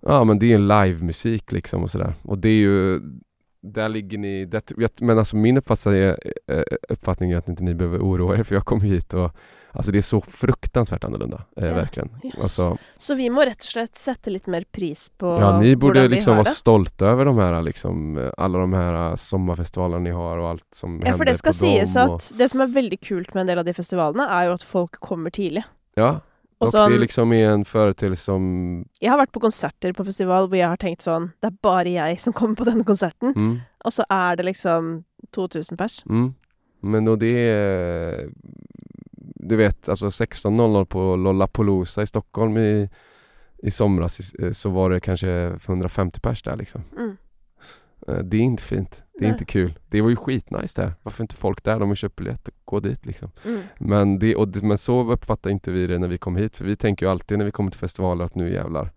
Ja 0.00 0.24
men 0.24 0.38
det 0.38 0.52
är 0.52 0.58
livemusik 0.58 1.52
liksom 1.52 1.82
och 1.82 1.90
sådär. 1.90 2.14
Och 2.22 2.38
det 2.38 2.48
är 2.48 2.52
ju 2.52 3.00
Där 3.72 3.88
ligger 3.88 4.18
ni, 4.18 4.44
det, 4.44 4.72
jag- 4.76 4.90
men 5.00 5.18
alltså 5.18 5.36
min 5.36 5.56
uppfattning 5.56 5.94
är, 5.94 6.16
eh, 6.48 6.62
uppfattning 6.88 7.32
är 7.32 7.36
att 7.38 7.48
inte 7.48 7.64
ni 7.64 7.74
behöver 7.74 7.98
oroa 7.98 8.38
er 8.38 8.42
för 8.42 8.54
jag 8.54 8.64
kommer 8.64 8.82
hit 8.82 9.14
och 9.14 9.30
Alltså 9.72 9.92
det 9.92 9.98
är 9.98 10.02
så 10.02 10.20
fruktansvärt 10.20 11.04
annorlunda, 11.04 11.42
eh, 11.56 11.66
Ja, 11.66 11.74
verkligen. 11.74 12.08
yes. 12.24 12.34
Alltså, 12.42 12.78
Så 12.98 13.14
vi 13.14 13.30
må 13.30 13.40
rett 13.44 13.56
og 13.60 13.62
slett 13.62 13.96
sette 13.98 14.30
litt 14.30 14.46
mer 14.46 14.64
pris 14.72 15.08
på 15.18 15.26
ja 15.40 15.58
ni 15.60 15.76
borde 15.76 16.08
liksom 16.08 16.36
vara 16.36 16.44
det. 16.44 16.50
stolta 16.50 17.06
över 17.06 17.24
de 17.24 17.38
här 17.38 17.62
liksom, 17.62 18.18
eh, 18.18 18.30
alla 18.38 18.58
de 18.58 18.72
här 18.72 19.10
eh, 19.10 19.14
sommarfestivalerna 19.14 19.98
ni 19.98 20.10
har 20.10 20.38
och 20.38 20.48
allt 20.48 20.64
som 20.74 20.90
Ja, 21.00 21.04
händer 21.04 21.18
for 21.18 21.24
det 21.24 21.34
skal 21.34 21.50
på 21.52 21.56
sies 21.56 21.94
dem. 21.94 22.14
at 22.14 22.32
det 22.38 22.48
som 22.48 22.60
er 22.60 22.66
veldig 22.66 23.00
kult 23.00 23.34
med 23.34 23.40
en 23.40 23.46
del 23.46 23.58
av 23.58 23.64
de 23.64 23.72
festivalene, 23.74 24.24
er 24.30 24.46
jo 24.46 24.52
at 24.54 24.62
folk 24.62 25.00
kommer 25.00 25.30
tidlig. 25.30 25.62
Och, 25.96 26.02
ja, 26.02 26.20
Og 26.60 26.66
och 26.66 26.72
sånn, 26.72 26.92
det 26.92 26.98
liksom 26.98 27.32
är 27.32 27.48
en 27.50 27.64
företeelse 27.64 28.24
som 28.24 28.84
Jeg 29.00 29.10
har 29.10 29.18
vært 29.18 29.32
på 29.32 29.40
konserter 29.40 29.92
på 29.92 30.04
festival 30.04 30.48
hvor 30.48 30.56
jeg 30.56 30.68
har 30.68 30.76
tenkt 30.76 31.02
sånn 31.02 31.32
Det 31.42 31.46
er 31.50 31.56
bare 31.62 31.84
jeg 31.92 32.20
som 32.20 32.32
kommer 32.32 32.54
på 32.56 32.64
denne 32.64 32.84
konserten. 32.84 33.34
mm, 33.36 33.60
Og 33.84 33.92
så 33.92 34.04
er 34.10 34.36
det 34.36 34.44
liksom 34.44 35.04
2000 35.34 35.76
pers. 35.76 36.02
Mm. 36.08 36.34
Men 36.80 37.04
då 37.04 37.16
det 37.16 37.34
är, 37.50 38.28
du 39.34 39.56
vet, 39.56 39.88
alltså 39.88 40.06
16.00 40.10 40.84
på 40.84 41.16
Lollapalooza 41.16 42.02
i 42.02 42.06
Stockholm 42.06 42.56
i, 42.56 42.88
i 43.62 43.70
somras 43.70 44.20
i- 44.34 44.54
så 44.54 44.70
var 44.70 44.90
det 44.90 45.00
kanske 45.00 45.28
150 45.66 46.20
pers 46.20 46.42
där 46.42 46.56
liksom. 46.56 46.82
Mm. 46.98 47.16
Eh, 48.08 48.18
Det 48.18 48.36
är 48.36 48.40
inte 48.40 48.62
fint. 48.62 49.04
Det 49.12 49.18
är 49.18 49.22
Nej. 49.22 49.30
inte 49.30 49.44
kul. 49.44 49.78
Det 49.88 50.00
var 50.00 50.10
ju 50.10 50.16
skitnice 50.16 50.82
där. 50.82 50.92
Varför 51.02 51.24
inte 51.24 51.34
folk 51.34 51.64
där? 51.64 51.80
De 51.80 51.88
har 51.88 51.96
köpt 51.96 52.16
biljett 52.16 52.48
och 52.48 52.54
gå 52.64 52.80
dit 52.80 53.06
liksom. 53.06 53.30
Mm. 53.44 53.60
Men, 53.78 54.18
det, 54.18 54.36
och 54.36 54.62
men 54.62 54.78
så 54.78 55.12
uppfattar 55.12 55.50
inte 55.50 55.70
vi 55.70 55.86
det 55.86 55.98
när 55.98 56.08
vi 56.08 56.18
kom 56.18 56.36
hit. 56.36 56.56
För 56.56 56.64
vi 56.64 56.76
tänker 56.76 57.06
ju 57.06 57.12
alltid 57.12 57.38
när 57.38 57.44
vi 57.44 57.50
kommer 57.50 57.70
till 57.70 57.80
festivaler 57.80 58.24
att 58.24 58.34
nu 58.34 58.52
jävlar 58.52 58.92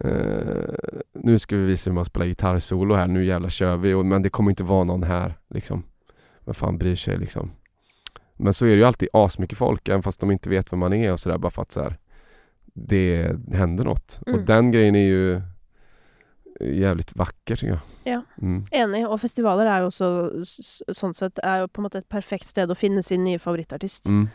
eh, 0.00 0.74
Nu 1.12 1.38
ska 1.38 1.56
vi 1.56 1.66
visa 1.66 1.90
hur 1.90 1.94
man 1.94 2.04
spelar 2.04 2.26
gitarrsolo 2.26 2.94
här, 2.94 3.06
nu 3.06 3.24
jävlar 3.24 3.48
kör 3.48 3.76
vi. 3.76 3.94
Och, 3.94 4.06
men 4.06 4.22
det 4.22 4.30
kommer 4.30 4.50
inte 4.50 4.64
vara 4.64 4.84
någon 4.84 5.02
här 5.02 5.34
liksom. 5.48 5.82
Vem 6.44 6.54
fan 6.54 6.78
bryr 6.78 6.96
sig 6.96 7.18
liksom. 7.18 7.50
Men 8.36 8.52
så 8.54 8.66
är 8.66 8.70
det 8.70 8.76
ju 8.76 8.84
alltid 8.84 9.08
asmycket 9.12 9.58
folk, 9.58 9.88
även 9.88 10.02
fast 10.02 10.20
de 10.20 10.30
inte 10.30 10.48
vet 10.48 10.72
vem 10.72 10.78
man 10.78 10.92
är 10.92 11.12
och 11.12 11.20
sådär. 11.20 11.38
Bara 11.38 11.50
för 11.50 11.62
att 11.62 11.72
så 11.72 11.82
här, 11.82 11.96
det 12.64 13.36
händer 13.52 13.84
något. 13.84 14.20
Mm. 14.26 14.40
Och 14.40 14.46
den 14.46 14.70
grejen 14.70 14.94
är 14.94 15.06
ju 15.06 15.42
jävligt 16.60 17.12
vacker 17.16 17.56
tycker 17.56 17.68
jag. 17.72 17.80
Ja. 18.04 18.22
Mm. 18.42 18.64
Enig. 18.72 19.06
Og 19.08 19.20
festivaler 19.20 19.66
er 19.66 19.80
jo 19.80 19.86
også 19.90 20.40
s- 20.40 20.82
sånn 20.92 21.14
sett 21.14 21.38
er 21.42 21.60
jo 21.60 21.66
på 21.68 21.80
en 21.80 21.84
måte 21.88 21.98
et 21.98 22.08
perfekt 22.08 22.46
sted 22.46 22.68
å 22.70 22.74
finne 22.76 23.02
sin 23.02 23.24
nye 23.24 23.38
favorittartist. 23.38 24.06
Mm. 24.06 24.28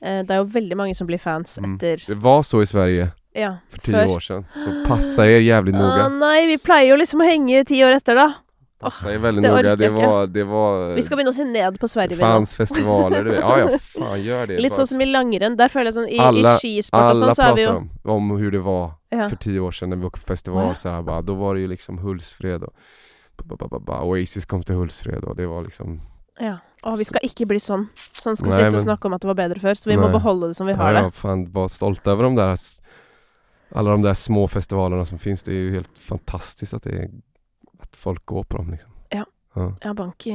Eh, 0.00 0.22
Det 0.22 0.30
er 0.30 0.36
jo 0.38 0.44
veldig 0.44 0.76
mange 0.76 0.94
som 0.96 1.06
blir 1.06 1.18
fans 1.18 1.58
Mm. 1.58 1.74
etter 1.76 1.96
Det 2.06 2.16
var 2.16 2.42
så 2.42 2.62
i 2.62 2.66
Sverige 2.66 3.12
Ja, 3.34 3.56
för 3.68 3.78
tio 3.78 3.92
før. 3.94 4.06
år 4.16 4.20
sedan. 4.20 4.44
Så 4.54 4.86
passa 4.86 5.22
er 5.26 5.40
jävligt 5.40 5.74
noga. 5.74 6.06
Å 6.08 6.18
nei, 6.18 6.46
vi 6.46 6.56
pleier 6.56 6.90
jo 6.90 6.96
liksom 6.96 7.20
å 7.20 7.24
henge 7.28 7.64
ti 7.66 7.82
år 7.82 7.96
etter, 7.96 8.14
da. 8.14 8.32
Passa 8.80 9.10
er 9.12 9.18
väldigt 9.18 9.42
det 9.44 9.50
noga. 9.50 9.76
Det 9.76 9.84
jag 9.84 9.94
inte. 9.94 10.06
var, 10.06 10.26
det 10.26 10.44
var 10.44 10.94
Vi 10.94 11.02
skal 11.02 11.16
begynne 11.18 11.30
å 11.30 11.34
se 11.34 11.44
ned 11.44 11.78
på 11.80 11.86
det 11.86 11.90
Sverige. 11.90 12.16
nå. 12.16 12.20
fanns 12.20 12.54
festivaler. 12.54 13.24
Du 13.24 13.30
vet. 13.30 13.40
Ja, 13.40 13.58
ja, 13.58 13.78
fan 13.78 14.22
gör 14.22 14.46
det. 14.46 14.62
Bara- 14.62 14.76
sånn 14.76 14.86
som 14.86 15.00
i 15.00 15.06
langrenn. 15.06 15.56
Der 15.56 15.68
føler 15.68 15.84
jeg 15.90 15.94
sånn 15.94 16.08
I, 16.08 16.18
Alla- 16.18 16.54
i 16.54 16.58
skisport 16.62 17.00
og 17.00 17.06
Alla 17.10 17.26
sånn, 17.26 17.34
så 17.34 17.42
er 17.50 17.54
vi 17.56 17.62
jo 17.64 17.70
om, 17.76 17.90
om 18.04 18.30
hur 18.38 18.50
det 18.50 18.60
var 18.60 18.92
ja. 19.10 19.28
för 19.28 19.36
tio 19.36 19.60
år 19.60 19.72
sedan 19.72 19.90
när 19.90 19.96
vi 19.96 20.04
åkte 20.06 20.20
på 20.20 20.26
festival. 20.26 20.66
Ja. 20.68 20.74
Så 20.74 20.88
här, 20.88 21.02
bara, 21.02 21.22
då 21.22 21.34
var 21.34 21.54
det 21.54 21.60
ju 21.60 21.68
liksom 21.68 21.98
Hultsfred 21.98 22.62
och. 22.62 22.74
Oasis 24.06 24.46
kom 24.46 24.62
till 24.62 24.74
Hultsfred 24.74 25.24
och 25.24 25.36
det 25.36 25.46
var 25.46 25.62
liksom 25.62 26.00
Ja. 26.40 26.58
Å, 26.82 26.94
vi 26.96 27.04
skal 27.04 27.20
ikke 27.26 27.46
bli 27.46 27.58
sånn. 27.58 27.88
Sånn 27.94 28.36
skal 28.36 28.48
Nei, 28.50 28.56
sitte 28.56 28.70
men- 28.70 28.74
og 28.74 28.82
snakke 28.86 29.06
om 29.06 29.12
at 29.14 29.20
det 29.22 29.26
var 29.28 29.34
bedre 29.34 29.58
før, 29.58 29.74
så 29.74 29.90
vi 29.90 29.96
må 29.96 30.02
Nei. 30.06 30.12
beholde 30.12 30.48
det 30.48 30.54
som 30.54 30.66
vi 30.66 30.72
har 30.72 30.86
ja, 30.92 30.92
det. 30.92 31.02
jag 31.06 31.14
fan 31.14 31.52
var 31.52 31.68
stolt 31.68 32.06
över 32.06 32.22
de 32.22 32.34
där 32.36 32.56
alla 33.74 33.90
de 33.90 34.02
där 34.02 34.14
små 34.14 34.48
festivalerna 34.48 35.04
som 35.04 35.18
finns. 35.18 35.42
Det 35.42 35.50
är 35.52 35.54
ju 35.54 35.72
helt 35.72 35.98
fantastiskt 35.98 36.74
att 36.74 36.82
det 36.82 36.90
är, 36.90 37.08
att 37.80 37.96
folk 37.96 38.26
går 38.26 38.44
på 38.44 38.56
dem 38.56 38.70
liksom. 38.70 38.90
Ja. 39.10 39.24
Ja. 39.54 39.72
Ja, 39.82 39.94
bank 39.94 40.26
i 40.26 40.30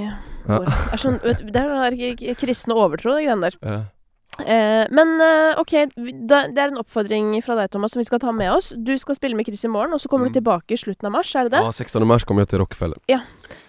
Ja. 0.48 0.58
bordet. 0.58 0.74
Sånn, 1.00 1.20
du, 1.24 1.34
det 1.34 1.56
er 1.56 1.92
der 1.92 2.36
kristne 2.36 2.74
overtro, 2.76 3.16
de 3.18 3.26
greiene 3.26 3.42
der. 3.50 3.58
Ja. 3.62 3.82
Eh, 4.40 4.88
men 4.90 5.22
eh, 5.22 5.60
OK, 5.62 5.72
det 5.96 6.58
er 6.58 6.72
en 6.72 6.80
oppfordring 6.82 7.36
fra 7.46 7.54
deg, 7.60 7.70
Thomas, 7.72 7.94
som 7.94 8.00
vi 8.02 8.08
skal 8.08 8.20
ta 8.20 8.32
med 8.34 8.50
oss. 8.52 8.72
Du 8.76 8.96
skal 8.98 9.16
spille 9.16 9.36
med 9.38 9.46
Chris 9.46 9.62
i 9.64 9.70
morgen, 9.70 9.94
og 9.94 10.00
så 10.02 10.10
kommer 10.10 10.26
Mm. 10.28 10.34
du 10.34 10.40
tilbake 10.40 10.74
i 10.74 10.78
slutten 10.82 11.06
av 11.06 11.12
mars, 11.12 11.36
er 11.36 11.44
det 11.46 11.52
det? 11.52 11.62
ja, 11.62 11.72
16 11.72 12.08
mars 12.08 12.24
kommer 12.26 12.42
jag 12.42 12.50
till 12.50 12.60
Rockefeller. 12.60 12.98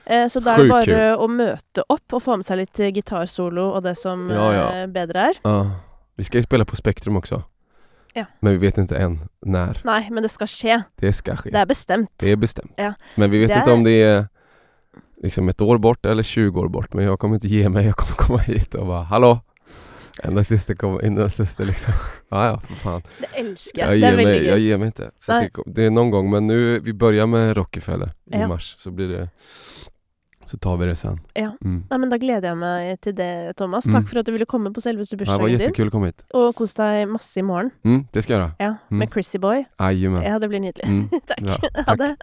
Eh, 0.06 0.26
så 0.28 0.40
da 0.40 0.54
er 0.54 0.62
det 0.64 0.70
bare 0.70 1.16
å 1.16 1.28
møte 1.28 1.82
opp 1.88 2.12
og 2.12 2.22
få 2.22 2.36
med 2.36 2.44
seg 2.44 2.58
litt 2.58 2.80
eh, 2.80 2.90
gitarsolo 2.92 3.70
og 3.76 3.82
det 3.84 3.94
som 3.96 4.28
Ja, 4.30 4.52
ja. 4.52 4.66
eh, 4.72 4.86
bedre 4.86 5.28
er. 5.30 5.34
Ja. 5.44 5.70
Vi 6.16 6.24
ska 6.24 6.38
ju 6.38 6.42
spela 6.44 6.64
på 6.64 6.76
Spektrum 6.76 7.16
också. 7.16 7.42
Ja. 8.16 8.24
Men 8.40 8.52
vi 8.52 8.58
vet 8.58 8.78
inte 8.78 8.96
än 8.96 9.20
när 9.46 9.80
Nei, 9.84 10.10
men 10.10 10.22
det 10.22 10.28
skal 10.28 10.46
skje. 10.46 10.82
det 10.96 11.12
ska 11.12 11.36
ske. 11.36 11.50
Det 11.50 11.58
er 11.58 11.66
bestemt. 11.66 12.10
Det 12.16 12.30
är 12.30 12.36
bestämt. 12.36 12.72
Ja. 12.76 12.94
Men 13.14 13.30
vi 13.30 13.38
vet 13.38 13.48
Det 13.48 13.54
inte 13.54 13.70
är- 13.70 13.74
om 13.74 13.84
det 13.84 13.90
är 14.02 14.26
liksom 15.22 15.48
ett 15.48 15.60
år 15.60 15.78
bort 15.78 16.06
eller 16.06 16.22
20 16.22 16.60
år 16.60 16.68
bort. 16.68 16.94
Men 16.94 17.04
jag 17.04 17.18
kommer 17.18 17.34
inte 17.34 17.48
ge 17.48 17.68
mig. 17.68 17.86
Jag 17.86 17.96
kommer 17.96 18.14
komma 18.16 18.38
hit 18.38 18.74
och 18.74 18.86
bara 18.86 19.02
hallå! 19.02 19.40
Ända 20.22 20.44
tills 20.44 20.66
det 20.66 20.74
kommer, 20.74 21.00
ända 21.02 21.28
tills 21.28 21.56
det 21.56 21.64
liksom, 21.64 21.92
ja 22.28 22.46
ja 22.46 22.60
för 22.60 22.74
fan. 22.74 23.02
Det 23.18 23.38
elsker 23.40 23.80
Jag 23.82 23.90
er 23.90 23.94
ger, 23.96 24.16
mig, 24.16 24.46
jag 24.46 24.58
ger 24.58 24.78
mig 24.78 24.86
inte. 24.86 25.10
Så 25.18 25.32
Nej. 25.32 25.50
det, 25.54 25.62
det 25.66 25.82
är 25.86 25.90
någon 25.90 26.10
gång, 26.10 26.30
men 26.30 26.46
nu, 26.46 26.80
vi 26.80 26.92
börjar 26.92 27.26
med 27.26 27.56
Rockefeller 27.56 28.06
i 28.06 28.38
Ja. 28.40 28.48
mars. 28.48 28.74
Så 28.78 28.90
blir 28.90 29.08
det, 29.08 29.28
så 30.54 30.58
tar 30.62 30.76
vi 30.78 30.86
det 30.86 30.94
sen. 31.00 31.18
Ja. 31.34 31.50
Mm. 31.64 31.80
Nei, 31.90 31.98
men 31.98 32.08
Da 32.14 32.16
gleder 32.22 32.48
jeg 32.52 32.56
meg 32.62 33.00
til 33.02 33.14
det, 33.18 33.56
Thomas. 33.58 33.86
Mm. 33.90 33.96
Takk 33.98 34.08
for 34.12 34.18
at 34.22 34.26
du 34.26 34.32
ville 34.36 34.46
komme 34.46 34.70
på 34.74 34.80
selveste 34.84 35.16
Ja, 35.16 35.18
det 35.18 35.26
var 35.28 35.38
bursdagen 35.38 35.58
din. 35.58 35.66
jättekul 35.66 35.86
att 35.86 35.92
komma 35.92 36.06
hit. 36.06 36.24
Og 36.34 36.54
kos 36.54 36.74
deg 36.78 37.08
masse 37.10 37.40
i 37.40 37.42
morgen. 37.42 37.70
Mm, 37.84 38.06
det 38.12 38.22
ska 38.22 38.32
jag 38.32 38.40
göra. 38.40 38.52
Ja, 38.58 38.74
Mm. 38.90 38.98
Med 38.98 39.10
Chrissy 39.12 39.38
Boy. 39.38 39.64
Jajamän. 39.80 40.22
Ja, 40.22 40.38
det 40.38 40.48
blir 40.48 40.60
nydelig. 40.60 40.86
Mm. 40.88 41.08
Takk. 41.26 41.40
Ja, 41.42 41.56
Ha 41.76 41.82
tack. 41.84 41.98
det. 41.98 42.16